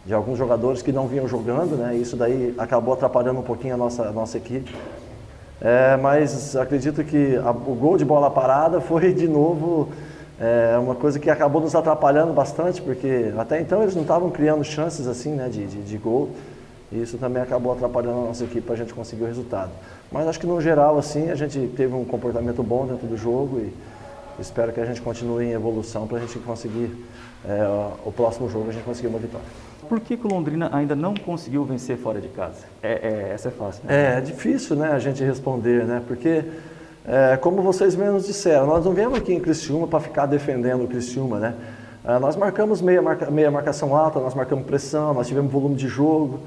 de 0.07 0.15
alguns 0.15 0.39
jogadores 0.39 0.83
que 0.83 0.93
não 0.93 1.09
vinham 1.09 1.27
jogando, 1.27 1.77
né? 1.77 1.97
Isso 1.97 2.17
daí 2.17 2.55
acabou 2.59 2.95
atrapalhando 2.95 3.41
um 3.41 3.45
pouquinho 3.45 3.75
a 3.75 3.77
nossa, 3.77 4.05
a 4.05 4.13
nossa 4.13 4.37
equipe. 4.37 4.73
É, 5.61 5.97
mas 5.97 6.57
acredito 6.57 7.05
que 7.05 7.37
a, 7.37 7.51
o 7.51 7.75
gol 7.75 7.97
de 7.97 8.05
bola 8.05 8.31
parada 8.31 8.81
foi 8.81 9.13
de 9.13 9.27
novo 9.27 9.89
é 10.43 10.77
uma 10.77 10.97
coisa 10.97 11.21
que 11.21 11.31
acabou 11.31 11.63
nos 11.63 11.75
atrapalhando 11.77 12.33
bastante, 12.33 12.83
porque 12.83 13.33
até 13.39 13.61
então 13.61 13.81
eles 13.81 13.95
não 13.95 14.03
estavam 14.03 14.29
criando 14.29 14.65
chances 14.65 15.07
assim, 15.07 15.31
né, 15.31 15.49
de, 15.49 15.65
de, 15.67 15.83
de 15.83 15.97
gol. 15.97 16.31
E 16.91 17.01
isso 17.01 17.17
também 17.17 17.41
acabou 17.41 17.73
atrapalhando 17.73 18.19
a 18.19 18.25
nossa 18.25 18.43
equipe 18.43 18.61
para 18.61 18.75
a 18.75 18.79
gente 18.79 18.93
conseguir 18.93 19.23
o 19.23 19.27
resultado. 19.27 19.71
Mas 20.11 20.27
acho 20.27 20.41
que 20.41 20.47
no 20.47 20.61
geral, 20.61 20.99
assim, 20.99 21.31
a 21.31 21.35
gente 21.37 21.59
teve 21.77 21.95
um 21.95 22.05
comportamento 22.05 22.63
bom 22.63 22.87
dentro 22.87 23.07
do 23.07 23.17
jogo 23.17 23.61
e 23.61 23.73
espero 24.39 24.73
que 24.73 24.81
a 24.81 24.85
gente 24.85 25.01
continue 25.01 25.45
em 25.47 25.53
evolução 25.53 26.07
para 26.07 26.19
a 26.19 26.21
gente 26.21 26.39
conseguir, 26.41 26.91
é, 27.49 27.63
o 28.05 28.11
próximo 28.11 28.51
jogo, 28.51 28.69
a 28.69 28.73
gente 28.73 28.85
conseguir 28.85 29.09
uma 29.09 29.21
vitória. 29.21 29.47
Por 29.89 30.01
que, 30.01 30.17
que 30.17 30.27
o 30.27 30.31
Londrina 30.31 30.69
ainda 30.73 30.97
não 30.97 31.15
conseguiu 31.15 31.65
vencer 31.65 31.97
fora 31.97 32.21
de 32.21 32.29
casa? 32.29 32.65
É, 32.83 32.93
é 32.93 33.33
essa 33.33 33.49
é 33.49 33.53
fácil, 33.53 33.85
né? 33.87 34.15
É, 34.15 34.19
é 34.19 34.21
difícil, 34.21 34.77
né, 34.77 34.89
a 34.89 34.99
gente 34.99 35.23
responder, 35.23 35.85
né, 35.85 36.03
porque 36.07 36.45
é, 37.07 37.37
como 37.37 37.63
vocês 37.63 37.97
mesmos 37.97 38.27
disseram, 38.27 38.67
nós 38.67 38.85
não 38.85 38.93
viemos 38.93 39.19
aqui 39.19 39.35
em 39.35 39.41
Criciúma 39.41 39.89
para 39.89 39.99
ficar 39.99 40.27
defendendo 40.27 40.85
o 40.85 40.89
Criciúma, 40.89 41.39
né? 41.41 41.55
É, 42.05 42.19
nós 42.19 42.37
marcamos 42.37 42.81
meia, 42.81 43.03
marca, 43.03 43.29
meia 43.29 43.51
marcação 43.51 43.97
alta, 43.97 44.21
nós 44.21 44.35
marcamos 44.35 44.65
pressão, 44.65 45.13
nós 45.13 45.27
tivemos 45.27 45.51
volume 45.51 45.75
de 45.75 45.89
jogo, 45.89 46.41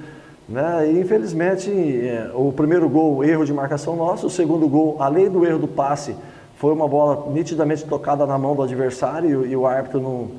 né? 0.47 0.89
E 0.89 0.99
infelizmente 0.99 1.69
é, 1.69 2.31
o 2.33 2.53
primeiro 2.53 2.87
gol, 2.87 3.21
erro 3.21 3.45
de 3.45 3.53
marcação 3.53 3.97
nosso, 3.97 4.27
o 4.27 4.29
segundo 4.29 4.67
gol, 4.69 4.95
além 4.99 5.29
do 5.29 5.45
erro 5.45 5.59
do 5.59 5.67
passe, 5.67 6.15
foi 6.57 6.71
uma 6.71 6.87
bola 6.87 7.29
nitidamente 7.33 7.83
tocada 7.83 8.25
na 8.25 8.37
mão 8.37 8.55
do 8.55 8.61
adversário 8.61 9.45
e, 9.45 9.51
e 9.51 9.55
o 9.57 9.67
árbitro 9.67 9.99
não, 9.99 10.31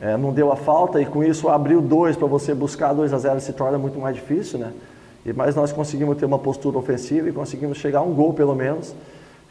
é, 0.00 0.16
não 0.16 0.32
deu 0.32 0.50
a 0.50 0.56
falta 0.56 1.00
e 1.00 1.06
com 1.06 1.22
isso 1.22 1.48
abriu 1.48 1.80
dois 1.80 2.16
para 2.16 2.26
você 2.26 2.52
buscar 2.54 2.92
2 2.92 3.12
a 3.14 3.18
0 3.18 3.40
se 3.40 3.52
torna 3.52 3.78
muito 3.78 4.00
mais 4.00 4.16
difícil, 4.16 4.58
né? 4.58 4.72
E, 5.24 5.32
mas 5.32 5.54
nós 5.54 5.70
conseguimos 5.70 6.16
ter 6.16 6.26
uma 6.26 6.40
postura 6.40 6.76
ofensiva 6.76 7.28
e 7.28 7.32
conseguimos 7.32 7.78
chegar 7.78 8.00
a 8.00 8.02
um 8.02 8.12
gol 8.12 8.34
pelo 8.34 8.56
menos 8.56 8.92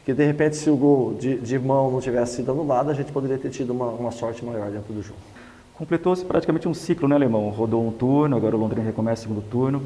que 0.05 0.13
de 0.13 0.25
repente 0.25 0.55
se 0.55 0.69
o 0.69 0.75
gol 0.75 1.13
de, 1.13 1.37
de 1.37 1.59
mão 1.59 1.91
não 1.91 2.01
tivesse 2.01 2.37
sido 2.37 2.51
anulado, 2.51 2.89
a 2.89 2.93
gente 2.93 3.11
poderia 3.11 3.37
ter 3.37 3.49
tido 3.49 3.71
uma, 3.71 3.87
uma 3.87 4.11
sorte 4.11 4.43
maior 4.43 4.69
dentro 4.71 4.93
do 4.93 5.01
jogo. 5.01 5.19
Completou-se 5.73 6.25
praticamente 6.25 6.67
um 6.67 6.73
ciclo, 6.73 7.07
né, 7.07 7.15
Alemão? 7.15 7.49
Rodou 7.49 7.85
um 7.85 7.91
turno, 7.91 8.35
agora 8.35 8.55
o 8.55 8.59
Londrina 8.59 8.85
recomeça 8.85 9.21
o 9.21 9.27
segundo 9.29 9.41
turno. 9.49 9.81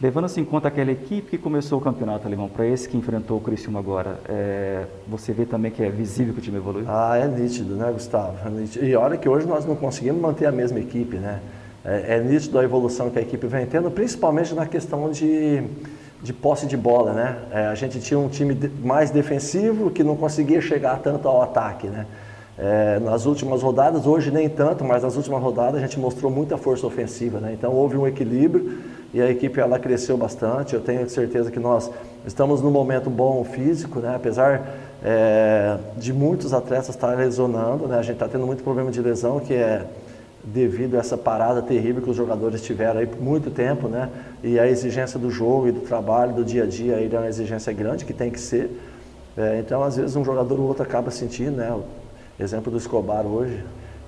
Levando-se 0.00 0.40
em 0.40 0.44
conta 0.44 0.68
aquela 0.68 0.90
equipe 0.90 1.30
que 1.30 1.38
começou 1.38 1.78
o 1.78 1.80
campeonato, 1.80 2.26
Alemão, 2.26 2.48
para 2.48 2.66
esse 2.66 2.88
que 2.88 2.96
enfrentou 2.96 3.38
o 3.38 3.40
Criciúma 3.40 3.78
agora, 3.78 4.18
é, 4.28 4.86
você 5.06 5.32
vê 5.32 5.46
também 5.46 5.70
que 5.70 5.82
é 5.82 5.88
visível 5.88 6.34
que 6.34 6.40
o 6.40 6.42
time 6.42 6.56
evoluiu? 6.56 6.86
Ah, 6.88 7.16
é 7.16 7.28
nítido, 7.28 7.76
né, 7.76 7.92
Gustavo? 7.92 8.36
É 8.44 8.50
nítido. 8.50 8.84
E 8.84 8.96
olha 8.96 9.16
que 9.16 9.28
hoje 9.28 9.46
nós 9.46 9.64
não 9.64 9.76
conseguimos 9.76 10.20
manter 10.20 10.46
a 10.46 10.52
mesma 10.52 10.80
equipe, 10.80 11.16
né? 11.16 11.40
É, 11.84 12.16
é 12.16 12.20
nítido 12.20 12.58
a 12.58 12.64
evolução 12.64 13.08
que 13.10 13.18
a 13.18 13.22
equipe 13.22 13.46
vem 13.46 13.66
tendo, 13.66 13.90
principalmente 13.90 14.54
na 14.54 14.66
questão 14.66 15.10
de 15.10 15.62
de 16.24 16.32
posse 16.32 16.66
de 16.66 16.76
bola, 16.76 17.12
né? 17.12 17.36
É, 17.52 17.66
a 17.66 17.74
gente 17.74 18.00
tinha 18.00 18.18
um 18.18 18.28
time 18.28 18.58
mais 18.82 19.10
defensivo 19.10 19.90
que 19.90 20.02
não 20.02 20.16
conseguia 20.16 20.58
chegar 20.58 20.98
tanto 21.00 21.28
ao 21.28 21.42
ataque, 21.42 21.86
né? 21.86 22.06
É, 22.56 22.98
nas 23.00 23.26
últimas 23.26 23.62
rodadas, 23.62 24.06
hoje 24.06 24.30
nem 24.30 24.48
tanto, 24.48 24.84
mas 24.84 25.02
nas 25.02 25.16
últimas 25.16 25.42
rodadas 25.42 25.76
a 25.76 25.80
gente 25.80 25.98
mostrou 26.00 26.30
muita 26.30 26.56
força 26.56 26.86
ofensiva, 26.86 27.40
né? 27.40 27.52
Então 27.52 27.72
houve 27.72 27.98
um 27.98 28.06
equilíbrio 28.06 28.78
e 29.12 29.20
a 29.20 29.28
equipe 29.28 29.60
ela 29.60 29.78
cresceu 29.78 30.16
bastante. 30.16 30.74
Eu 30.74 30.80
tenho 30.80 31.06
certeza 31.10 31.50
que 31.50 31.60
nós 31.60 31.90
estamos 32.26 32.62
num 32.62 32.70
momento 32.70 33.10
bom 33.10 33.44
físico, 33.44 34.00
né? 34.00 34.14
Apesar 34.16 34.62
é, 35.04 35.76
de 35.98 36.10
muitos 36.10 36.54
atletas 36.54 36.88
estarem 36.88 37.18
lesionando, 37.18 37.86
né? 37.86 37.98
A 37.98 38.02
gente 38.02 38.14
está 38.14 38.28
tendo 38.28 38.46
muito 38.46 38.62
problema 38.62 38.90
de 38.90 39.02
lesão 39.02 39.40
que 39.40 39.52
é 39.52 39.84
devido 40.44 40.96
a 40.96 40.98
essa 40.98 41.16
parada 41.16 41.62
terrível 41.62 42.02
que 42.02 42.10
os 42.10 42.16
jogadores 42.16 42.62
tiveram 42.62 43.00
aí 43.00 43.06
por 43.06 43.20
muito 43.20 43.50
tempo, 43.50 43.88
né? 43.88 44.10
E 44.42 44.58
a 44.58 44.68
exigência 44.68 45.18
do 45.18 45.30
jogo 45.30 45.68
e 45.68 45.72
do 45.72 45.80
trabalho, 45.80 46.34
do 46.34 46.44
dia 46.44 46.64
a 46.64 46.66
dia, 46.66 46.96
aí 46.96 47.10
é 47.10 47.18
uma 47.18 47.28
exigência 47.28 47.72
grande 47.72 48.04
que 48.04 48.12
tem 48.12 48.30
que 48.30 48.38
ser. 48.38 48.70
É, 49.36 49.58
então, 49.58 49.82
às 49.82 49.96
vezes, 49.96 50.14
um 50.16 50.24
jogador 50.24 50.60
ou 50.60 50.68
outro 50.68 50.82
acaba 50.82 51.10
sentindo, 51.10 51.56
né? 51.56 51.72
O 51.72 52.42
exemplo 52.42 52.70
do 52.70 52.76
Escobar 52.76 53.26
hoje, 53.26 53.58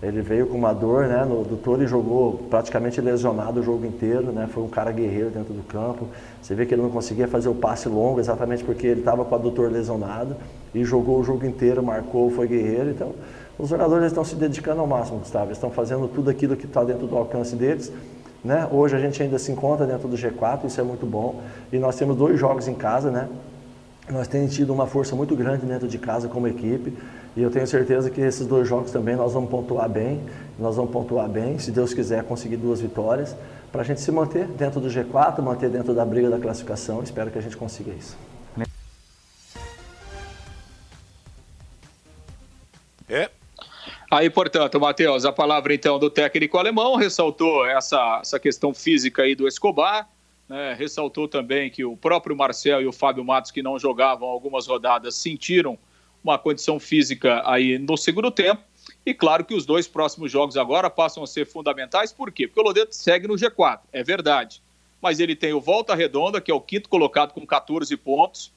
ele 0.03 0.21
veio 0.21 0.47
com 0.47 0.59
uma 0.59 0.75
dor, 0.75 1.07
né? 1.07 1.25
No 1.25 1.43
doutor 1.43 1.81
e 1.83 1.87
jogou 1.87 2.35
praticamente 2.51 3.01
lesionado 3.01 3.61
o 3.61 3.63
jogo 3.63 3.87
inteiro, 3.87 4.31
né? 4.31 4.47
Foi 4.47 4.63
um 4.63 4.69
cara 4.69 4.93
guerreiro 4.93 5.31
dentro 5.31 5.55
do 5.55 5.63
campo. 5.63 6.07
Você 6.43 6.55
vê 6.55 6.67
que 6.67 6.75
ele 6.75 6.83
não 6.83 6.91
conseguia 6.91 7.27
fazer 7.27 7.49
o 7.49 7.55
passe 7.55 7.89
longo 7.89 8.21
exatamente 8.21 8.63
porque 8.63 8.87
ele 8.87 9.01
estava 9.01 9.25
com 9.25 9.35
a 9.35 9.39
doutor 9.39 9.73
lesionado 9.73 10.37
e 10.75 10.85
jogou 10.85 11.19
o 11.19 11.25
jogo 11.25 11.47
inteiro, 11.47 11.83
marcou, 11.83 12.31
foi 12.31 12.47
guerreiro. 12.47 12.91
Então, 12.91 13.13
os 13.59 13.69
jogadores 13.69 14.07
estão 14.07 14.25
se 14.25 14.35
dedicando 14.35 14.81
ao 14.81 14.87
máximo, 14.87 15.19
Gustavo. 15.19 15.47
Eles 15.47 15.57
estão 15.57 15.71
fazendo 15.71 16.07
tudo 16.09 16.29
aquilo 16.29 16.57
que 16.57 16.67
está 16.67 16.85
dentro 16.85 17.07
do 17.07 17.17
alcance 17.17 17.57
deles. 17.57 17.91
Né? 18.45 18.69
Hoje 18.71 18.95
a 18.95 18.99
gente 18.99 19.23
ainda 19.23 19.39
se 19.39 19.51
encontra 19.51 19.87
dentro 19.87 20.07
do 20.07 20.17
G4, 20.17 20.67
isso 20.67 20.81
é 20.81 20.85
muito 20.85 21.07
bom. 21.07 21.41
E 21.73 21.79
nós 21.79 21.97
temos 21.97 22.17
dois 22.17 22.39
jogos 22.39 22.69
em 22.69 22.75
casa, 22.75 23.11
né? 23.11 23.29
Nós 24.09 24.29
temos 24.29 24.55
tido 24.55 24.73
uma 24.73 24.87
força 24.87 25.17
muito 25.17 25.35
grande 25.35 25.67
dentro 25.67 25.89
de 25.89 25.99
casa 25.99 26.29
como 26.29 26.47
equipe. 26.47 26.97
E 27.35 27.43
eu 27.43 27.51
tenho 27.51 27.67
certeza 27.67 28.09
que 28.09 28.21
esses 28.21 28.47
dois 28.47 28.69
jogos 28.69 28.93
também 28.93 29.17
nós 29.17 29.33
vamos 29.33 29.51
pontuar 29.51 29.89
bem. 29.89 30.21
Nós 30.59 30.77
vamos 30.77 30.93
pontuar 30.93 31.29
bem, 31.29 31.59
se 31.59 31.73
Deus 31.73 31.93
quiser, 31.93 32.23
conseguir 32.25 32.57
duas 32.57 32.81
vitórias. 32.81 33.35
Para 33.73 33.81
a 33.81 33.85
gente 33.85 34.01
se 34.01 34.13
manter 34.13 34.47
dentro 34.47 34.81
do 34.81 34.89
G4, 34.89 35.43
manter 35.43 35.69
dentro 35.69 35.93
da 35.93 36.05
briga 36.05 36.31
da 36.31 36.39
classificação. 36.39 37.03
Espero 37.03 37.31
que 37.31 37.39
a 37.39 37.43
gente 37.43 37.57
consiga 37.57 37.91
isso. 37.91 38.17
Aí, 44.17 44.31
portanto, 44.31 44.81
Matheus, 44.81 45.27
a 45.27 45.31
palavra 45.31 45.75
então 45.75 45.99
do 45.99 46.09
técnico 46.09 46.57
alemão 46.57 46.97
ressaltou 46.97 47.67
essa, 47.67 48.21
essa 48.23 48.41
questão 48.41 48.73
física 48.73 49.21
aí 49.21 49.35
do 49.35 49.47
Escobar, 49.47 50.09
né, 50.49 50.73
ressaltou 50.73 51.29
também 51.29 51.69
que 51.69 51.85
o 51.85 51.99
próprio 51.99 52.35
Marcel 52.35 52.81
e 52.81 52.87
o 52.87 52.93
Fábio 52.93 53.23
Matos, 53.23 53.51
que 53.51 53.63
não 53.63 53.79
jogavam 53.79 54.27
algumas 54.27 54.67
rodadas, 54.67 55.17
sentiram 55.17 55.79
uma 56.25 56.39
condição 56.39 56.81
física 56.81 57.43
aí 57.45 57.79
no 57.79 57.95
segundo 57.99 58.31
tempo. 58.31 58.63
E 59.05 59.13
claro 59.13 59.45
que 59.45 59.53
os 59.53 59.67
dois 59.67 59.87
próximos 59.87 60.33
jogos 60.33 60.57
agora 60.57 60.89
passam 60.89 61.23
a 61.23 61.27
ser 61.27 61.45
fundamentais, 61.45 62.11
por 62.11 62.33
quê? 62.33 62.49
Porque 62.49 62.61
o 62.61 62.65
Lodê 62.65 62.87
segue 62.89 63.29
no 63.29 63.35
G4, 63.35 63.81
é 63.93 64.03
verdade. 64.03 64.63
Mas 64.99 65.21
ele 65.21 65.37
tem 65.37 65.53
o 65.53 65.61
Volta 65.61 65.95
Redonda, 65.95 66.41
que 66.41 66.51
é 66.51 66.55
o 66.55 66.61
quinto 66.63 66.89
colocado 66.89 67.35
com 67.35 67.47
14 67.47 67.95
pontos, 67.99 68.51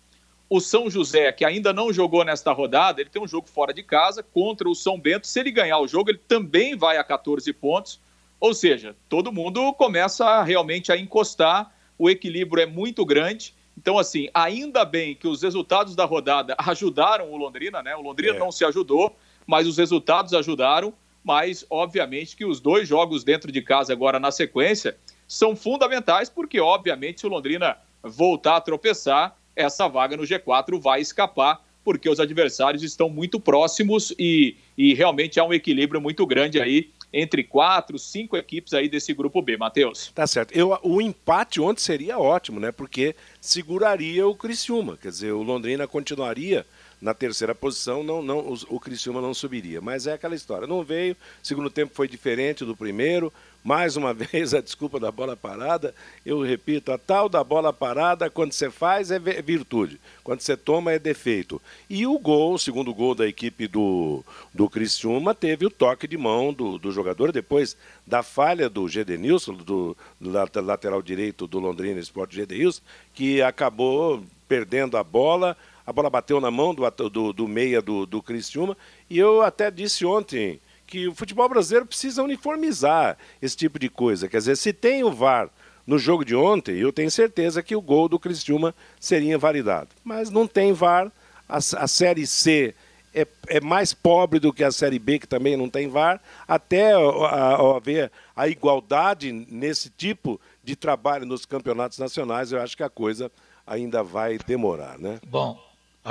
o 0.49 0.59
São 0.59 0.89
José, 0.89 1.31
que 1.31 1.45
ainda 1.45 1.71
não 1.71 1.93
jogou 1.93 2.25
nesta 2.25 2.51
rodada, 2.51 2.99
ele 2.99 3.09
tem 3.09 3.21
um 3.21 3.27
jogo 3.27 3.47
fora 3.47 3.71
de 3.71 3.83
casa 3.83 4.23
contra 4.23 4.67
o 4.67 4.73
São 4.73 4.99
Bento. 4.99 5.27
Se 5.27 5.39
ele 5.39 5.51
ganhar 5.51 5.77
o 5.77 5.87
jogo, 5.87 6.09
ele 6.09 6.21
também 6.27 6.75
vai 6.75 6.97
a 6.97 7.03
14 7.03 7.53
pontos. 7.53 8.01
Ou 8.39 8.53
seja, 8.53 8.95
todo 9.07 9.31
mundo 9.31 9.71
começa 9.73 10.41
realmente 10.43 10.91
a 10.91 10.97
encostar, 10.97 11.71
o 11.97 12.09
equilíbrio 12.09 12.63
é 12.63 12.65
muito 12.65 13.05
grande. 13.05 13.53
Então, 13.77 13.99
assim, 13.99 14.27
ainda 14.33 14.83
bem 14.83 15.13
que 15.13 15.27
os 15.27 15.43
resultados 15.43 15.95
da 15.95 16.05
rodada 16.05 16.55
ajudaram 16.65 17.31
o 17.31 17.37
Londrina, 17.37 17.83
né? 17.83 17.95
O 17.95 18.01
Londrina 18.01 18.35
é. 18.35 18.39
não 18.39 18.51
se 18.51 18.65
ajudou, 18.65 19.15
mas 19.45 19.67
os 19.67 19.77
resultados 19.77 20.33
ajudaram. 20.33 20.93
Mas, 21.23 21.65
obviamente, 21.69 22.35
que 22.35 22.45
os 22.45 22.59
dois 22.59 22.87
jogos 22.87 23.23
dentro 23.23 23.51
de 23.51 23.61
casa 23.61 23.93
agora 23.93 24.19
na 24.19 24.31
sequência 24.31 24.97
são 25.27 25.55
fundamentais, 25.55 26.29
porque, 26.29 26.59
obviamente, 26.59 27.19
se 27.19 27.27
o 27.27 27.29
Londrina 27.29 27.77
voltar 28.01 28.55
a 28.55 28.61
tropeçar, 28.61 29.37
essa 29.55 29.87
vaga 29.87 30.15
no 30.15 30.23
G4 30.23 30.79
vai 30.79 31.01
escapar, 31.01 31.63
porque 31.83 32.09
os 32.09 32.19
adversários 32.19 32.83
estão 32.83 33.09
muito 33.09 33.39
próximos 33.39 34.13
e, 34.17 34.55
e 34.77 34.93
realmente 34.93 35.39
há 35.39 35.43
um 35.43 35.53
equilíbrio 35.53 35.99
muito 35.99 36.25
grande 36.25 36.61
aí 36.61 36.89
entre 37.11 37.43
quatro, 37.43 37.97
cinco 37.97 38.37
equipes 38.37 38.73
aí 38.73 38.87
desse 38.87 39.13
grupo 39.13 39.41
B, 39.41 39.57
Matheus. 39.57 40.11
Tá 40.13 40.27
certo. 40.27 40.51
Eu, 40.53 40.77
o 40.83 41.01
empate 41.01 41.59
ontem 41.59 41.81
seria 41.81 42.19
ótimo, 42.19 42.59
né? 42.59 42.71
Porque 42.71 43.15
seguraria 43.41 44.27
o 44.27 44.35
Criciúma. 44.35 44.97
Quer 44.97 45.09
dizer, 45.09 45.31
o 45.31 45.41
Londrina 45.41 45.87
continuaria 45.87 46.65
na 47.01 47.13
terceira 47.13 47.55
posição, 47.55 48.03
não, 48.03 48.21
não, 48.21 48.39
o, 48.39 48.57
o 48.69 48.79
Criciúma 48.79 49.21
não 49.21 49.33
subiria. 49.33 49.79
Mas 49.79 50.07
é 50.07 50.13
aquela 50.13 50.35
história. 50.35 50.67
Não 50.67 50.83
veio, 50.83 51.15
segundo 51.41 51.69
tempo 51.69 51.93
foi 51.95 52.07
diferente 52.07 52.65
do 52.65 52.75
primeiro. 52.75 53.31
Mais 53.63 53.97
uma 53.97 54.13
vez, 54.15 54.53
a 54.53 54.61
desculpa 54.61 54.99
da 54.99 55.11
bola 55.11 55.35
parada, 55.35 55.93
eu 56.25 56.41
repito, 56.41 56.91
a 56.91 56.97
tal 56.97 57.27
da 57.27 57.43
bola 57.43 57.73
parada, 57.73 58.29
quando 58.29 58.53
você 58.53 58.69
faz 58.69 59.11
é 59.11 59.19
virtude, 59.19 59.99
quando 60.23 60.41
você 60.41 60.55
toma 60.55 60.91
é 60.91 60.99
defeito. 60.99 61.61
E 61.89 62.05
o 62.05 62.17
gol, 62.17 62.53
o 62.53 62.59
segundo 62.59 62.93
gol 62.93 63.13
da 63.15 63.27
equipe 63.27 63.67
do, 63.67 64.23
do 64.53 64.69
Criciúma, 64.69 65.35
teve 65.35 65.65
o 65.65 65.69
toque 65.69 66.07
de 66.07 66.17
mão 66.17 66.53
do, 66.53 66.77
do 66.77 66.91
jogador, 66.91 67.31
depois 67.31 67.75
da 68.07 68.23
falha 68.23 68.69
do 68.69 68.87
Gedenilson, 68.87 69.53
do, 69.53 69.95
do 70.19 70.61
lateral 70.61 71.01
direito 71.01 71.45
do 71.45 71.59
Londrina 71.59 71.99
Esporte 71.99 72.35
Gedenilson, 72.35 72.81
que 73.13 73.41
acabou 73.41 74.23
perdendo 74.47 74.97
a 74.97 75.03
bola, 75.03 75.55
a 75.85 75.93
bola 75.93 76.09
bateu 76.09 76.39
na 76.39 76.51
mão 76.51 76.73
do, 76.73 76.89
do, 77.09 77.33
do 77.33 77.47
meia 77.47 77.81
do, 77.81 78.05
do 78.05 78.21
Criciúma, 78.21 78.77
e 79.09 79.17
eu 79.17 79.41
até 79.41 79.71
disse 79.71 80.05
ontem 80.05 80.59
que 80.85 81.07
o 81.07 81.13
futebol 81.13 81.47
brasileiro 81.47 81.85
precisa 81.85 82.23
uniformizar 82.23 83.17
esse 83.41 83.55
tipo 83.55 83.77
de 83.77 83.89
coisa. 83.89 84.27
Quer 84.27 84.37
dizer, 84.37 84.57
se 84.57 84.73
tem 84.73 85.03
o 85.03 85.11
VAR 85.11 85.49
no 85.85 85.99
jogo 85.99 86.25
de 86.25 86.35
ontem, 86.35 86.77
eu 86.77 86.91
tenho 86.91 87.11
certeza 87.11 87.61
que 87.61 87.75
o 87.75 87.81
gol 87.81 88.09
do 88.09 88.19
Cristiúma 88.19 88.73
seria 88.99 89.35
invalidado. 89.35 89.89
Mas 90.03 90.29
não 90.29 90.47
tem 90.47 90.73
VAR, 90.73 91.11
a, 91.47 91.57
a 91.57 91.87
Série 91.87 92.25
C 92.25 92.73
é, 93.13 93.27
é, 93.47 93.59
mais 93.59 93.93
pobre 93.93 94.39
do 94.39 94.53
que 94.53 94.63
a 94.63 94.71
Série 94.71 94.99
B, 94.99 95.19
que 95.19 95.27
também 95.27 95.57
não 95.57 95.69
tem 95.69 95.87
VAR, 95.87 96.21
até 96.47 96.93
haver 96.93 98.11
a, 98.35 98.41
a, 98.41 98.43
a 98.43 98.47
igualdade 98.47 99.31
nesse 99.31 99.89
tipo 99.89 100.39
de 100.63 100.75
trabalho 100.75 101.25
nos 101.25 101.45
campeonatos 101.45 101.97
nacionais, 101.97 102.51
eu 102.51 102.61
acho 102.61 102.77
que 102.77 102.83
a 102.83 102.89
coisa 102.89 103.31
ainda 103.65 104.03
vai 104.03 104.37
demorar, 104.39 104.97
né? 104.97 105.19
Bom, 105.27 105.59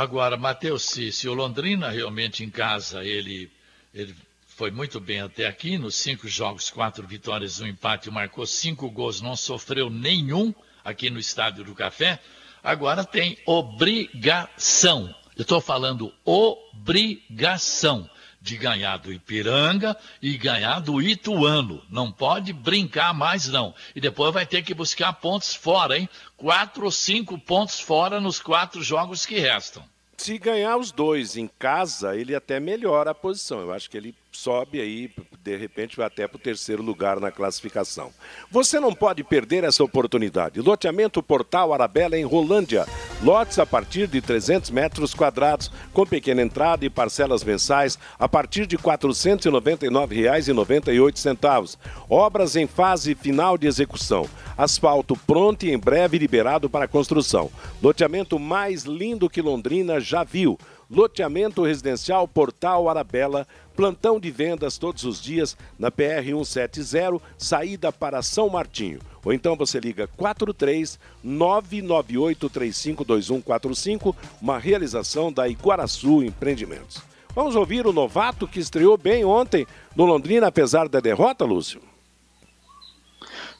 agora, 0.00 0.36
Matheus, 0.36 0.84
se, 0.84 1.10
se 1.10 1.28
o 1.28 1.34
Londrina 1.34 1.90
realmente 1.90 2.44
em 2.44 2.50
casa 2.50 3.04
ele, 3.04 3.50
ele 3.92 4.14
foi 4.46 4.70
muito 4.70 5.00
bem 5.00 5.20
até 5.20 5.46
aqui, 5.46 5.76
nos 5.76 5.94
cinco 5.96 6.28
jogos, 6.28 6.70
quatro 6.70 7.06
vitórias, 7.06 7.60
um 7.60 7.66
empate, 7.66 8.10
marcou 8.10 8.46
cinco 8.46 8.90
gols, 8.90 9.20
não 9.20 9.36
sofreu 9.36 9.90
nenhum 9.90 10.54
aqui 10.84 11.10
no 11.10 11.18
Estádio 11.18 11.64
do 11.64 11.74
Café. 11.74 12.20
Agora 12.62 13.04
tem 13.04 13.38
obrigação, 13.44 15.14
eu 15.36 15.42
estou 15.42 15.60
falando 15.60 16.12
obrigação 16.24 18.08
de 18.48 18.56
ganhar 18.56 18.96
do 18.96 19.12
Ipiranga 19.12 19.94
e 20.22 20.36
ganhar 20.38 20.80
do 20.80 21.02
Ituano. 21.02 21.82
Não 21.90 22.10
pode 22.10 22.52
brincar 22.52 23.12
mais, 23.12 23.46
não. 23.46 23.74
E 23.94 24.00
depois 24.00 24.32
vai 24.32 24.46
ter 24.46 24.62
que 24.62 24.72
buscar 24.72 25.12
pontos 25.12 25.54
fora, 25.54 25.98
hein? 25.98 26.08
Quatro 26.36 26.86
ou 26.86 26.90
cinco 26.90 27.38
pontos 27.38 27.78
fora 27.78 28.20
nos 28.20 28.40
quatro 28.40 28.82
jogos 28.82 29.26
que 29.26 29.38
restam. 29.38 29.84
Se 30.16 30.38
ganhar 30.38 30.78
os 30.78 30.90
dois 30.90 31.36
em 31.36 31.46
casa, 31.58 32.16
ele 32.16 32.34
até 32.34 32.58
melhora 32.58 33.10
a 33.10 33.14
posição. 33.14 33.60
Eu 33.60 33.72
acho 33.72 33.88
que 33.90 33.96
ele 33.96 34.14
sobe 34.38 34.80
aí, 34.80 35.10
de 35.42 35.56
repente 35.56 35.96
vai 35.96 36.06
até 36.06 36.28
para 36.28 36.36
o 36.36 36.40
terceiro 36.40 36.82
lugar 36.82 37.18
na 37.18 37.32
classificação. 37.32 38.12
Você 38.50 38.78
não 38.78 38.94
pode 38.94 39.24
perder 39.24 39.64
essa 39.64 39.82
oportunidade. 39.82 40.60
Loteamento 40.60 41.20
Portal 41.22 41.74
Arabella 41.74 42.16
em 42.16 42.24
Rolândia. 42.24 42.86
Lotes 43.20 43.58
a 43.58 43.66
partir 43.66 44.06
de 44.06 44.20
300 44.20 44.70
metros 44.70 45.12
quadrados, 45.12 45.72
com 45.92 46.06
pequena 46.06 46.40
entrada 46.40 46.84
e 46.84 46.90
parcelas 46.90 47.42
mensais 47.42 47.98
a 48.16 48.28
partir 48.28 48.64
de 48.64 48.76
R$ 48.76 48.82
499,98. 48.82 51.76
Obras 52.08 52.54
em 52.54 52.68
fase 52.68 53.16
final 53.16 53.58
de 53.58 53.66
execução. 53.66 54.30
Asfalto 54.56 55.16
pronto 55.26 55.66
e 55.66 55.72
em 55.72 55.78
breve 55.78 56.16
liberado 56.16 56.70
para 56.70 56.86
construção. 56.86 57.50
Loteamento 57.82 58.38
mais 58.38 58.84
lindo 58.84 59.28
que 59.28 59.42
Londrina 59.42 59.98
já 59.98 60.22
viu. 60.22 60.56
Loteamento 60.90 61.62
residencial 61.62 62.26
Portal 62.26 62.88
Arabella 62.88 63.46
Plantão 63.76 64.18
de 64.18 64.30
vendas 64.30 64.76
todos 64.76 65.04
os 65.04 65.22
dias 65.22 65.56
na 65.78 65.88
PR 65.88 66.24
170, 66.24 67.20
saída 67.36 67.92
para 67.92 68.22
São 68.22 68.48
Martinho. 68.48 68.98
Ou 69.24 69.32
então 69.32 69.54
você 69.54 69.78
liga 69.78 70.08
43 70.16 70.98
998352145, 71.24 74.16
uma 74.42 74.58
realização 74.58 75.32
da 75.32 75.48
Iguaraçu 75.48 76.24
Empreendimentos. 76.24 77.00
Vamos 77.34 77.54
ouvir 77.54 77.86
o 77.86 77.92
novato 77.92 78.48
que 78.48 78.58
estreou 78.58 78.98
bem 78.98 79.24
ontem 79.24 79.64
no 79.94 80.06
Londrina, 80.06 80.48
apesar 80.48 80.88
da 80.88 80.98
derrota, 80.98 81.44
Lúcio? 81.44 81.80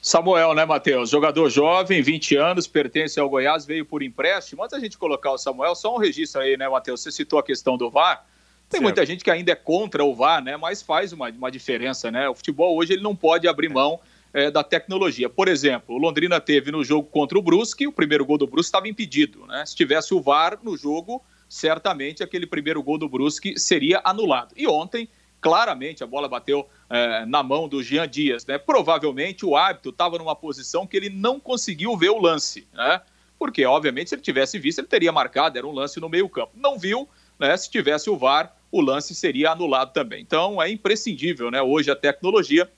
Samuel, 0.01 0.53
né, 0.53 0.65
Matheus? 0.65 1.09
Jogador 1.09 1.49
jovem, 1.49 2.01
20 2.01 2.35
anos, 2.37 2.67
pertence 2.67 3.19
ao 3.19 3.29
Goiás, 3.29 3.65
veio 3.65 3.85
por 3.85 4.01
empréstimo. 4.01 4.63
Antes 4.63 4.77
da 4.77 4.83
gente 4.83 4.97
colocar 4.97 5.31
o 5.31 5.37
Samuel, 5.37 5.75
só 5.75 5.93
um 5.93 5.97
registro 5.97 6.41
aí, 6.41 6.55
né, 6.55 6.69
Matheus? 6.69 7.01
Você 7.01 7.11
citou 7.11 7.37
a 7.37 7.43
questão 7.43 7.77
do 7.77 7.89
VAR. 7.89 8.25
Tem 8.69 8.79
certo. 8.79 8.83
muita 8.83 9.05
gente 9.05 9.23
que 9.23 9.31
ainda 9.31 9.51
é 9.51 9.55
contra 9.55 10.03
o 10.03 10.15
VAR, 10.15 10.43
né? 10.43 10.55
Mas 10.55 10.81
faz 10.81 11.11
uma, 11.11 11.29
uma 11.29 11.51
diferença, 11.51 12.09
né? 12.09 12.29
O 12.29 12.35
futebol 12.35 12.77
hoje 12.77 12.93
ele 12.93 13.01
não 13.01 13.15
pode 13.15 13.47
abrir 13.47 13.67
mão 13.67 13.99
é, 14.33 14.49
da 14.49 14.63
tecnologia. 14.63 15.29
Por 15.29 15.47
exemplo, 15.47 15.95
o 15.95 15.97
Londrina 15.97 16.39
teve 16.39 16.71
no 16.71 16.83
jogo 16.83 17.07
contra 17.09 17.37
o 17.37 17.41
Brusque, 17.41 17.87
o 17.87 17.91
primeiro 17.91 18.25
gol 18.25 18.37
do 18.37 18.47
Brusque 18.47 18.67
estava 18.67 18.87
impedido, 18.87 19.45
né? 19.47 19.65
Se 19.65 19.75
tivesse 19.75 20.13
o 20.13 20.21
VAR 20.21 20.59
no 20.63 20.77
jogo, 20.77 21.21
certamente 21.47 22.23
aquele 22.23 22.45
primeiro 22.45 22.81
gol 22.81 22.97
do 22.97 23.09
Brusque 23.09 23.59
seria 23.59 24.01
anulado. 24.03 24.53
E 24.55 24.67
ontem, 24.67 25.09
claramente, 25.41 26.03
a 26.03 26.07
bola 26.07 26.27
bateu 26.27 26.67
é, 26.89 27.25
na 27.25 27.41
mão 27.41 27.67
do 27.67 27.81
Jean 27.81 28.07
Dias, 28.07 28.45
né? 28.45 28.57
Provavelmente 28.57 29.45
o 29.45 29.55
árbitro 29.55 29.91
estava 29.91 30.17
numa 30.17 30.35
posição 30.35 30.85
que 30.85 30.97
ele 30.97 31.09
não 31.09 31.39
conseguiu 31.39 31.95
ver 31.97 32.09
o 32.09 32.19
lance, 32.19 32.67
né? 32.73 33.01
Porque, 33.37 33.65
obviamente, 33.65 34.09
se 34.09 34.15
ele 34.15 34.21
tivesse 34.21 34.59
visto, 34.59 34.79
ele 34.79 34.87
teria 34.87 35.11
marcado, 35.11 35.57
era 35.57 35.65
um 35.65 35.71
lance 35.71 35.99
no 35.99 36.09
meio-campo. 36.09 36.51
Não 36.55 36.77
viu, 36.77 37.07
né? 37.39 37.55
Se 37.55 37.69
tivesse 37.69 38.09
o 38.09 38.17
VAR, 38.17 38.53
o 38.71 38.81
lance 38.81 39.15
seria 39.15 39.51
anulado 39.51 39.93
também. 39.93 40.21
Então 40.21 40.61
é 40.61 40.69
imprescindível, 40.69 41.49
né? 41.49 41.61
Hoje 41.61 41.89
a 41.89 41.95
tecnologia. 41.95 42.69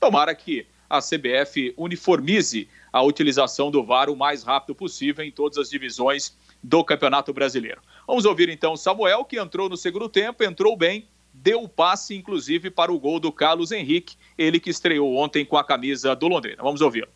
Tomara 0.00 0.34
que 0.34 0.66
a 0.88 1.00
CBF 1.00 1.74
uniformize 1.76 2.68
a 2.92 3.02
utilização 3.02 3.70
do 3.70 3.84
VAR 3.84 4.08
o 4.08 4.16
mais 4.16 4.42
rápido 4.42 4.74
possível 4.74 5.24
em 5.24 5.30
todas 5.30 5.58
as 5.58 5.68
divisões 5.68 6.36
do 6.62 6.82
Campeonato 6.82 7.32
Brasileiro. 7.32 7.80
Vamos 8.06 8.24
ouvir 8.24 8.48
então 8.48 8.72
o 8.72 8.76
Samuel, 8.76 9.24
que 9.24 9.38
entrou 9.38 9.68
no 9.68 9.76
segundo 9.76 10.08
tempo, 10.08 10.42
entrou 10.42 10.76
bem, 10.76 11.06
deu 11.42 11.62
o 11.62 11.68
passe, 11.68 12.16
inclusive, 12.16 12.70
para 12.70 12.92
o 12.92 12.98
gol 12.98 13.20
do 13.20 13.30
Carlos 13.30 13.72
Henrique, 13.72 14.16
ele 14.36 14.60
que 14.60 14.70
estreou 14.70 15.16
ontem 15.16 15.44
com 15.44 15.56
a 15.56 15.64
camisa 15.64 16.14
do 16.14 16.28
Londrina. 16.28 16.62
Vamos 16.62 16.80
ouvir. 16.80 17.08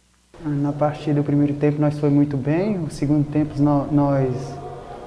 Na 0.45 0.73
partida 0.73 1.21
do 1.21 1.25
primeiro 1.25 1.55
tempo 1.55 1.81
nós 1.81 1.99
foi 1.99 2.11
muito 2.11 2.37
bem, 2.37 2.79
o 2.79 2.91
segundo 2.91 3.31
tempo 3.31 3.55
nós 3.61 4.35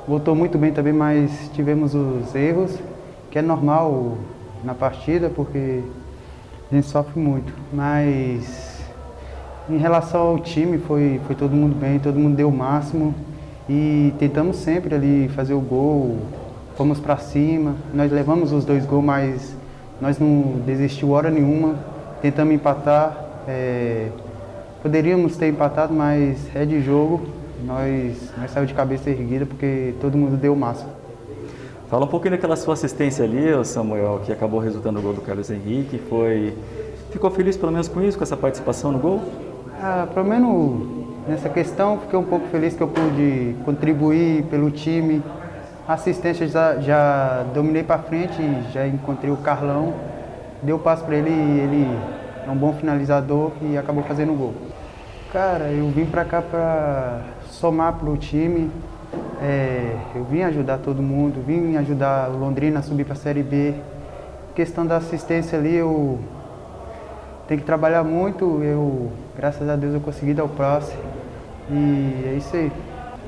voltou 0.07 0.35
muito 0.35 0.57
bem 0.57 0.71
também, 0.71 0.93
mas 0.93 1.49
tivemos 1.53 1.93
os 1.95 2.33
erros 2.35 2.77
que 3.31 3.39
é 3.39 3.41
normal 3.41 4.17
na 4.63 4.73
partida, 4.73 5.29
porque 5.29 5.83
a 6.71 6.75
gente 6.75 6.87
sofre 6.87 7.19
muito. 7.19 7.53
Mas 7.73 8.81
em 9.69 9.77
relação 9.77 10.21
ao 10.21 10.39
time, 10.39 10.77
foi, 10.77 11.19
foi 11.25 11.35
todo 11.35 11.55
mundo 11.55 11.75
bem, 11.75 11.99
todo 11.99 12.19
mundo 12.19 12.35
deu 12.35 12.49
o 12.49 12.55
máximo 12.55 13.13
e 13.67 14.13
tentamos 14.19 14.57
sempre 14.57 14.93
ali 14.93 15.27
fazer 15.29 15.53
o 15.53 15.59
gol, 15.59 16.19
fomos 16.75 16.99
para 16.99 17.17
cima. 17.17 17.75
Nós 17.93 18.11
levamos 18.11 18.51
os 18.51 18.65
dois 18.65 18.85
gols, 18.85 19.03
mas 19.03 19.55
nós 19.99 20.19
não 20.19 20.59
desistiu 20.65 21.11
hora 21.11 21.29
nenhuma, 21.29 21.75
tentamos 22.21 22.53
empatar. 22.53 23.25
É, 23.47 24.09
poderíamos 24.81 25.37
ter 25.37 25.47
empatado, 25.47 25.93
mas 25.93 26.53
é 26.55 26.65
de 26.65 26.81
jogo. 26.81 27.21
Nós, 27.65 28.31
nós 28.37 28.51
saímos 28.51 28.69
de 28.69 28.75
cabeça 28.75 29.09
erguida 29.09 29.45
porque 29.45 29.93
todo 29.99 30.17
mundo 30.17 30.37
deu 30.37 30.53
o 30.53 30.57
máximo. 30.57 30.89
Fala 31.89 32.05
um 32.05 32.07
pouquinho 32.07 32.31
daquela 32.31 32.55
sua 32.55 32.73
assistência 32.73 33.23
ali, 33.23 33.63
Samuel, 33.63 34.21
que 34.25 34.31
acabou 34.31 34.59
resultando 34.59 34.99
no 34.99 35.01
gol 35.01 35.13
do 35.13 35.21
Carlos 35.21 35.49
Henrique. 35.49 35.97
Foi... 36.09 36.53
Ficou 37.11 37.31
feliz 37.31 37.55
pelo 37.55 37.71
menos 37.71 37.87
com 37.87 38.01
isso, 38.01 38.17
com 38.17 38.23
essa 38.23 38.35
participação 38.35 38.91
no 38.91 38.99
gol? 38.99 39.21
Ah, 39.81 40.07
pelo 40.13 40.25
menos 40.25 41.05
nessa 41.27 41.47
questão, 41.47 41.99
fiquei 41.99 42.17
um 42.17 42.23
pouco 42.23 42.47
feliz 42.47 42.75
que 42.75 42.81
eu 42.81 42.87
pude 42.87 43.55
contribuir 43.63 44.43
pelo 44.45 44.69
time. 44.71 45.21
Assistência 45.87 46.47
já, 46.47 46.79
já 46.79 47.45
dominei 47.53 47.83
para 47.83 47.99
frente, 47.99 48.41
já 48.71 48.87
encontrei 48.87 49.31
o 49.31 49.37
Carlão, 49.37 49.93
deu 50.63 50.79
passo 50.79 51.03
para 51.03 51.15
ele 51.15 51.29
e 51.29 51.59
ele 51.59 51.99
é 52.47 52.49
um 52.49 52.55
bom 52.55 52.73
finalizador 52.73 53.51
e 53.61 53.77
acabou 53.77 54.03
fazendo 54.03 54.33
o 54.33 54.35
gol. 54.35 54.53
Cara, 55.31 55.65
eu 55.65 55.87
vim 55.89 56.05
para 56.05 56.25
cá 56.25 56.41
para 56.41 57.21
somar 57.51 57.93
para 57.93 58.09
o 58.09 58.17
time. 58.17 58.71
É, 59.39 59.95
eu 60.15 60.23
vim 60.23 60.41
ajudar 60.41 60.79
todo 60.79 61.03
mundo, 61.03 61.43
vim 61.45 61.75
ajudar 61.77 62.29
o 62.29 62.37
Londrina 62.37 62.79
a 62.79 62.81
subir 62.81 63.03
para 63.03 63.13
a 63.13 63.17
Série 63.17 63.43
B. 63.43 63.75
Questão 64.55 64.87
da 64.87 64.97
assistência 64.97 65.59
ali, 65.59 65.75
eu 65.75 66.19
tenho 67.47 67.59
que 67.59 67.65
trabalhar 67.65 68.03
muito. 68.03 68.63
Eu, 68.63 69.11
graças 69.35 69.69
a 69.69 69.75
Deus, 69.75 69.93
eu 69.93 70.01
consegui 70.01 70.33
dar 70.33 70.45
o 70.45 70.49
passe. 70.49 70.95
E 71.69 72.23
é 72.27 72.33
isso 72.37 72.55
aí. 72.55 72.71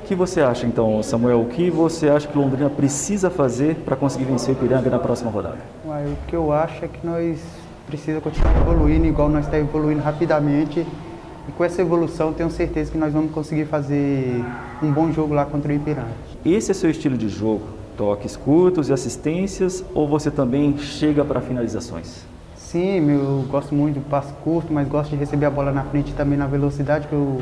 O 0.07 0.09
que 0.09 0.15
você 0.15 0.39
acha 0.39 0.65
então, 0.65 1.03
Samuel? 1.03 1.41
O 1.41 1.47
que 1.47 1.69
você 1.69 2.07
acha 2.07 2.25
que 2.25 2.37
Londrina 2.37 2.69
precisa 2.69 3.29
fazer 3.29 3.75
para 3.83 3.93
conseguir 3.93 4.23
vencer 4.23 4.55
o 4.55 4.57
Ipiranga 4.57 4.89
na 4.89 4.99
próxima 4.99 5.29
rodada? 5.29 5.57
Uai, 5.85 6.05
o 6.05 6.15
que 6.25 6.33
eu 6.33 6.53
acho 6.53 6.85
é 6.85 6.87
que 6.87 7.05
nós 7.05 7.37
precisamos 7.85 8.23
continuar 8.23 8.55
evoluindo, 8.55 9.05
igual 9.05 9.27
nós 9.27 9.43
estamos 9.43 9.67
evoluindo 9.67 10.01
rapidamente. 10.01 10.79
E 10.79 11.51
com 11.51 11.61
essa 11.61 11.81
evolução, 11.81 12.31
tenho 12.31 12.49
certeza 12.49 12.89
que 12.89 12.97
nós 12.97 13.11
vamos 13.11 13.33
conseguir 13.33 13.65
fazer 13.65 14.45
um 14.81 14.93
bom 14.93 15.11
jogo 15.11 15.33
lá 15.33 15.43
contra 15.43 15.73
o 15.73 15.75
Ipiranga. 15.75 16.07
Esse 16.45 16.71
é 16.71 16.73
seu 16.73 16.89
estilo 16.89 17.17
de 17.17 17.27
jogo? 17.27 17.67
Toques 17.97 18.37
curtos 18.37 18.87
e 18.87 18.93
assistências 18.93 19.83
ou 19.93 20.07
você 20.07 20.31
também 20.31 20.77
chega 20.77 21.25
para 21.25 21.41
finalizações? 21.41 22.21
Sim, 22.55 23.09
eu 23.11 23.45
gosto 23.49 23.75
muito 23.75 23.95
do 23.95 24.09
passo 24.09 24.33
curto, 24.35 24.71
mas 24.71 24.87
gosto 24.87 25.09
de 25.09 25.17
receber 25.17 25.47
a 25.47 25.51
bola 25.51 25.73
na 25.73 25.83
frente 25.83 26.13
também 26.13 26.37
na 26.37 26.47
velocidade, 26.47 27.09
que 27.09 27.15
o 27.15 27.41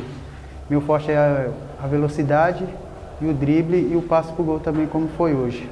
meu 0.69 0.82
forte 0.82 1.12
é 1.12 1.17
a, 1.17 1.49
a 1.84 1.88
velocidade 1.88 2.65
e 3.21 3.28
o 3.28 3.34
drible 3.34 3.78
e 3.78 3.95
o 3.95 4.01
passo 4.01 4.34
para 4.34 4.41
o 4.41 4.45
gol 4.45 4.60
também, 4.60 4.88
como 4.88 5.08
foi 5.10 5.34
hoje. 5.34 5.69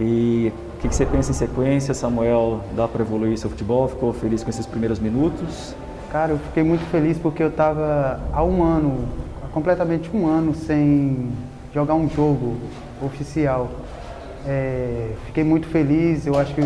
E 0.00 0.52
o 0.76 0.80
que, 0.80 0.88
que, 0.88 0.94
você 0.94 1.04
pensa 1.04 1.32
em 1.32 1.34
sequência, 1.34 1.92
Samuel? 1.92 2.60
Dá 2.76 2.86
para 2.86 3.02
evoluir 3.02 3.36
seu 3.36 3.50
futebol? 3.50 3.88
Ficou 3.88 4.12
feliz 4.12 4.44
com 4.44 4.50
esses 4.50 4.64
primeiros 4.64 5.00
minutos? 5.00 5.74
Cara, 6.12 6.32
eu 6.32 6.38
fiquei 6.38 6.62
muito 6.62 6.88
feliz 6.90 7.18
porque 7.18 7.42
eu 7.42 7.48
estava 7.48 8.20
há 8.32 8.44
um 8.44 8.62
ano, 8.62 9.08
há 9.44 9.48
completamente 9.48 10.08
um 10.14 10.26
ano, 10.26 10.54
sem 10.54 11.30
jogar 11.74 11.94
um 11.94 12.08
jogo 12.08 12.56
oficial. 13.02 13.68
É, 14.46 15.10
fiquei 15.26 15.42
muito 15.42 15.66
feliz, 15.66 16.24
eu 16.26 16.38
acho 16.38 16.54
que, 16.54 16.62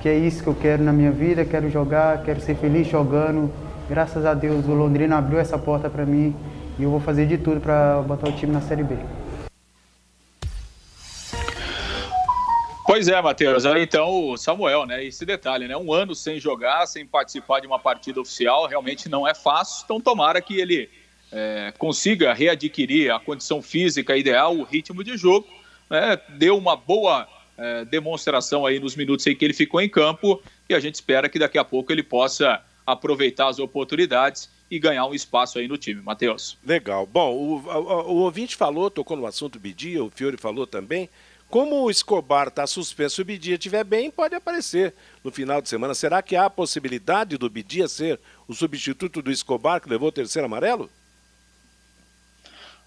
que 0.00 0.08
é 0.08 0.16
isso 0.16 0.42
que 0.44 0.48
eu 0.48 0.54
quero 0.54 0.84
na 0.84 0.92
minha 0.92 1.10
vida, 1.10 1.44
quero 1.44 1.68
jogar, 1.68 2.22
quero 2.22 2.40
ser 2.40 2.54
feliz 2.54 2.86
jogando. 2.86 3.50
Graças 3.88 4.26
a 4.26 4.34
Deus 4.34 4.66
o 4.66 4.74
Londrina 4.74 5.16
abriu 5.16 5.38
essa 5.38 5.58
porta 5.58 5.88
para 5.88 6.04
mim 6.04 6.36
e 6.78 6.82
eu 6.82 6.90
vou 6.90 7.00
fazer 7.00 7.26
de 7.26 7.38
tudo 7.38 7.58
para 7.58 8.02
botar 8.02 8.28
o 8.28 8.32
time 8.32 8.52
na 8.52 8.60
Série 8.60 8.82
B. 8.82 8.96
Pois 12.86 13.08
é, 13.08 13.20
Matheus. 13.20 13.64
Então, 13.64 14.30
o 14.30 14.36
Samuel, 14.36 14.86
né? 14.86 15.04
Esse 15.04 15.24
detalhe, 15.24 15.66
né? 15.66 15.76
Um 15.76 15.92
ano 15.92 16.14
sem 16.14 16.38
jogar, 16.38 16.86
sem 16.86 17.06
participar 17.06 17.60
de 17.60 17.66
uma 17.66 17.78
partida 17.78 18.20
oficial, 18.20 18.66
realmente 18.66 19.08
não 19.08 19.26
é 19.26 19.34
fácil. 19.34 19.84
Então, 19.84 20.00
tomara 20.00 20.40
que 20.40 20.58
ele 20.58 20.88
é, 21.32 21.72
consiga 21.78 22.32
readquirir 22.32 23.12
a 23.12 23.18
condição 23.18 23.62
física 23.62 24.16
ideal, 24.16 24.56
o 24.56 24.64
ritmo 24.64 25.02
de 25.02 25.16
jogo. 25.16 25.46
Né? 25.88 26.18
Deu 26.30 26.56
uma 26.56 26.76
boa 26.76 27.26
é, 27.56 27.84
demonstração 27.84 28.64
aí 28.64 28.80
nos 28.80 28.96
minutos 28.96 29.26
em 29.26 29.34
que 29.34 29.44
ele 29.44 29.54
ficou 29.54 29.80
em 29.80 29.88
campo 29.88 30.42
e 30.68 30.74
a 30.74 30.80
gente 30.80 30.94
espera 30.94 31.28
que 31.28 31.38
daqui 31.38 31.58
a 31.58 31.64
pouco 31.64 31.92
ele 31.92 32.02
possa 32.02 32.62
aproveitar 32.92 33.48
as 33.48 33.58
oportunidades 33.58 34.48
e 34.70 34.78
ganhar 34.78 35.06
um 35.06 35.14
espaço 35.14 35.58
aí 35.58 35.68
no 35.68 35.76
time. 35.76 36.00
Matheus. 36.00 36.56
Legal. 36.64 37.06
Bom, 37.06 37.34
o, 37.34 37.56
o, 37.58 38.12
o 38.12 38.16
ouvinte 38.22 38.56
falou, 38.56 38.90
tocou 38.90 39.16
no 39.16 39.26
assunto 39.26 39.58
Bidia, 39.58 40.02
o 40.02 40.10
Fiore 40.10 40.36
falou 40.36 40.66
também 40.66 41.08
como 41.50 41.82
o 41.82 41.90
Escobar 41.90 42.48
está 42.48 42.66
suspenso, 42.66 43.16
se 43.16 43.22
o 43.22 43.24
Bidia 43.24 43.54
estiver 43.54 43.82
bem, 43.82 44.10
pode 44.10 44.34
aparecer 44.34 44.94
no 45.24 45.32
final 45.32 45.62
de 45.62 45.68
semana. 45.68 45.94
Será 45.94 46.20
que 46.20 46.36
há 46.36 46.44
a 46.44 46.50
possibilidade 46.50 47.38
do 47.38 47.48
Bidia 47.48 47.88
ser 47.88 48.20
o 48.46 48.52
substituto 48.52 49.22
do 49.22 49.30
Escobar, 49.30 49.80
que 49.80 49.88
levou 49.88 50.10
o 50.10 50.12
terceiro 50.12 50.44
amarelo? 50.44 50.90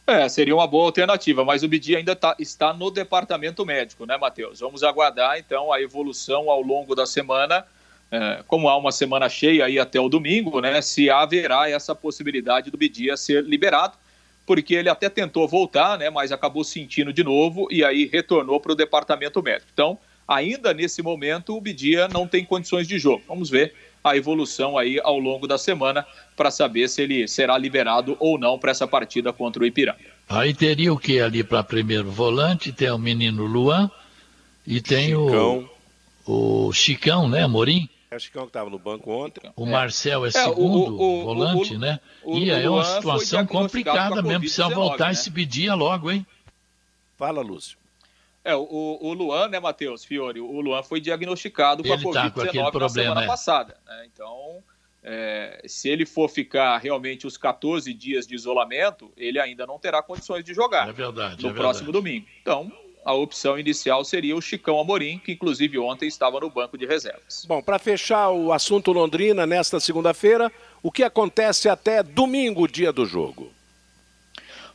É, 0.06 0.30
seria 0.30 0.54
uma 0.56 0.68
boa 0.68 0.86
alternativa, 0.86 1.44
mas 1.44 1.64
o 1.64 1.68
Bidia 1.68 1.98
ainda 1.98 2.16
tá, 2.16 2.36
está 2.38 2.72
no 2.72 2.92
departamento 2.92 3.66
médico, 3.66 4.06
né, 4.06 4.16
Matheus? 4.18 4.60
Vamos 4.60 4.84
aguardar, 4.84 5.40
então, 5.40 5.74
a 5.74 5.82
evolução 5.82 6.50
ao 6.50 6.62
longo 6.62 6.94
da 6.94 7.08
semana. 7.08 7.66
É, 8.12 8.44
como 8.46 8.68
há 8.68 8.78
uma 8.78 8.92
semana 8.92 9.30
cheia 9.30 9.66
aí 9.66 9.80
até 9.80 10.00
o 10.00 10.10
domingo, 10.10 10.60
né, 10.60 10.82
se 10.82 11.10
haverá 11.10 11.70
essa 11.70 11.96
possibilidade 11.96 12.70
do 12.70 12.78
Bidia 12.78 13.16
ser 13.16 13.44
liberado 13.44 13.94
porque 14.46 14.74
ele 14.74 14.90
até 14.90 15.10
tentou 15.10 15.48
voltar, 15.48 15.98
né, 15.98 16.10
mas 16.10 16.32
acabou 16.32 16.64
sentindo 16.64 17.14
de 17.14 17.24
novo 17.24 17.68
e 17.72 17.86
aí 17.86 18.10
retornou 18.12 18.60
para 18.60 18.74
o 18.74 18.76
departamento 18.76 19.42
médico. 19.42 19.70
Então, 19.72 19.98
ainda 20.28 20.74
nesse 20.74 21.02
momento, 21.02 21.56
o 21.56 21.62
Bidia 21.62 22.10
não 22.10 22.28
tem 22.28 22.44
condições 22.44 22.88
de 22.88 23.00
jogo. 23.00 23.24
Vamos 23.28 23.50
ver 23.50 23.74
a 24.04 24.18
evolução 24.18 24.78
aí 24.78 25.00
ao 25.04 25.20
longo 25.20 25.48
da 25.48 25.58
semana 25.58 26.06
para 26.36 26.50
saber 26.50 26.90
se 26.90 27.02
ele 27.02 27.28
será 27.28 27.58
liberado 27.58 28.18
ou 28.20 28.38
não 28.38 28.58
para 28.58 28.72
essa 28.72 28.88
partida 28.88 29.32
contra 29.32 29.64
o 29.64 29.66
Ipiranga. 29.66 30.00
Aí 30.28 30.54
teria 30.54 30.92
o 30.92 30.98
que 30.98 31.20
ali 31.20 31.44
para 31.44 31.64
primeiro 31.64 32.10
volante? 32.10 32.72
Tem 32.72 32.90
o 32.90 32.98
menino 32.98 33.46
Luan 33.46 33.92
e 34.66 34.82
tem 34.82 35.08
Chicão. 35.08 35.70
o, 36.26 36.68
o 36.68 36.74
Chicão, 36.74 37.30
né, 37.30 37.46
Morim? 37.46 37.88
É 38.12 38.18
o 38.18 38.20
Chicão 38.20 38.44
que 38.44 38.50
estava 38.50 38.70
no 38.70 38.78
banco 38.78 39.10
ontem. 39.10 39.42
O 39.56 39.66
Marcel 39.66 40.26
é, 40.26 40.28
é 40.28 40.32
segundo 40.32 40.98
o, 40.98 41.22
o, 41.22 41.24
volante, 41.24 41.76
o, 41.76 41.80
né? 41.80 41.98
e 42.26 42.52
aí 42.52 42.66
é 42.66 42.70
uma 42.70 42.84
situação 42.84 43.48
complicada 43.48 44.22
mesmo. 44.22 44.42
Precisa 44.42 44.68
voltar 44.68 45.06
né? 45.06 45.12
esse 45.14 45.32
pedia 45.32 45.74
logo, 45.76 46.12
hein? 46.12 46.28
Fala, 47.16 47.42
Lúcio. 47.42 47.78
É, 48.44 48.54
o, 48.54 48.98
o 49.00 49.14
Luan, 49.14 49.48
né, 49.48 49.62
Matheus 49.62 50.04
Fiore? 50.04 50.42
O 50.42 50.60
Luan 50.60 50.84
foi 50.84 51.00
diagnosticado 51.00 51.84
com 51.84 51.94
a 51.94 51.98
Covid-19 51.98 52.72
tá 52.74 52.80
na 52.80 52.90
semana 52.90 53.24
é. 53.24 53.28
passada. 53.28 53.78
Né? 53.88 54.10
Então, 54.14 54.62
é, 55.02 55.62
se 55.66 55.88
ele 55.88 56.06
for 56.06 56.28
ficar 56.28 56.78
realmente 56.80 57.26
os 57.26 57.38
14 57.38 57.94
dias 57.94 58.28
de 58.28 58.36
isolamento, 58.36 59.14
ele 59.16 59.40
ainda 59.40 59.66
não 59.66 59.80
terá 59.80 60.04
condições 60.04 60.44
de 60.44 60.54
jogar. 60.54 60.90
É 60.90 60.92
verdade. 60.92 61.42
No 61.42 61.52
é 61.52 61.54
próximo 61.54 61.94
verdade. 61.94 62.12
domingo. 62.12 62.28
Então, 62.42 62.70
a 63.04 63.14
opção 63.14 63.58
inicial 63.58 64.04
seria 64.06 64.36
o 64.36 64.42
Chicão 64.42 64.80
Amorim, 64.80 65.20
que 65.20 65.32
inclusive 65.32 65.78
ontem 65.80 66.08
estava 66.08 66.40
no 66.40 66.50
banco 66.50 66.78
de 66.78 66.86
reservas. 66.86 67.46
Bom, 67.48 67.62
para 67.62 67.80
fechar 67.80 68.30
o 68.30 68.54
assunto 68.54 68.92
Londrina 68.92 69.46
nesta 69.46 69.80
segunda-feira, 69.80 70.52
o 70.84 70.92
que 70.92 71.04
acontece 71.04 71.68
até 71.68 72.04
domingo, 72.04 72.68
dia 72.68 72.92
do 72.92 73.06
jogo? 73.06 73.52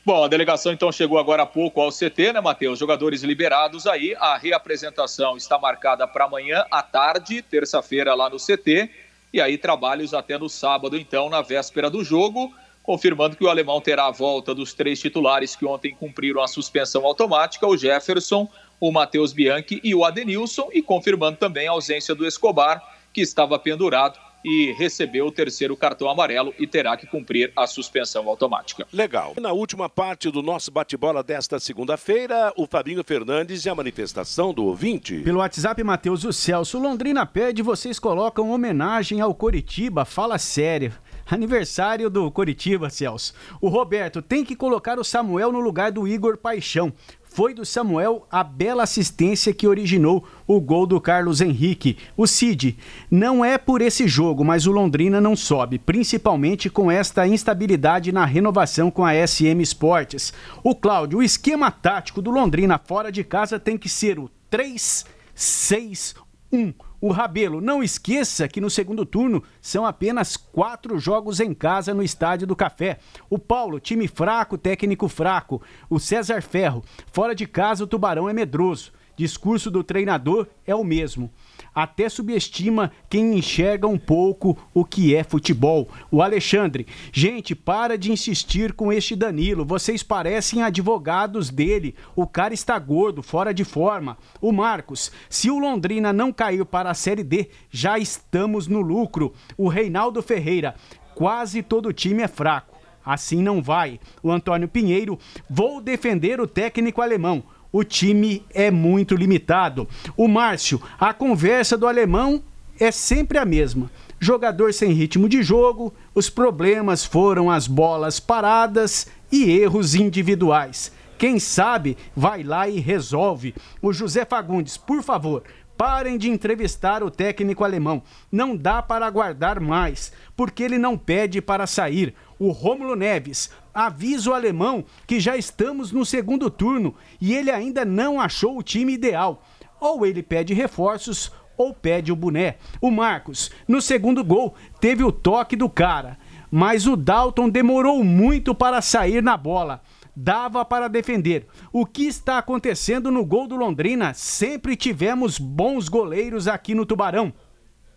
Bom, 0.04 0.22
a 0.22 0.28
delegação 0.28 0.72
então 0.72 0.92
chegou 0.92 1.18
agora 1.18 1.42
há 1.42 1.46
pouco 1.46 1.80
ao 1.80 1.90
CT, 1.90 2.34
né, 2.34 2.40
Matheus? 2.40 2.78
Jogadores 2.78 3.22
liberados 3.22 3.86
aí. 3.88 4.14
A 4.20 4.36
reapresentação 4.36 5.36
está 5.36 5.58
marcada 5.58 6.06
para 6.06 6.26
amanhã 6.26 6.64
à 6.70 6.80
tarde, 6.80 7.42
terça-feira, 7.42 8.14
lá 8.14 8.30
no 8.30 8.36
CT. 8.36 8.88
E 9.32 9.40
aí, 9.40 9.58
trabalhos 9.58 10.14
até 10.14 10.38
no 10.38 10.48
sábado, 10.48 10.96
então, 10.96 11.28
na 11.28 11.42
véspera 11.42 11.90
do 11.90 12.04
jogo 12.04 12.54
confirmando 12.86 13.36
que 13.36 13.44
o 13.44 13.48
alemão 13.48 13.80
terá 13.80 14.06
a 14.06 14.12
volta 14.12 14.54
dos 14.54 14.72
três 14.72 15.00
titulares 15.00 15.56
que 15.56 15.66
ontem 15.66 15.92
cumpriram 15.92 16.40
a 16.40 16.46
suspensão 16.46 17.04
automática, 17.04 17.66
o 17.66 17.76
Jefferson, 17.76 18.48
o 18.80 18.92
Matheus 18.92 19.32
Bianchi 19.32 19.80
e 19.82 19.92
o 19.94 20.04
Adenilson, 20.04 20.68
e 20.72 20.80
confirmando 20.80 21.36
também 21.36 21.66
a 21.66 21.72
ausência 21.72 22.14
do 22.14 22.24
Escobar, 22.24 22.80
que 23.12 23.20
estava 23.20 23.58
pendurado 23.58 24.18
e 24.44 24.72
recebeu 24.78 25.26
o 25.26 25.32
terceiro 25.32 25.76
cartão 25.76 26.08
amarelo 26.08 26.54
e 26.56 26.68
terá 26.68 26.96
que 26.96 27.04
cumprir 27.04 27.52
a 27.56 27.66
suspensão 27.66 28.28
automática. 28.28 28.86
Legal. 28.92 29.34
Na 29.40 29.50
última 29.50 29.88
parte 29.88 30.30
do 30.30 30.40
nosso 30.40 30.70
bate-bola 30.70 31.20
desta 31.20 31.58
segunda-feira, 31.58 32.52
o 32.56 32.64
Fabinho 32.64 33.02
Fernandes 33.02 33.64
e 33.64 33.68
a 33.68 33.74
manifestação 33.74 34.54
do 34.54 34.64
ouvinte. 34.64 35.20
Pelo 35.22 35.40
WhatsApp, 35.40 35.82
Matheus 35.82 36.22
o 36.22 36.32
Celso, 36.32 36.78
Londrina 36.78 37.26
pede, 37.26 37.60
vocês 37.60 37.98
colocam 37.98 38.50
homenagem 38.50 39.20
ao 39.20 39.34
Coritiba, 39.34 40.04
fala 40.04 40.38
sério. 40.38 40.92
Aniversário 41.28 42.08
do 42.08 42.30
Coritiba, 42.30 42.88
Celso. 42.88 43.34
O 43.60 43.68
Roberto 43.68 44.22
tem 44.22 44.44
que 44.44 44.54
colocar 44.54 44.96
o 44.98 45.04
Samuel 45.04 45.50
no 45.50 45.58
lugar 45.58 45.90
do 45.90 46.06
Igor 46.06 46.36
Paixão. 46.36 46.92
Foi 47.24 47.52
do 47.52 47.66
Samuel 47.66 48.24
a 48.30 48.44
bela 48.44 48.84
assistência 48.84 49.52
que 49.52 49.66
originou 49.66 50.24
o 50.46 50.60
gol 50.60 50.86
do 50.86 51.00
Carlos 51.00 51.42
Henrique. 51.42 51.98
O 52.16 52.26
Cid, 52.26 52.78
não 53.10 53.44
é 53.44 53.58
por 53.58 53.82
esse 53.82 54.08
jogo, 54.08 54.42
mas 54.42 54.66
o 54.66 54.72
Londrina 54.72 55.20
não 55.20 55.36
sobe, 55.36 55.78
principalmente 55.78 56.70
com 56.70 56.90
esta 56.90 57.26
instabilidade 57.26 58.12
na 58.12 58.24
renovação 58.24 58.90
com 58.90 59.04
a 59.04 59.12
SM 59.12 59.60
Esportes. 59.60 60.32
O 60.62 60.74
Cláudio, 60.74 61.18
o 61.18 61.22
esquema 61.22 61.70
tático 61.70 62.22
do 62.22 62.30
Londrina 62.30 62.78
fora 62.78 63.12
de 63.12 63.22
casa 63.22 63.60
tem 63.60 63.76
que 63.76 63.88
ser 63.88 64.18
o 64.18 64.30
3-6-1 64.50 66.85
o 67.00 67.10
Rabelo. 67.10 67.60
Não 67.60 67.82
esqueça 67.82 68.48
que 68.48 68.60
no 68.60 68.70
segundo 68.70 69.04
turno 69.04 69.42
são 69.60 69.84
apenas 69.84 70.36
quatro 70.36 70.98
jogos 70.98 71.40
em 71.40 71.52
casa 71.54 71.94
no 71.94 72.02
Estádio 72.02 72.46
do 72.46 72.56
Café. 72.56 72.98
O 73.28 73.38
Paulo, 73.38 73.80
time 73.80 74.08
fraco, 74.08 74.58
técnico 74.58 75.08
fraco. 75.08 75.60
O 75.88 75.98
César 75.98 76.42
Ferro, 76.42 76.84
fora 77.12 77.34
de 77.34 77.46
casa 77.46 77.84
o 77.84 77.86
Tubarão 77.86 78.28
é 78.28 78.32
medroso. 78.32 78.92
Discurso 79.16 79.70
do 79.70 79.82
treinador 79.82 80.46
é 80.66 80.74
o 80.74 80.84
mesmo 80.84 81.30
até 81.76 82.08
subestima 82.08 82.90
quem 83.10 83.36
enxerga 83.36 83.86
um 83.86 83.98
pouco 83.98 84.56
o 84.72 84.82
que 84.82 85.14
é 85.14 85.22
futebol. 85.22 85.90
O 86.10 86.22
Alexandre, 86.22 86.86
gente, 87.12 87.54
para 87.54 87.98
de 87.98 88.10
insistir 88.10 88.72
com 88.72 88.90
este 88.90 89.14
Danilo. 89.14 89.62
Vocês 89.62 90.02
parecem 90.02 90.62
advogados 90.62 91.50
dele. 91.50 91.94
O 92.16 92.26
cara 92.26 92.54
está 92.54 92.78
gordo, 92.78 93.22
fora 93.22 93.52
de 93.52 93.62
forma. 93.62 94.16
O 94.40 94.52
Marcos, 94.52 95.12
se 95.28 95.50
o 95.50 95.58
Londrina 95.58 96.14
não 96.14 96.32
cair 96.32 96.64
para 96.64 96.88
a 96.88 96.94
Série 96.94 97.22
D, 97.22 97.50
já 97.70 97.98
estamos 97.98 98.66
no 98.66 98.80
lucro. 98.80 99.34
O 99.54 99.68
Reinaldo 99.68 100.22
Ferreira, 100.22 100.74
quase 101.14 101.62
todo 101.62 101.92
time 101.92 102.22
é 102.22 102.28
fraco. 102.28 102.74
Assim 103.04 103.42
não 103.42 103.62
vai. 103.62 104.00
O 104.22 104.32
Antônio 104.32 104.66
Pinheiro, 104.66 105.18
vou 105.48 105.82
defender 105.82 106.40
o 106.40 106.46
técnico 106.46 107.02
alemão 107.02 107.44
o 107.76 107.84
time 107.84 108.42
é 108.54 108.70
muito 108.70 109.14
limitado. 109.14 109.86
O 110.16 110.26
Márcio, 110.26 110.80
a 110.98 111.12
conversa 111.12 111.76
do 111.76 111.86
alemão 111.86 112.42
é 112.80 112.90
sempre 112.90 113.36
a 113.36 113.44
mesma. 113.44 113.90
Jogador 114.18 114.72
sem 114.72 114.92
ritmo 114.92 115.28
de 115.28 115.42
jogo, 115.42 115.92
os 116.14 116.30
problemas 116.30 117.04
foram 117.04 117.50
as 117.50 117.66
bolas 117.66 118.18
paradas 118.18 119.06
e 119.30 119.50
erros 119.50 119.94
individuais. 119.94 120.90
Quem 121.18 121.38
sabe 121.38 121.98
vai 122.16 122.42
lá 122.42 122.66
e 122.66 122.80
resolve. 122.80 123.54
O 123.82 123.92
José 123.92 124.24
Fagundes, 124.24 124.78
por 124.78 125.02
favor, 125.02 125.42
parem 125.76 126.16
de 126.16 126.30
entrevistar 126.30 127.02
o 127.02 127.10
técnico 127.10 127.62
alemão. 127.62 128.02
Não 128.32 128.56
dá 128.56 128.80
para 128.80 129.06
aguardar 129.06 129.60
mais, 129.60 130.12
porque 130.34 130.62
ele 130.62 130.78
não 130.78 130.96
pede 130.96 131.42
para 131.42 131.66
sair. 131.66 132.14
O 132.38 132.50
Rômulo 132.50 132.94
Neves, 132.94 133.50
avisa 133.72 134.30
o 134.30 134.34
alemão 134.34 134.84
que 135.06 135.18
já 135.18 135.36
estamos 135.36 135.90
no 135.90 136.04
segundo 136.04 136.50
turno 136.50 136.94
e 137.20 137.34
ele 137.34 137.50
ainda 137.50 137.84
não 137.84 138.20
achou 138.20 138.58
o 138.58 138.62
time 138.62 138.92
ideal. 138.92 139.42
Ou 139.80 140.04
ele 140.04 140.22
pede 140.22 140.52
reforços 140.52 141.32
ou 141.56 141.72
pede 141.72 142.12
o 142.12 142.16
boné. 142.16 142.56
O 142.80 142.90
Marcos, 142.90 143.50
no 143.66 143.80
segundo 143.80 144.22
gol, 144.22 144.54
teve 144.80 145.02
o 145.02 145.12
toque 145.12 145.56
do 145.56 145.68
cara, 145.68 146.18
mas 146.50 146.86
o 146.86 146.96
Dalton 146.96 147.48
demorou 147.48 148.04
muito 148.04 148.54
para 148.54 148.82
sair 148.82 149.22
na 149.22 149.36
bola. 149.36 149.80
Dava 150.14 150.64
para 150.64 150.88
defender. 150.88 151.46
O 151.70 151.84
que 151.84 152.04
está 152.06 152.38
acontecendo 152.38 153.10
no 153.10 153.24
gol 153.24 153.46
do 153.46 153.56
Londrina? 153.56 154.14
Sempre 154.14 154.74
tivemos 154.74 155.38
bons 155.38 155.90
goleiros 155.90 156.48
aqui 156.48 156.74
no 156.74 156.86
Tubarão. 156.86 157.32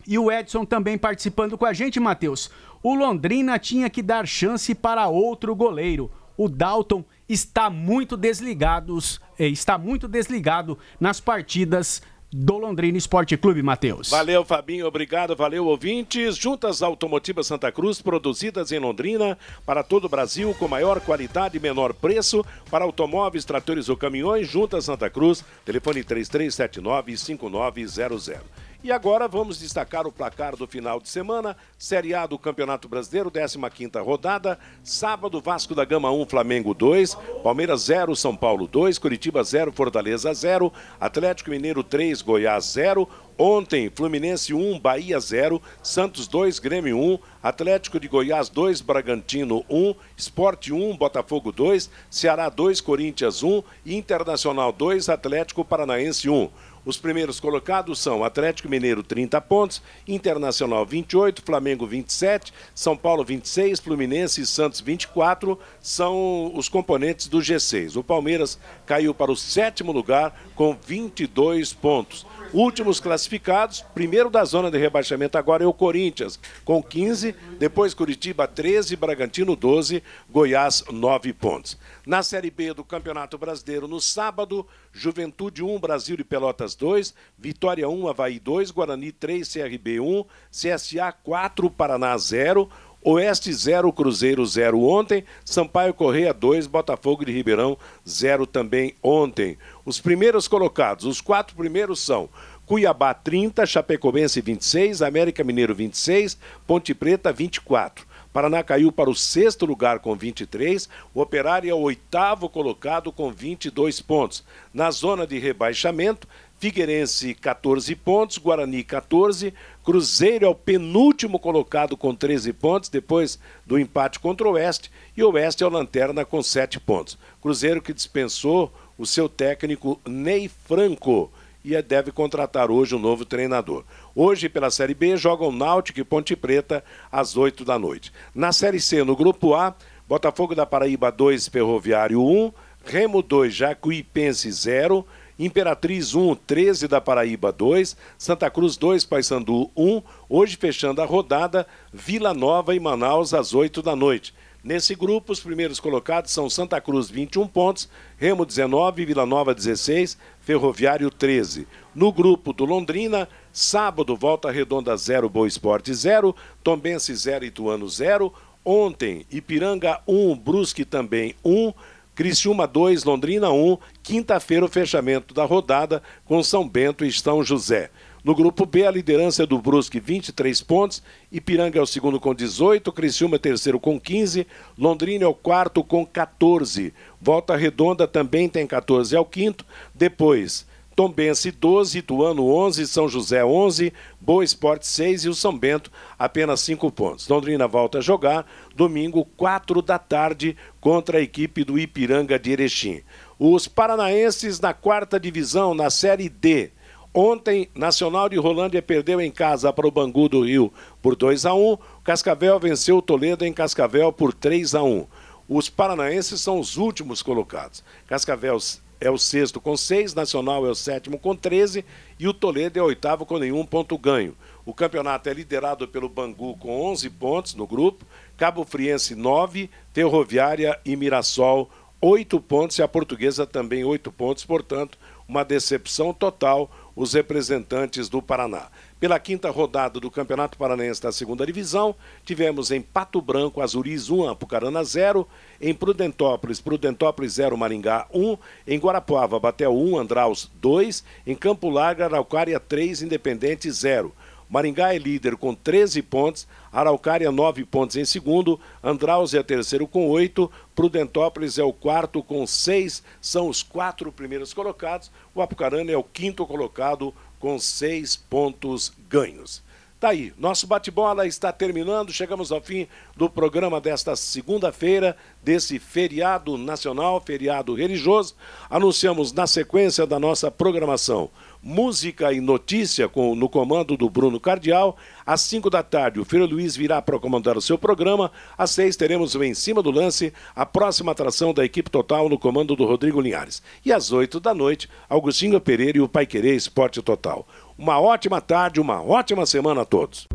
E 0.10 0.18
o 0.18 0.30
Edson 0.32 0.66
também 0.66 0.98
participando 0.98 1.56
com 1.56 1.68
a 1.68 1.72
gente, 1.72 2.00
Matheus. 2.00 2.50
O 2.82 2.96
Londrina 2.96 3.60
tinha 3.60 3.88
que 3.92 4.02
dar 4.02 4.28
chance 4.28 4.74
para 4.74 5.08
outro 5.08 5.56
goleiro. 5.56 6.10
O 6.36 6.50
Dalton 6.50 7.06
está 7.28 7.70
muito 7.70 8.18
desligado, 8.18 8.98
eh, 9.38 9.50
está 9.50 9.78
muito 9.78 10.08
desligado 10.08 10.80
nas 11.00 11.20
partidas 11.20 12.02
do 12.32 12.58
Londrina 12.58 12.98
Esporte 12.98 13.38
Clube, 13.38 13.62
Matheus. 13.62 14.10
Valeu, 14.10 14.44
Fabinho, 14.44 14.88
obrigado, 14.88 15.36
valeu, 15.36 15.68
ouvintes. 15.68 16.36
Juntas 16.36 16.82
Automotivas 16.82 17.46
Santa 17.46 17.72
Cruz, 17.72 18.02
produzidas 18.02 18.72
em 18.72 18.80
Londrina 18.80 19.38
para 19.64 19.84
todo 19.84 20.06
o 20.06 20.10
Brasil, 20.10 20.56
com 20.58 20.68
maior 20.68 21.00
qualidade 21.02 21.58
e 21.58 21.60
menor 21.60 21.94
preço 21.94 22.44
para 22.72 22.84
automóveis, 22.84 23.46
tratores 23.46 23.90
ou 23.90 23.98
caminhões. 23.98 24.48
Juntas 24.48 24.86
Santa 24.86 25.08
Cruz, 25.08 25.46
telefone 25.64 26.04
3379-5900. 26.04 28.69
E 28.82 28.94
agora 28.94 29.28
vamos 29.28 29.60
destacar 29.60 30.08
o 30.08 30.12
placar 30.12 30.56
do 30.56 30.66
final 30.66 31.02
de 31.02 31.10
semana. 31.10 31.58
Série 31.78 32.14
A 32.14 32.26
do 32.26 32.40
Campeonato 32.40 32.88
Brasileiro, 32.88 33.30
15ª 33.30 34.02
rodada. 34.02 34.58
Sábado, 34.82 35.42
Vasco 35.42 35.76
da 35.76 35.84
Gama 35.84 36.10
1, 36.10 36.26
Flamengo 36.26 36.74
2. 36.74 37.14
Palmeiras 37.44 37.82
0, 37.82 38.16
São 38.16 38.34
Paulo 38.38 38.68
2. 38.68 38.98
Curitiba 38.98 39.44
0, 39.44 39.74
Fortaleza 39.74 40.34
0. 40.34 40.72
Atlético 40.98 41.50
Mineiro 41.50 41.84
3, 41.84 42.22
Goiás 42.22 42.64
0. 42.72 43.06
Ontem, 43.42 43.90
Fluminense 43.90 44.54
1, 44.54 44.80
Bahia 44.82 45.18
0, 45.18 45.62
Santos 45.82 46.28
2, 46.28 46.60
Grêmio 46.60 46.98
1, 46.98 47.20
Atlético 47.42 47.98
de 47.98 48.06
Goiás 48.10 48.50
2, 48.50 48.82
Bragantino 48.82 49.64
1, 49.70 49.96
Esporte 50.18 50.74
1, 50.74 50.98
Botafogo 50.98 51.50
2, 51.50 51.90
Ceará 52.10 52.50
2, 52.50 52.82
Corinthians 52.82 53.42
1, 53.42 53.64
Internacional 53.86 54.74
2, 54.74 55.08
Atlético 55.08 55.64
Paranaense 55.64 56.30
1. 56.30 56.50
Os 56.90 56.98
primeiros 56.98 57.40
colocados 57.40 58.00
são 58.00 58.24
Atlético 58.24 58.68
Mineiro 58.68 59.04
30 59.04 59.40
pontos, 59.42 59.80
Internacional 60.08 60.84
28, 60.84 61.44
Flamengo 61.44 61.86
27, 61.86 62.52
São 62.74 62.98
Paulo 62.98 63.24
26, 63.24 63.80
Fluminense 63.80 64.42
e 64.42 64.46
Santos 64.48 64.82
24 64.82 65.60
são 65.80 66.52
os 66.56 66.68
componentes 66.68 67.28
do 67.28 67.38
G6. 67.38 67.96
O 67.96 68.04
Palmeiras 68.04 68.58
caiu 68.88 69.14
para 69.14 69.32
o 69.32 69.36
sétimo 69.36 69.92
lugar 69.92 70.34
com 70.56 70.76
22 70.84 71.74
pontos. 71.74 72.26
Últimos 72.52 73.00
classificados, 73.00 73.86
primeiro 73.94 74.28
da 74.28 74.44
zona 74.44 74.72
de 74.72 74.78
rebaixamento 74.80 75.38
agora 75.38 75.64
é 75.64 75.68
o 75.68 75.74
Corinthians, 75.74 76.40
com 76.66 76.82
15, 76.82 77.36
depois 77.60 77.94
Curitiba 77.94 78.48
13, 78.48 78.96
Bragantino 78.96 79.56
12, 79.56 80.02
Goiás 80.28 80.84
9 80.92 81.32
pontos. 81.34 81.78
Na 82.08 82.24
Série 82.24 82.50
B 82.50 82.74
do 82.74 82.84
Campeonato 82.84 83.38
Brasileiro, 83.38 83.88
no 83.88 84.02
sábado, 84.02 84.68
Juventude 84.92 85.62
1, 85.62 85.80
Brasil 85.80 86.18
de 86.18 86.24
Pelotas 86.24 86.74
2, 86.74 87.14
Vitória 87.38 87.88
1, 87.88 88.08
Havaí 88.08 88.40
2, 88.40 88.72
Guarani 88.72 89.12
3, 89.12 89.48
CRB 89.48 90.00
1, 90.00 90.26
CSA 90.50 91.12
4, 91.12 91.70
Paraná 91.70 92.18
0, 92.18 92.68
Oeste 93.02 93.54
0, 93.54 93.94
Cruzeiro 93.94 94.46
0 94.46 94.84
ontem, 94.84 95.24
Sampaio 95.46 95.94
Correia 95.94 96.34
2, 96.34 96.68
Botafogo 96.68 97.24
de 97.24 97.32
Ribeirão 97.32 97.78
0 98.08 98.46
também 98.46 98.94
ontem. 99.02 99.58
Os 99.86 100.02
primeiros 100.02 100.50
colocados, 100.50 101.06
os 101.06 101.22
quatro 101.22 101.56
primeiros 101.56 102.02
são 102.02 102.30
Cuiabá 102.66 103.14
30, 103.14 103.66
Chapecoense 103.66 104.42
26, 104.42 105.02
América 105.02 105.46
Mineiro 105.46 105.74
26, 105.74 106.38
Ponte 106.68 106.94
Preta 106.94 107.32
24. 107.32 108.06
Paraná 108.32 108.62
caiu 108.62 108.92
para 108.92 109.10
o 109.10 109.16
sexto 109.16 109.66
lugar 109.66 110.00
com 110.00 110.16
23. 110.16 110.88
O 111.14 111.22
Operário 111.22 111.72
é 111.72 111.74
o 111.74 111.80
oitavo 111.80 112.48
colocado 112.48 113.12
com 113.12 113.32
22 113.32 114.02
pontos. 114.02 114.44
Na 114.72 114.92
zona 114.92 115.26
de 115.26 115.40
rebaixamento, 115.40 116.28
Figueirense 116.60 117.34
14 117.34 117.96
pontos, 117.96 118.38
Guarani 118.38 118.84
14, 118.84 119.54
Cruzeiro 119.82 120.46
é 120.46 120.50
o 120.50 120.54
penúltimo 120.54 121.40
colocado 121.40 121.96
com 121.96 122.14
13 122.14 122.52
pontos, 122.52 122.90
depois 122.90 123.40
do 123.66 123.80
empate 123.80 124.20
contra 124.20 124.46
o 124.46 124.52
Oeste, 124.52 124.92
e 125.16 125.24
o 125.24 125.32
Oeste 125.32 125.64
é 125.64 125.68
o 125.68 125.70
lanterna 125.70 126.26
com 126.26 126.44
7 126.44 126.78
pontos. 126.80 127.18
Cruzeiro 127.42 127.82
que 127.82 127.94
dispensou 127.94 128.74
o 128.98 129.06
seu 129.06 129.30
técnico 129.30 130.02
Ney 130.06 130.50
Franco 130.50 131.32
e 131.64 131.82
deve 131.82 132.12
contratar 132.12 132.70
hoje 132.70 132.94
um 132.94 133.00
novo 133.00 133.24
treinador. 133.24 133.86
Hoje, 134.14 134.50
pela 134.50 134.70
Série 134.70 134.94
B, 134.94 135.16
jogam 135.16 135.54
Náutico 135.54 136.02
e 136.02 136.04
Ponte 136.04 136.36
Preta 136.36 136.84
às 137.10 137.38
8 137.38 137.64
da 137.64 137.80
noite. 137.80 138.12
Na 138.36 138.52
Série 138.52 138.82
C, 138.82 139.02
no 139.06 139.16
Grupo 139.16 139.56
A, 139.56 139.74
Botafogo 140.08 140.54
da 140.54 140.66
Paraíba 140.66 141.10
2, 141.10 141.48
Ferroviário 141.48 142.22
1, 142.22 142.52
Remo 142.84 143.22
2, 143.22 143.54
Jacuipense 143.54 144.52
0, 144.52 145.06
Imperatriz 145.40 146.14
1, 146.14 146.36
13 146.36 146.86
da 146.90 147.00
Paraíba 147.00 147.50
2, 147.50 147.96
Santa 148.18 148.50
Cruz 148.50 148.76
2, 148.76 149.06
Paysandu 149.06 149.72
1. 149.74 150.02
Hoje, 150.28 150.58
fechando 150.58 151.02
a 151.02 151.06
rodada, 151.06 151.66
Vila 151.94 152.34
Nova 152.34 152.76
e 152.76 152.80
Manaus 152.80 153.34
às 153.34 153.54
8 153.54 153.82
da 153.82 153.96
noite. 153.96 154.34
Nesse 154.62 154.94
grupo, 154.94 155.32
os 155.32 155.40
primeiros 155.40 155.80
colocados 155.80 156.32
são 156.32 156.50
Santa 156.50 156.82
Cruz, 156.82 157.10
21 157.10 157.48
pontos, 157.48 157.88
Remo 158.18 158.46
19, 158.46 159.06
Vila 159.06 159.26
Nova 159.26 159.56
16, 159.56 160.18
Ferroviário 160.42 161.10
13. 161.10 161.66
No 161.96 162.12
grupo 162.12 162.52
do 162.52 162.66
Londrina, 162.66 163.26
sábado, 163.54 164.18
Volta 164.18 164.52
Redonda 164.52 164.98
0, 164.98 165.30
Boa 165.30 165.48
Esporte 165.48 165.94
0, 165.94 166.36
Tombense 166.62 167.16
0, 167.16 167.46
Ituano 167.46 167.88
0. 167.88 168.34
Ontem, 168.66 169.26
Ipiranga 169.32 170.02
1, 170.06 170.38
Brusque 170.38 170.84
também 170.84 171.34
1. 171.46 171.72
Criciúma 172.20 172.68
2, 172.68 173.06
Londrina 173.06 173.50
1. 173.50 173.78
Quinta-feira, 174.04 174.66
o 174.66 174.68
fechamento 174.68 175.34
da 175.34 175.46
rodada 175.46 176.04
com 176.26 176.44
São 176.44 176.68
Bento 176.68 177.06
e 177.06 177.14
São 177.14 177.42
José. 177.42 177.90
No 178.26 178.36
grupo 178.36 178.66
B, 178.66 178.86
a 178.86 178.92
liderança 178.92 179.44
é 179.44 179.46
do 179.46 179.58
Brusque, 179.58 180.02
23 180.02 180.62
pontos. 180.64 181.02
Ipiranga 181.32 181.80
é 181.80 181.82
o 181.82 181.86
segundo 181.86 182.20
com 182.20 182.36
18. 182.36 182.92
Criciúma 182.92 183.38
é 183.38 183.40
terceiro 183.40 183.80
com 183.80 183.98
15. 183.98 184.46
Londrina 184.78 185.24
é 185.24 185.28
o 185.30 185.34
quarto 185.34 185.82
com 185.82 186.06
14. 186.06 186.94
Volta 187.22 187.56
Redonda 187.56 188.06
também 188.06 188.50
tem 188.50 188.68
14, 188.68 189.16
é 189.16 189.20
o 189.22 189.24
quinto. 189.24 189.66
Depois, 189.96 190.68
Tombense 191.00 191.50
12, 191.50 192.00
Ituano 192.00 192.46
11, 192.50 192.86
São 192.86 193.08
José 193.08 193.46
11, 193.46 193.94
Boa 194.20 194.44
Esporte 194.44 194.86
6 194.86 195.24
e 195.24 195.30
o 195.30 195.34
São 195.34 195.58
Bento 195.58 195.90
apenas 196.20 196.60
5 196.60 196.92
pontos. 196.92 197.26
Londrina 197.30 197.70
volta 197.70 198.00
a 198.00 198.02
jogar 198.02 198.46
domingo, 198.76 199.24
4 199.38 199.82
da 199.82 199.98
tarde, 199.98 200.58
contra 200.82 201.18
a 201.18 201.22
equipe 201.22 201.64
do 201.64 201.80
Ipiranga 201.80 202.38
de 202.38 202.52
Erechim. 202.52 203.02
Os 203.40 203.66
paranaenses 203.66 204.60
na 204.60 204.74
quarta 204.74 205.18
divisão, 205.18 205.74
na 205.74 205.90
Série 205.90 206.28
D. 206.28 206.70
Ontem, 207.14 207.70
Nacional 207.74 208.28
de 208.28 208.36
Rolândia 208.36 208.82
perdeu 208.82 209.22
em 209.22 209.32
casa 209.32 209.72
para 209.72 209.88
o 209.88 209.92
Bangu 209.92 210.28
do 210.28 210.44
Rio 210.44 210.70
por 211.02 211.16
2 211.16 211.46
a 211.46 211.54
1 211.54 211.78
Cascavel 212.04 212.60
venceu 212.60 212.98
o 212.98 213.02
Toledo 213.02 213.46
em 213.46 213.54
Cascavel 213.54 214.12
por 214.12 214.34
3 214.34 214.76
a 214.76 214.84
1 214.84 215.08
Os 215.48 215.70
paranaenses 215.70 216.42
são 216.42 216.60
os 216.60 216.76
últimos 216.76 217.22
colocados. 217.22 217.86
Cascavel 218.06 218.60
é 219.00 219.10
o 219.10 219.18
sexto 219.18 219.62
com 219.62 219.78
6, 219.78 220.14
Nacional 220.14 220.66
é 220.66 220.70
o 220.70 220.76
sétimo 220.76 221.18
com 221.18 221.36
13 221.36 221.86
e 222.20 222.28
o 222.28 222.34
Toledo 222.34 222.78
é 222.80 222.82
o 222.82 222.86
oitavo 222.86 223.26
com 223.26 223.38
nenhum 223.38 223.66
ponto 223.66 223.98
ganho. 223.98 224.36
O 224.66 224.74
campeonato 224.74 225.30
é 225.30 225.34
liderado 225.34 225.88
pelo 225.88 226.10
Bangu 226.10 226.58
com 226.58 226.82
11 226.92 227.10
pontos 227.12 227.56
no 227.56 227.66
grupo, 227.66 228.06
Cabo 228.38 228.64
Friense 228.64 229.16
9, 229.16 229.70
Ferroviária 229.94 230.80
e 230.86 230.96
Mirassol 230.96 231.70
8 232.02 232.40
pontos 232.40 232.78
e 232.78 232.82
a 232.82 232.88
Portuguesa 232.88 233.46
também 233.46 233.84
8 233.84 234.12
pontos, 234.12 234.46
portanto, 234.46 234.98
uma 235.28 235.44
decepção 235.44 236.14
total 236.14 236.72
os 236.96 237.14
representantes 237.14 238.10
do 238.10 238.22
Paraná. 238.22 238.68
Pela 239.00 239.20
quinta 239.20 239.50
rodada 239.50 240.00
do 240.00 240.12
Campeonato 240.12 240.58
Paranaense 240.58 241.02
da 241.02 241.12
Segunda 241.12 241.46
Divisão, 241.46 241.96
tivemos 242.26 242.70
em 242.70 242.82
Pato 242.82 243.22
Branco, 243.22 243.62
Azuris 243.62 244.10
1, 244.10 244.30
Apucarana 244.30 244.84
0, 244.84 245.28
em 245.62 245.74
Prudentópolis, 245.74 246.60
Prudentópolis 246.60 247.34
0, 247.34 247.56
Maringá 247.56 248.08
1, 248.14 248.38
em 248.68 248.78
Guarapuava, 248.78 249.40
Batel 249.40 249.74
1, 249.74 249.98
Andraus 249.98 250.52
2, 250.56 251.04
em 251.26 251.36
Campo 251.36 251.70
Largo, 251.70 252.04
Araucária 252.04 252.60
3, 252.60 253.04
Independente 253.04 253.72
0. 253.72 254.14
Maringá 254.50 254.96
é 254.96 254.98
líder 254.98 255.38
com 255.38 255.54
13 255.54 256.02
pontos, 256.02 256.48
Araucária 256.74 257.32
9 257.32 257.64
pontos 257.66 257.96
em 257.96 258.04
segundo, 258.04 258.60
Andraus 258.84 259.36
é 259.36 259.44
terceiro 259.44 259.88
com 259.88 260.10
8, 260.10 260.52
Prudentópolis 260.74 261.60
é 261.60 261.64
o 261.64 261.72
quarto 261.72 262.24
com 262.24 262.48
6, 262.48 263.04
são 263.22 263.48
os 263.48 263.62
quatro 263.62 264.12
primeiros 264.12 264.52
colocados, 264.52 265.12
o 265.36 265.42
Apucarana 265.42 265.92
é 265.92 265.98
o 265.98 266.04
quinto 266.04 266.48
colocado 266.48 267.14
com 267.40 267.60
6 267.60 268.16
pontos 268.16 268.92
ganhos. 269.08 269.62
Tá 270.00 270.10
aí, 270.10 270.34
nosso 270.38 270.66
bate-bola 270.66 271.28
está 271.28 271.52
terminando, 271.52 272.14
chegamos 272.14 272.54
ao 272.54 272.62
fim 272.62 272.88
do 273.18 273.30
programa 273.30 273.82
desta 273.82 274.16
segunda-feira, 274.16 275.16
desse 275.44 275.78
feriado 275.78 276.58
nacional, 276.58 277.20
feriado 277.20 277.74
religioso. 277.74 278.34
Anunciamos 278.70 279.34
na 279.34 279.46
sequência 279.46 280.08
da 280.08 280.18
nossa 280.18 280.50
programação 280.50 281.30
música 281.62 282.32
e 282.34 282.40
notícia 282.40 283.08
com, 283.08 283.36
no 283.36 283.50
comando 283.50 283.98
do 283.98 284.10
Bruno 284.10 284.40
Cardial. 284.40 284.98
Às 285.26 285.42
5 285.42 285.70
da 285.70 285.84
tarde, 285.84 286.20
o 286.20 286.26
Filho 286.26 286.46
Luiz 286.46 286.76
virá 286.76 287.02
para 287.02 287.20
comandar 287.20 287.58
o 287.58 287.62
seu 287.62 287.78
programa. 287.78 288.32
Às 288.58 288.72
6 288.72 288.96
teremos 288.96 289.36
o 289.36 289.44
Em 289.44 289.54
Cima 289.54 289.82
do 289.82 289.92
Lance, 289.92 290.34
a 290.56 290.66
próxima 290.66 291.12
atração 291.12 291.54
da 291.54 291.66
equipe 291.66 291.90
total 291.90 292.30
no 292.30 292.40
comando 292.40 292.76
do 292.76 292.86
Rodrigo 292.86 293.22
Linhares. 293.22 293.62
E 293.86 293.92
às 293.92 294.12
8 294.12 294.40
da 294.40 294.54
noite, 294.54 294.90
Augustinho 295.10 295.60
Pereira 295.60 295.98
e 295.98 296.02
o 296.02 296.10
Pai 296.10 296.26
Querer 296.26 296.56
Esporte 296.56 297.02
Total. 297.02 297.46
Uma 297.78 298.00
ótima 298.00 298.42
tarde, 298.42 298.82
uma 298.82 299.02
ótima 299.02 299.46
semana 299.46 299.82
a 299.82 299.86
todos. 299.86 300.28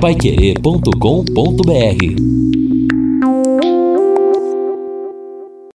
Paiquerê.com.br 0.00 2.59